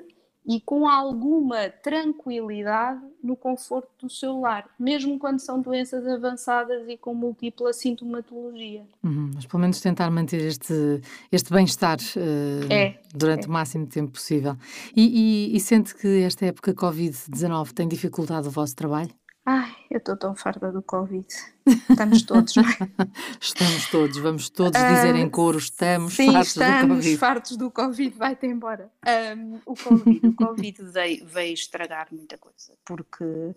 e 0.45 0.59
com 0.59 0.87
alguma 0.87 1.69
tranquilidade 1.69 3.01
no 3.23 3.35
conforto 3.35 3.89
do 4.01 4.09
seu 4.09 4.39
lar, 4.39 4.69
mesmo 4.77 5.17
quando 5.17 5.39
são 5.39 5.61
doenças 5.61 6.05
avançadas 6.05 6.87
e 6.87 6.97
com 6.97 7.13
múltipla 7.13 7.71
sintomatologia. 7.71 8.85
Uhum, 9.03 9.31
mas 9.33 9.45
pelo 9.45 9.61
menos 9.61 9.79
tentar 9.79 10.09
manter 10.11 10.41
este, 10.41 11.01
este 11.31 11.51
bem-estar 11.51 11.97
uh, 11.97 12.73
é, 12.73 12.99
durante 13.13 13.45
é. 13.45 13.47
o 13.47 13.51
máximo 13.51 13.87
tempo 13.87 14.11
possível. 14.11 14.57
E, 14.95 15.51
e, 15.53 15.55
e 15.55 15.59
sente 15.59 15.95
que 15.95 16.23
esta 16.23 16.45
época 16.45 16.73
Covid-19 16.73 17.71
tem 17.71 17.87
dificultado 17.87 18.49
o 18.49 18.51
vosso 18.51 18.75
trabalho? 18.75 19.11
Ai, 19.45 19.75
eu 19.91 19.97
estou 19.97 20.15
tão 20.15 20.33
farta 20.33 20.71
do 20.71 20.81
Covid. 20.81 21.27
Estamos 21.89 22.23
todos, 22.23 22.55
não 22.55 22.63
é? 22.63 23.07
Estamos 23.41 23.89
todos, 23.89 24.17
vamos 24.17 24.49
todos 24.49 24.81
dizer 24.81 25.15
em 25.15 25.29
coro, 25.29 25.57
estamos 25.57 26.13
sim, 26.13 26.31
fartos 26.31 26.47
estamos 26.47 26.81
do 26.81 26.95
Covid. 26.95 27.17
fartos 27.17 27.57
do 27.57 27.71
Covid, 27.71 28.17
vai-te 28.17 28.47
embora. 28.47 28.89
Um, 29.35 29.59
o 29.65 29.75
Covid, 29.75 30.27
o 30.27 30.33
COVID 30.33 30.83
veio, 30.83 31.25
veio, 31.25 31.53
estragar 31.53 32.07
muita 32.11 32.37
coisa, 32.37 32.73
porque 32.85 33.23
uh, 33.25 33.55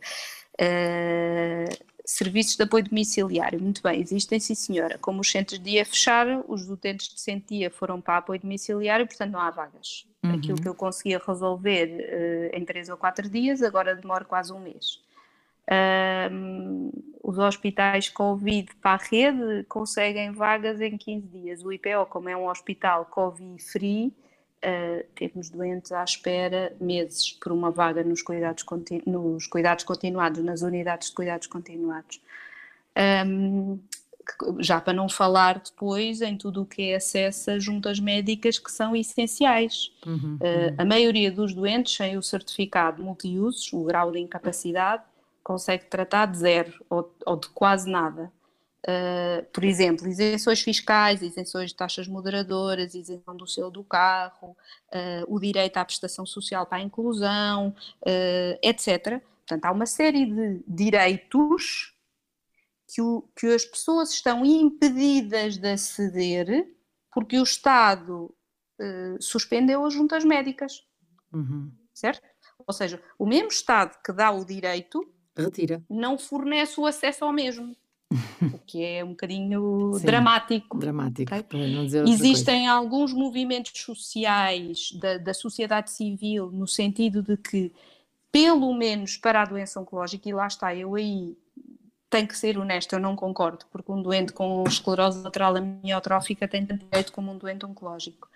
serviços 2.05 2.57
de 2.57 2.65
apoio 2.65 2.85
domiciliário, 2.85 3.61
muito 3.61 3.81
bem, 3.81 4.01
existem 4.01 4.41
sim 4.41 4.57
senhora, 4.57 4.99
como 4.99 5.21
os 5.21 5.31
centros 5.31 5.59
de 5.61 5.71
dia 5.71 5.87
fecharam, 5.87 6.45
os 6.49 6.69
utentes 6.69 7.15
de 7.15 7.41
dia 7.41 7.71
foram 7.71 8.01
para 8.01 8.19
apoio 8.19 8.41
domiciliário, 8.41 9.07
portanto 9.07 9.31
não 9.31 9.41
há 9.41 9.51
vagas. 9.51 10.05
Uhum. 10.25 10.35
Aquilo 10.35 10.61
que 10.61 10.69
eu 10.69 10.75
conseguia 10.75 11.23
resolver 11.25 11.87
uh, 11.87 12.57
em 12.57 12.65
três 12.65 12.89
ou 12.89 12.97
quatro 12.97 13.29
dias, 13.29 13.63
agora 13.63 13.95
demora 13.95 14.25
quase 14.25 14.53
um 14.53 14.59
mês. 14.59 15.06
Um, 15.69 16.93
os 17.23 17.39
hospitais 17.39 18.09
Covid 18.09 18.69
para 18.81 18.93
a 18.93 19.05
rede 19.05 19.65
conseguem 19.65 20.31
vagas 20.31 20.81
em 20.81 20.97
15 20.97 21.27
dias. 21.27 21.65
O 21.65 21.73
IPO, 21.73 22.07
como 22.09 22.29
é 22.29 22.37
um 22.37 22.49
hospital 22.49 23.05
Covid-free, 23.07 24.13
uh, 24.65 25.05
temos 25.17 25.51
doentes 25.51 25.91
à 25.91 26.05
espera 26.05 26.73
meses 26.81 27.33
por 27.33 27.51
uma 27.51 27.71
vaga 27.73 28.05
nos 28.05 28.23
cuidados, 28.23 28.65
nos 29.05 29.47
cuidados 29.49 29.83
continuados, 29.83 30.43
nas 30.43 30.63
unidades 30.63 31.09
de 31.09 31.15
cuidados 31.17 31.49
continuados. 31.49 32.21
Um, 32.97 33.81
já 34.59 34.81
para 34.81 34.93
não 34.93 35.09
falar 35.09 35.61
depois 35.61 36.21
em 36.21 36.37
tudo 36.37 36.63
o 36.63 36.67
que 36.67 36.91
é 36.91 36.97
acesso 36.97 37.51
a 37.51 37.59
juntas 37.59 38.01
médicas 38.01 38.59
que 38.59 38.71
são 38.71 38.95
essenciais. 38.95 39.93
Uhum, 40.07 40.15
uh, 40.15 40.45
uhum. 40.45 40.75
A 40.79 40.85
maioria 40.85 41.31
dos 41.31 41.53
doentes 41.53 41.97
sem 41.97 42.17
o 42.17 42.23
certificado 42.23 43.03
multiusos, 43.03 43.73
o 43.73 43.83
grau 43.83 44.13
de 44.13 44.21
incapacidade, 44.21 45.03
consegue 45.47 45.85
tratar 45.85 46.27
de 46.27 46.39
zero 46.39 46.85
ou, 46.91 47.17
ou 47.25 47.37
de 47.37 47.49
quase 47.51 47.89
nada. 47.89 48.33
Uh, 48.83 49.45
por 49.53 49.63
exemplo, 49.63 50.09
isenções 50.09 50.61
fiscais, 50.61 51.23
isenções 51.23 51.71
de 51.71 51.77
taxas 51.77 52.09
moderadoras, 52.09 52.97
isenção 52.97 53.37
do 53.37 53.47
selo 53.47 53.71
do 53.71 53.85
carro, 53.85 54.57
uh, 54.93 55.25
o 55.29 55.39
direito 55.39 55.77
à 55.77 55.85
prestação 55.85 56.27
social 56.27 56.67
para 56.67 56.79
a 56.79 56.81
inclusão, 56.81 57.69
uh, 57.69 58.05
ah, 58.05 58.59
etc. 58.61 59.23
Portanto, 59.47 59.65
há 59.65 59.71
uma 59.71 59.87
série 59.87 60.27
de 60.27 60.65
direitos 60.67 61.95
que, 62.93 63.01
o, 63.01 63.23
que 63.37 63.47
as 63.47 63.65
pessoas 63.65 64.11
estão 64.11 64.45
impedidas 64.45 65.57
de 65.59 65.71
aceder 65.71 66.69
porque 67.13 67.39
o 67.39 67.45
Estado 67.45 68.35
suspendeu 69.21 69.87
as 69.87 69.95
juntas 69.95 70.23
médicas. 70.23 70.85
Uhum. 71.33 71.73
Certo? 71.95 72.21
Ou 72.67 72.75
seja, 72.75 73.03
o 73.19 73.25
mesmo 73.25 73.49
Estado 73.49 73.97
que 74.05 74.13
dá 74.13 74.31
o 74.31 74.45
direito 74.45 75.01
Retira. 75.37 75.83
não 75.89 76.19
fornece 76.19 76.81
o 76.81 76.87
acesso 76.87 77.25
ao 77.25 77.33
mesmo. 77.33 77.77
o 78.55 78.59
que 78.65 78.85
é 78.85 79.05
um 79.05 79.09
bocadinho 79.09 79.95
Sim, 79.95 80.07
dramático. 80.07 80.79
Dramático, 80.79 81.35
okay? 81.35 81.43
para 81.43 81.67
não 81.67 81.85
dizer 81.85 82.07
Existem 82.07 82.61
coisa. 82.61 82.73
alguns 82.73 83.13
movimentos 83.13 83.73
sociais 83.83 84.93
da, 85.01 85.19
da 85.19 85.35
sociedade 85.35 85.91
civil 85.91 86.51
no 86.53 86.69
sentido 86.69 87.21
de 87.21 87.37
que, 87.37 87.73
pelo 88.31 88.73
menos 88.75 89.17
para 89.17 89.43
a 89.43 89.45
doença 89.45 89.81
oncológica, 89.81 90.29
e 90.29 90.33
lá 90.33 90.47
está, 90.47 90.75
eu 90.75 90.95
aí 90.95 91.37
tem 92.09 92.25
que 92.25 92.39
ser 92.39 92.57
honesto, 92.57 92.93
eu 92.93 93.01
não 93.01 93.17
concordo, 93.17 93.67
porque 93.71 93.91
um 93.91 94.01
doente 94.01 94.33
com 94.33 94.63
esclerose 94.67 95.23
lateral 95.23 95.57
amiotrófica 95.57 96.47
tem 96.47 96.65
tanto 96.65 96.85
direito 96.87 97.13
como 97.13 97.33
um 97.33 97.39
doente 97.39 97.67
oncológico. 97.67 98.29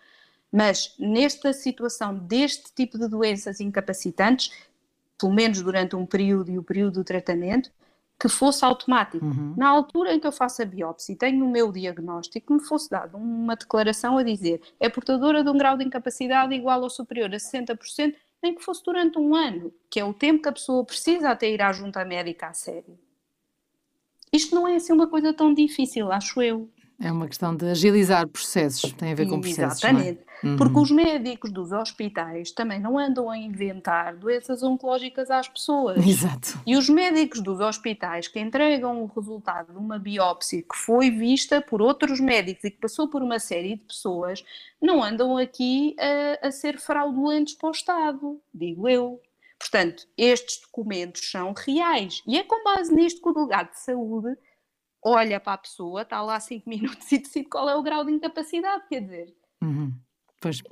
Mas 0.53 0.95
nesta 0.99 1.53
situação 1.53 2.13
deste 2.13 2.75
tipo 2.75 2.99
de 2.99 3.07
doenças 3.09 3.61
incapacitantes, 3.61 4.51
pelo 5.21 5.33
menos 5.33 5.61
durante 5.61 5.95
um 5.95 6.07
período 6.07 6.51
e 6.51 6.59
o 6.59 6.63
período 6.63 6.95
do 6.95 7.05
tratamento, 7.05 7.71
que 8.19 8.29
fosse 8.29 8.65
automático. 8.65 9.25
Uhum. 9.25 9.55
Na 9.57 9.69
altura 9.69 10.15
em 10.15 10.21
que 10.21 10.27
eu 10.27 10.33
faço 10.33 10.61
a 10.61 10.65
biópsia 10.65 11.13
e 11.13 11.17
tenho 11.17 11.45
o 11.45 11.51
meu 11.51 11.73
diagnóstico, 11.73 12.53
me 12.53 12.61
fosse 12.61 12.91
dado 12.91 13.17
uma 13.17 13.57
declaração 13.57 14.19
a 14.19 14.23
dizer 14.23 14.61
é 14.79 14.89
portadora 14.89 15.43
de 15.43 15.49
um 15.49 15.57
grau 15.57 15.77
de 15.77 15.85
incapacidade 15.85 16.55
igual 16.55 16.83
ou 16.83 16.91
superior 16.91 17.33
a 17.33 17.39
60%, 17.39 18.15
nem 18.43 18.55
que 18.55 18.63
fosse 18.63 18.83
durante 18.85 19.19
um 19.19 19.35
ano, 19.35 19.73
que 19.91 19.99
é 20.01 20.05
o 20.05 20.13
tempo 20.13 20.43
que 20.43 20.49
a 20.49 20.53
pessoa 20.53 20.85
precisa 20.85 21.31
até 21.31 21.51
ir 21.51 21.63
à 21.63 21.73
junta 21.73 22.05
médica 22.05 22.49
a 22.49 22.53
sério. 22.53 22.99
Isto 24.33 24.55
não 24.55 24.69
é 24.69 24.77
assim 24.77 24.93
uma 24.93 25.07
coisa 25.07 25.33
tão 25.33 25.53
difícil, 25.53 26.13
acho 26.13 26.41
eu. 26.41 26.69
É 27.01 27.11
uma 27.11 27.27
questão 27.27 27.57
de 27.57 27.67
agilizar 27.67 28.29
processos, 28.29 28.93
tem 28.93 29.13
a 29.13 29.15
ver 29.15 29.27
com 29.27 29.41
processos. 29.41 29.83
É? 29.83 29.89
Exatamente. 29.89 30.21
É? 30.27 30.31
Uhum. 30.47 30.57
Porque 30.57 30.79
os 30.79 30.91
médicos 30.91 31.51
dos 31.51 31.73
hospitais 31.73 32.51
também 32.53 32.79
não 32.79 32.99
andam 32.99 33.31
a 33.31 33.39
inventar 33.39 34.17
doenças 34.17 34.63
oncológicas 34.63 35.31
às 35.31 35.49
pessoas. 35.49 35.97
Exato. 36.07 36.61
E 36.67 36.77
os 36.77 36.89
médicos 36.89 37.41
dos 37.41 37.61
hospitais 37.61 38.29
que 38.29 38.39
entregam 38.39 39.03
o 39.03 39.07
resultado 39.07 39.73
de 39.73 39.79
uma 39.79 39.99
biópsia 39.99 40.63
que 40.63 40.77
foi 40.77 41.11
vista 41.11 41.61
por 41.61 41.81
outros 41.81 42.21
médicos 42.21 42.65
e 42.65 42.71
que 42.71 42.79
passou 42.79 43.09
por 43.09 43.23
uma 43.23 43.39
série 43.39 43.77
de 43.77 43.83
pessoas, 43.83 44.45
não 44.81 45.03
andam 45.03 45.39
aqui 45.39 45.97
a, 45.99 46.49
a 46.49 46.51
ser 46.51 46.79
fraudulentos 46.79 47.55
para 47.55 47.69
o 47.69 47.73
Estado, 47.73 48.41
digo 48.53 48.89
eu. 48.89 49.21
Portanto, 49.59 50.07
estes 50.17 50.61
documentos 50.63 51.31
são 51.31 51.53
reais. 51.55 52.23
E 52.27 52.39
é 52.39 52.43
com 52.43 52.65
base 52.65 52.95
nisto 52.95 53.21
que 53.21 53.29
o 53.29 53.35
delegado 53.35 53.71
de 53.73 53.81
saúde 53.81 54.37
olha 55.03 55.41
para 55.41 55.55
a 55.55 55.59
pessoa, 55.59 56.03
está 56.03 56.21
lá 56.23 56.39
cinco 56.41 56.69
minutos 56.71 57.11
e 57.13 57.19
decide 57.19 57.49
qual 57.49 57.69
é 57.69 57.75
o 57.75 57.83
grau 57.83 58.05
de 58.05 58.13
incapacidade, 58.13 58.87
quer 58.89 59.01
dizer. 59.01 59.37
Uhum. 59.63 59.93
Pois, 60.41 60.63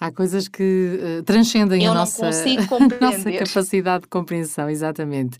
há 0.00 0.10
coisas 0.10 0.48
que 0.48 0.98
uh, 1.18 1.22
transcendem 1.24 1.84
a 1.86 1.92
nossa, 1.92 2.24
nossa, 2.24 3.32
capacidade 3.38 4.04
de 4.04 4.08
compreensão, 4.08 4.70
exatamente. 4.70 5.36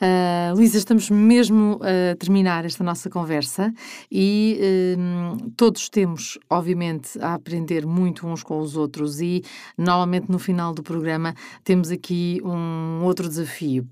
Uh, 0.00 0.56
Luísa, 0.56 0.78
estamos 0.78 1.08
mesmo 1.08 1.78
a 1.80 2.16
terminar 2.16 2.64
esta 2.64 2.82
nossa 2.82 3.08
conversa 3.08 3.72
e 4.10 4.58
uh, 4.60 5.50
todos 5.56 5.88
temos, 5.88 6.38
obviamente, 6.50 7.20
a 7.20 7.34
aprender 7.34 7.86
muito 7.86 8.26
uns 8.26 8.42
com 8.42 8.58
os 8.58 8.76
outros 8.76 9.20
e, 9.20 9.44
normalmente, 9.78 10.28
no 10.28 10.40
final 10.40 10.74
do 10.74 10.82
programa, 10.82 11.32
temos 11.62 11.92
aqui 11.92 12.40
um 12.44 13.04
outro 13.04 13.28
desafio. 13.28 13.86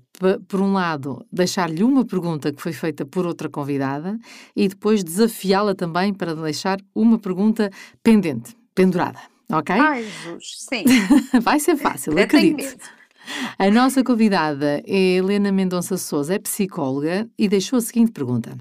Por 0.49 0.59
um 0.59 0.73
lado, 0.73 1.25
deixar-lhe 1.31 1.81
uma 1.81 2.03
pergunta 2.03 2.51
que 2.51 2.61
foi 2.61 2.73
feita 2.73 3.05
por 3.05 3.25
outra 3.25 3.49
convidada 3.49 4.19
e 4.53 4.67
depois 4.67 5.01
desafiá-la 5.01 5.73
também 5.73 6.13
para 6.13 6.35
deixar 6.35 6.77
uma 6.93 7.17
pergunta 7.17 7.71
pendente 8.03 8.58
pendurada, 8.79 9.19
ok? 9.51 9.75
Ai, 9.77 10.03
Jesus, 10.03 10.55
sim. 10.69 10.85
Vai 11.43 11.59
ser 11.59 11.75
fácil, 11.75 12.13
Eu 12.13 12.23
acredito. 12.23 12.77
A 13.57 13.69
nossa 13.69 14.01
convidada 14.01 14.81
é 14.87 15.17
Helena 15.17 15.51
Mendonça 15.51 15.97
Souza, 15.97 16.35
é 16.35 16.39
psicóloga 16.39 17.29
e 17.37 17.49
deixou 17.49 17.77
a 17.77 17.81
seguinte 17.81 18.13
pergunta. 18.13 18.57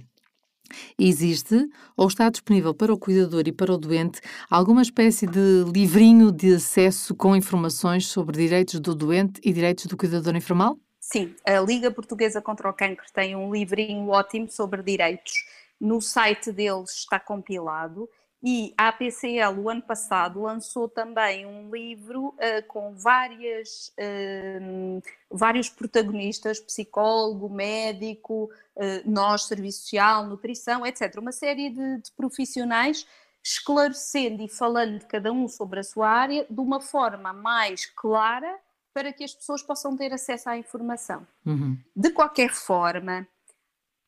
Existe 0.99 1.69
ou 1.97 2.09
está 2.09 2.29
disponível 2.29 2.75
para 2.75 2.93
o 2.93 2.99
cuidador 2.99 3.45
e 3.47 3.53
para 3.53 3.73
o 3.73 3.79
doente 3.79 4.21
alguma 4.51 4.83
espécie 4.83 5.25
de 5.25 5.65
livrinho 5.73 6.33
de 6.33 6.57
acesso 6.57 7.15
com 7.15 7.37
informações 7.37 8.09
sobre 8.09 8.37
direitos 8.37 8.81
do 8.81 8.97
doente 8.97 9.41
e 9.45 9.53
direitos 9.53 9.87
do 9.87 9.97
cuidador 9.97 10.35
informal? 10.35 10.77
Sim, 11.01 11.33
a 11.47 11.61
Liga 11.61 11.93
Portuguesa 11.93 12.43
contra 12.43 12.69
o 12.69 12.73
Cancro 12.73 13.07
tem 13.15 13.37
um 13.37 13.53
livrinho 13.53 14.09
ótimo 14.09 14.51
sobre 14.51 14.83
direitos. 14.83 15.33
No 15.81 16.01
site 16.01 16.51
deles 16.51 16.91
está 16.91 17.21
compilado 17.21 18.09
e 18.43 18.73
a 18.79 18.89
APCL, 18.89 19.59
o 19.59 19.69
ano 19.69 19.83
passado, 19.83 20.43
lançou 20.43 20.89
também 20.89 21.45
um 21.45 21.71
livro 21.71 22.29
uh, 22.29 22.67
com 22.69 22.95
várias, 22.95 23.93
uh, 23.99 25.03
vários 25.29 25.69
protagonistas, 25.69 26.61
psicólogo, 26.61 27.49
médico, 27.49 28.49
uh, 28.77 29.11
nós, 29.11 29.45
serviço 29.45 29.81
social, 29.83 30.25
nutrição, 30.25 30.87
etc. 30.87 31.17
Uma 31.19 31.33
série 31.33 31.71
de, 31.71 31.97
de, 32.01 32.13
profissionais 32.13 33.05
esclarecendo 33.43 34.43
e 34.43 34.49
falando 34.49 35.01
de 35.01 35.07
cada 35.07 35.33
um 35.33 35.49
sobre 35.49 35.81
a 35.81 35.85
sua 35.85 36.09
área 36.09 36.47
de 36.49 36.61
uma 36.61 36.81
forma 36.81 37.33
mais 37.33 37.87
clara 37.87 38.57
para 38.95 39.13
que 39.13 39.25
as 39.25 39.35
pessoas 39.35 39.63
possam 39.63 39.97
ter 39.97 40.13
acesso 40.13 40.49
à 40.49 40.57
informação. 40.57 41.27
Uhum. 41.45 41.77
De 41.95 42.11
qualquer 42.11 42.51
forma, 42.51 43.27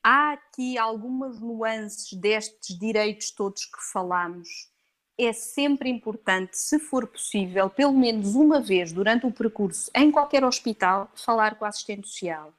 há 0.03 0.33
aqui 0.33 0.79
algumas 0.79 1.41
nuances 1.41 2.13
destes 2.13 2.79
direitos 2.79 3.31
todos 3.31 3.65
que 3.65 3.81
falamos. 3.93 4.71
É 5.19 5.33
sempre 5.33 5.91
importante, 5.91 6.57
se 6.57 6.79
for 6.79 7.07
possível, 7.07 7.69
pelo 7.69 7.93
menos 7.93 8.35
uma 8.35 8.61
vez 8.61 8.93
durante 8.93 9.27
o 9.27 9.33
percurso, 9.33 9.91
em 9.95 10.11
qualquer 10.11 10.45
hospital, 10.45 11.11
falar 11.15 11.57
com 11.57 11.65
a 11.65 11.69
assistente 11.69 12.09
social. 12.09 12.55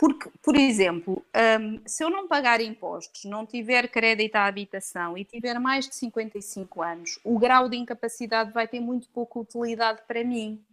Porque, 0.00 0.30
por 0.42 0.56
exemplo, 0.56 1.22
um, 1.60 1.82
se 1.86 2.02
eu 2.02 2.08
não 2.08 2.26
pagar 2.26 2.58
impostos, 2.62 3.24
não 3.26 3.44
tiver 3.44 3.86
crédito 3.86 4.34
à 4.36 4.46
habitação 4.46 5.18
e 5.18 5.26
tiver 5.26 5.58
mais 5.58 5.86
de 5.86 5.94
55 5.94 6.82
anos, 6.82 7.18
o 7.22 7.38
grau 7.38 7.68
de 7.68 7.76
incapacidade 7.76 8.50
vai 8.50 8.66
ter 8.66 8.80
muito 8.80 9.10
pouca 9.10 9.38
utilidade 9.38 10.00
para 10.08 10.24
mim, 10.24 10.64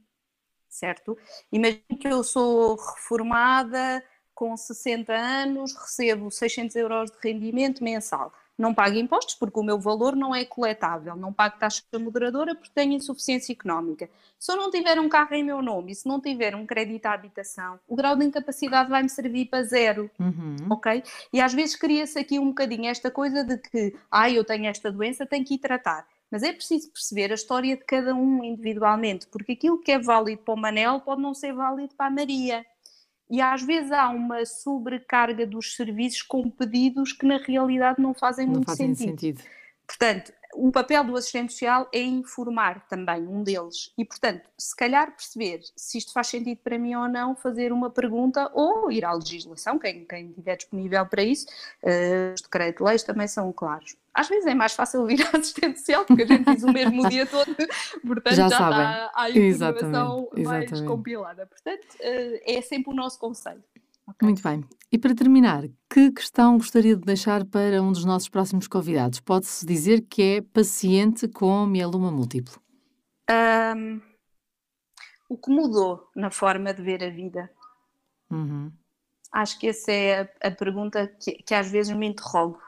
certo? 0.69 1.17
Imagino 1.51 1.97
que 1.99 2.07
eu 2.07 2.23
sou 2.23 2.77
reformada, 2.77 4.01
com 4.37 4.55
60 4.55 5.11
anos 5.11 5.73
recebo 5.73 6.29
600 6.29 6.75
euros 6.75 7.09
de 7.09 7.17
rendimento 7.23 7.83
mensal. 7.83 8.31
Não 8.55 8.71
pago 8.71 8.95
impostos 8.95 9.33
porque 9.33 9.59
o 9.59 9.63
meu 9.63 9.79
valor 9.79 10.15
não 10.15 10.33
é 10.33 10.45
coletável, 10.45 11.15
não 11.15 11.33
pago 11.33 11.57
taxa 11.57 11.81
moderadora 11.99 12.53
porque 12.53 12.69
tenho 12.73 12.93
insuficiência 12.93 13.51
económica. 13.51 14.07
Se 14.37 14.51
eu 14.51 14.55
não 14.55 14.69
tiver 14.69 14.99
um 14.99 15.09
carro 15.09 15.33
em 15.33 15.43
meu 15.43 15.59
nome 15.63 15.91
e 15.91 15.95
se 15.95 16.07
não 16.07 16.21
tiver 16.21 16.55
um 16.55 16.67
crédito 16.67 17.07
à 17.07 17.13
habitação, 17.13 17.79
o 17.87 17.95
grau 17.95 18.15
de 18.15 18.25
incapacidade 18.25 18.91
vai-me 18.91 19.09
servir 19.09 19.47
para 19.47 19.63
zero, 19.63 20.07
uhum. 20.19 20.55
ok? 20.69 21.03
E 21.33 21.41
às 21.41 21.55
vezes 21.55 21.75
cria-se 21.75 22.19
aqui 22.19 22.37
um 22.37 22.49
bocadinho 22.49 22.85
esta 22.85 23.09
coisa 23.09 23.43
de 23.43 23.57
que, 23.57 23.95
ah, 24.11 24.29
eu 24.29 24.43
tenho 24.43 24.67
esta 24.67 24.91
doença, 24.91 25.25
tenho 25.25 25.43
que 25.43 25.55
ir 25.55 25.59
tratar. 25.59 26.07
Mas 26.29 26.43
é 26.43 26.53
preciso 26.53 26.91
perceber 26.91 27.31
a 27.31 27.35
história 27.35 27.75
de 27.75 27.83
cada 27.83 28.13
um 28.13 28.43
individualmente, 28.43 29.25
porque 29.27 29.53
aquilo 29.53 29.79
que 29.79 29.91
é 29.91 29.97
válido 29.97 30.43
para 30.43 30.53
o 30.53 30.57
Manel 30.57 30.99
pode 30.99 31.23
não 31.23 31.33
ser 31.33 31.53
válido 31.53 31.95
para 31.95 32.05
a 32.05 32.11
Maria 32.11 32.63
e 33.29 33.41
às 33.41 33.61
vezes 33.61 33.91
há 33.91 34.09
uma 34.09 34.45
sobrecarga 34.45 35.45
dos 35.45 35.75
serviços 35.75 36.21
com 36.21 36.49
pedidos 36.49 37.11
que 37.11 37.25
na 37.25 37.37
realidade 37.37 38.01
não 38.01 38.13
fazem 38.13 38.45
não 38.45 38.53
muito 38.55 38.67
fazem 38.67 38.95
sentido. 38.95 39.19
sentido. 39.19 39.43
Portanto, 39.85 40.33
o 40.57 40.71
papel 40.71 41.03
do 41.03 41.15
assistente 41.15 41.53
social 41.53 41.87
é 41.93 42.01
informar 42.01 42.87
também, 42.87 43.21
um 43.27 43.43
deles. 43.43 43.93
E, 43.95 44.03
portanto, 44.03 44.49
se 44.57 44.75
calhar 44.75 45.11
perceber 45.11 45.61
se 45.75 45.99
isto 45.99 46.11
faz 46.11 46.27
sentido 46.27 46.59
para 46.63 46.79
mim 46.79 46.95
ou 46.95 47.07
não, 47.07 47.35
fazer 47.35 47.71
uma 47.71 47.91
pergunta 47.91 48.49
ou 48.53 48.91
ir 48.91 49.05
à 49.05 49.13
legislação, 49.13 49.77
quem, 49.77 50.03
quem 50.05 50.29
estiver 50.29 50.57
disponível 50.57 51.05
para 51.05 51.23
isso. 51.23 51.45
Uh, 51.83 52.33
os 52.33 52.41
decretos-leis 52.41 53.03
também 53.03 53.27
são 53.27 53.53
claros. 53.53 53.95
Às 54.13 54.27
vezes 54.27 54.47
é 54.47 54.55
mais 54.55 54.73
fácil 54.73 55.05
vir 55.05 55.21
à 55.27 55.37
assistente 55.37 55.77
social, 55.77 56.03
porque 56.05 56.23
a 56.23 56.25
gente 56.25 56.51
diz 56.51 56.63
o 56.63 56.73
mesmo 56.73 57.05
o 57.05 57.09
dia 57.09 57.27
todo, 57.27 57.55
portanto 58.05 58.35
já, 58.35 58.49
já 58.49 58.57
está 58.57 59.11
a 59.13 59.29
informação 59.29 60.29
exatamente, 60.35 60.43
mais 60.43 60.63
exatamente. 60.63 60.87
compilada. 60.87 61.45
Portanto, 61.45 61.85
uh, 61.99 62.39
é 62.43 62.61
sempre 62.61 62.91
o 62.91 62.95
nosso 62.95 63.19
conselho. 63.19 63.63
Okay. 64.09 64.25
Muito 64.25 64.41
bem. 64.41 64.63
E 64.89 64.97
para 64.97 65.13
terminar, 65.13 65.63
que 65.89 66.11
questão 66.11 66.57
gostaria 66.57 66.95
de 66.95 67.03
deixar 67.03 67.43
para 67.45 67.81
um 67.81 67.91
dos 67.91 68.05
nossos 68.05 68.29
próximos 68.29 68.67
convidados? 68.67 69.19
Pode-se 69.19 69.65
dizer 69.65 70.01
que 70.01 70.21
é 70.21 70.41
paciente 70.41 71.27
com 71.27 71.65
mieloma 71.65 72.09
múltiplo. 72.09 72.61
Um, 73.29 74.01
o 75.27 75.37
que 75.37 75.51
mudou 75.51 76.09
na 76.15 76.31
forma 76.31 76.73
de 76.73 76.81
ver 76.81 77.03
a 77.03 77.09
vida? 77.09 77.51
Uhum. 78.31 78.71
Acho 79.33 79.59
que 79.59 79.67
essa 79.67 79.91
é 79.91 80.21
a, 80.21 80.47
a 80.47 80.51
pergunta 80.51 81.05
que, 81.05 81.33
que 81.43 81.53
às 81.53 81.69
vezes 81.69 81.93
me 81.93 82.07
interrogo, 82.07 82.61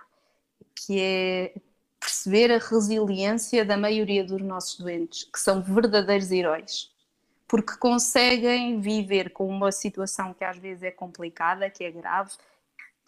que 0.76 1.00
é 1.00 1.54
perceber 2.02 2.52
a 2.52 2.58
resiliência 2.58 3.64
da 3.64 3.78
maioria 3.78 4.26
dos 4.26 4.42
nossos 4.42 4.78
doentes, 4.78 5.24
que 5.24 5.40
são 5.40 5.62
verdadeiros 5.62 6.32
heróis 6.32 6.92
porque 7.50 7.76
conseguem 7.78 8.80
viver 8.80 9.32
com 9.32 9.48
uma 9.50 9.72
situação 9.72 10.34
que 10.36 10.44
às 10.46 10.58
vezes 10.58 10.84
é 10.84 10.92
complicada, 10.92 11.68
que 11.68 11.84
é 11.84 11.90
grave, 11.90 12.32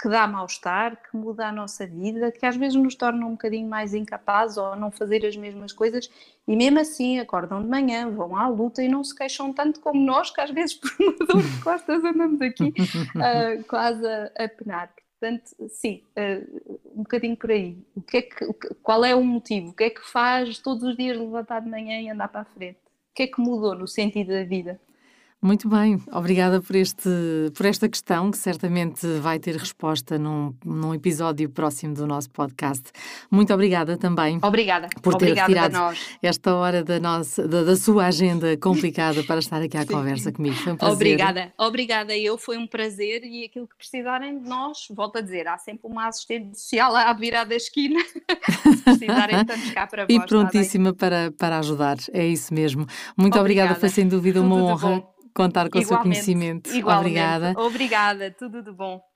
que 0.02 0.10
dá 0.10 0.26
mal-estar, 0.26 0.98
que 0.98 1.16
muda 1.16 1.48
a 1.48 1.52
nossa 1.52 1.86
vida, 1.86 2.32
que 2.32 2.44
às 2.44 2.56
vezes 2.56 2.76
nos 2.76 2.96
torna 2.96 3.24
um 3.24 3.34
bocadinho 3.34 3.70
mais 3.70 3.94
incapazes 3.94 4.58
ou 4.58 4.76
não 4.76 4.90
fazer 4.90 5.24
as 5.28 5.38
mesmas 5.38 5.72
coisas 5.72 6.10
e 6.48 6.56
mesmo 6.56 6.80
assim 6.80 7.20
acordam 7.20 7.62
de 7.62 7.70
manhã, 7.70 8.10
vão 8.10 8.36
à 8.36 8.48
luta 8.48 8.82
e 8.82 8.88
não 8.88 9.04
se 9.04 9.16
queixam 9.16 9.54
tanto 9.54 9.80
como 9.80 10.04
nós, 10.04 10.32
que 10.32 10.42
às 10.42 10.50
vezes 10.50 10.74
por 10.82 10.90
uma 11.00 11.14
dor 11.14 11.44
de 11.44 11.62
costas 11.62 12.04
andamos 12.04 12.42
aqui 12.42 12.70
uh, 12.70 13.64
quase 13.70 14.04
a, 14.08 14.32
a 14.44 14.50
penar. 14.50 14.92
Portanto, 15.20 15.52
sim, 15.70 16.02
uh, 16.18 16.82
um 16.96 17.04
bocadinho 17.04 17.38
por 17.38 17.52
aí. 17.52 17.78
O 17.96 18.02
que 18.02 18.18
é 18.18 18.22
que, 18.24 18.54
qual 18.82 19.06
é 19.06 19.14
o 19.14 19.24
motivo? 19.24 19.70
O 19.70 19.74
que 19.76 19.84
é 19.84 19.90
que 19.92 20.02
faz 20.02 20.58
todos 20.58 20.82
os 20.82 20.98
dias 20.98 21.16
levantar 21.16 21.60
de 21.60 21.70
manhã 21.70 22.02
e 22.02 22.10
andar 22.10 22.28
para 22.28 22.42
a 22.42 22.46
frente? 22.46 22.80
Que 23.14 23.24
é 23.24 23.28
que 23.28 23.40
mudou 23.42 23.74
no 23.76 23.88
sentido 23.88 24.34
da 24.34 24.44
vida? 24.44 24.80
Muito 25.44 25.68
bem, 25.68 26.00
obrigada 26.12 26.62
por, 26.62 26.76
este, 26.76 27.10
por 27.56 27.66
esta 27.66 27.90
questão, 27.90 28.30
que 28.30 28.38
certamente 28.38 29.08
vai 29.22 29.40
ter 29.40 29.56
resposta 29.56 30.20
num, 30.20 30.54
num 30.64 30.94
episódio 30.94 31.50
próximo 31.50 31.96
do 31.96 32.06
nosso 32.06 32.30
podcast. 32.30 32.84
Muito 33.32 33.52
obrigada 33.52 33.98
também. 33.98 34.38
Obrigada. 34.40 34.88
Por 35.02 35.16
ter 35.16 35.32
obrigada 35.32 35.48
retirado 35.52 35.98
esta 36.22 36.54
hora 36.54 36.84
da, 36.84 37.00
nossa, 37.00 37.48
da, 37.48 37.64
da, 37.64 37.76
sua 37.76 38.06
agenda 38.06 38.56
complicada 38.56 39.24
para 39.24 39.40
estar 39.40 39.60
aqui 39.60 39.76
à 39.78 39.82
Sim. 39.82 39.88
conversa 39.88 40.32
comigo. 40.32 40.56
Foi 40.58 40.74
um 40.74 40.78
prazer. 40.78 40.96
Obrigada, 40.96 41.54
obrigada. 41.58 42.16
Eu 42.16 42.38
foi 42.38 42.60
um 42.60 42.68
prazer 42.68 43.24
e 43.24 43.44
aquilo 43.44 43.68
que 43.68 43.76
precisarem 43.76 44.38
de 44.38 44.48
nós, 44.48 44.86
volto 44.92 45.18
a 45.18 45.22
dizer, 45.22 45.48
há 45.48 45.58
sempre 45.58 45.90
uma 45.90 46.08
assistente 46.08 46.60
social 46.60 46.96
à 46.96 47.12
virada 47.14 47.50
da 47.50 47.56
esquina. 47.56 48.00
Se 48.78 48.84
precisarem, 48.84 49.42
estamos 49.42 49.72
cá 49.72 49.88
para 49.88 50.06
vós. 50.06 50.16
E 50.16 50.20
prontíssima 50.24 50.94
para, 50.94 51.32
para 51.32 51.58
ajudar, 51.58 51.98
é 52.14 52.28
isso 52.28 52.54
mesmo. 52.54 52.86
Muito 53.18 53.40
obrigada, 53.40 53.72
obrigada 53.72 53.80
foi 53.80 53.90
sem 53.90 54.08
dúvida 54.08 54.40
uma 54.40 54.56
Tudo 54.56 54.66
honra 54.66 55.21
contar 55.34 55.70
com 55.70 55.80
igualmente, 55.80 55.86
o 55.86 55.88
seu 55.88 55.98
conhecimento. 56.00 56.70
Igualmente. 56.70 57.10
Obrigada. 57.10 57.54
Obrigada, 57.58 58.32
tudo 58.32 58.62
de 58.62 58.72
bom. 58.72 59.11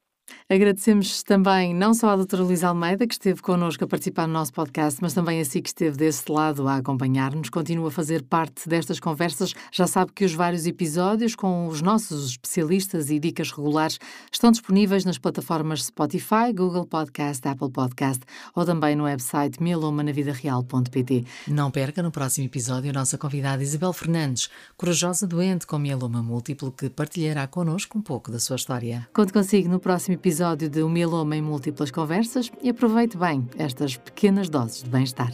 Agradecemos 0.50 1.24
também 1.24 1.74
não 1.74 1.94
só 1.94 2.10
à 2.10 2.16
doutora 2.16 2.44
Luísa 2.44 2.68
Almeida, 2.68 3.08
que 3.08 3.14
esteve 3.14 3.42
connosco 3.42 3.84
a 3.84 3.88
participar 3.88 4.28
no 4.28 4.34
nosso 4.34 4.54
podcast, 4.54 5.00
mas 5.02 5.14
também 5.14 5.40
a 5.42 5.46
si 5.46 5.62
que 5.62 5.70
esteve 5.70 5.98
desse 5.98 6.32
lado 6.32 6.68
a 6.68 6.76
acompanhar-nos. 6.78 7.50
Continua 7.50 7.88
a 7.88 7.92
fazer 7.92 8.24
parte 8.24 8.68
destas 8.70 9.00
conversas. 9.00 9.54
Já 9.72 9.88
sabe 9.88 10.12
que 10.14 10.26
os 10.26 10.34
vários 10.34 10.66
episódios 10.66 11.36
com 11.36 11.68
os 11.68 11.82
nossos 11.82 12.32
especialistas 12.32 13.10
e 13.10 13.20
dicas 13.20 13.52
regulares 13.52 14.00
estão 14.32 14.52
disponíveis 14.52 15.06
nas 15.06 15.18
plataformas 15.18 15.86
Spotify, 15.86 16.54
Google 16.56 16.86
Podcast, 16.86 17.48
Apple 17.48 17.72
Podcast 17.72 18.24
ou 18.54 18.66
também 18.66 18.96
no 18.96 19.06
website 19.06 19.62
mielomanavidareal.pt. 19.62 21.26
Não 21.48 21.72
perca 21.72 22.04
no 22.04 22.12
próximo 22.12 22.46
episódio 22.46 22.90
a 22.90 22.94
nossa 22.94 23.18
convidada 23.18 23.64
Isabel 23.64 23.94
Fernandes, 23.94 24.50
corajosa 24.78 25.26
doente 25.28 25.66
com 25.66 25.78
mieloma 25.78 26.22
múltiplo, 26.22 26.72
que 26.72 26.90
partilhará 26.90 27.48
connosco 27.48 27.98
um 27.98 28.02
pouco 28.02 28.32
da 28.32 28.40
sua 28.40 28.56
história. 28.56 29.08
Conto 29.14 29.34
consigo 29.34 29.70
no 29.70 29.80
próximo 29.80 30.15
episódio 30.16 30.70
de 30.70 30.82
O 30.82 30.90
Mieloma 30.90 31.36
em 31.36 31.42
Múltiplas 31.42 31.92
Conversas 31.92 32.52
e 32.64 32.70
aproveite 32.70 33.18
bem 33.18 33.48
estas 33.58 33.98
pequenas 33.98 34.50
doses 34.50 34.82
de 34.84 34.90
bem-estar. 34.90 35.32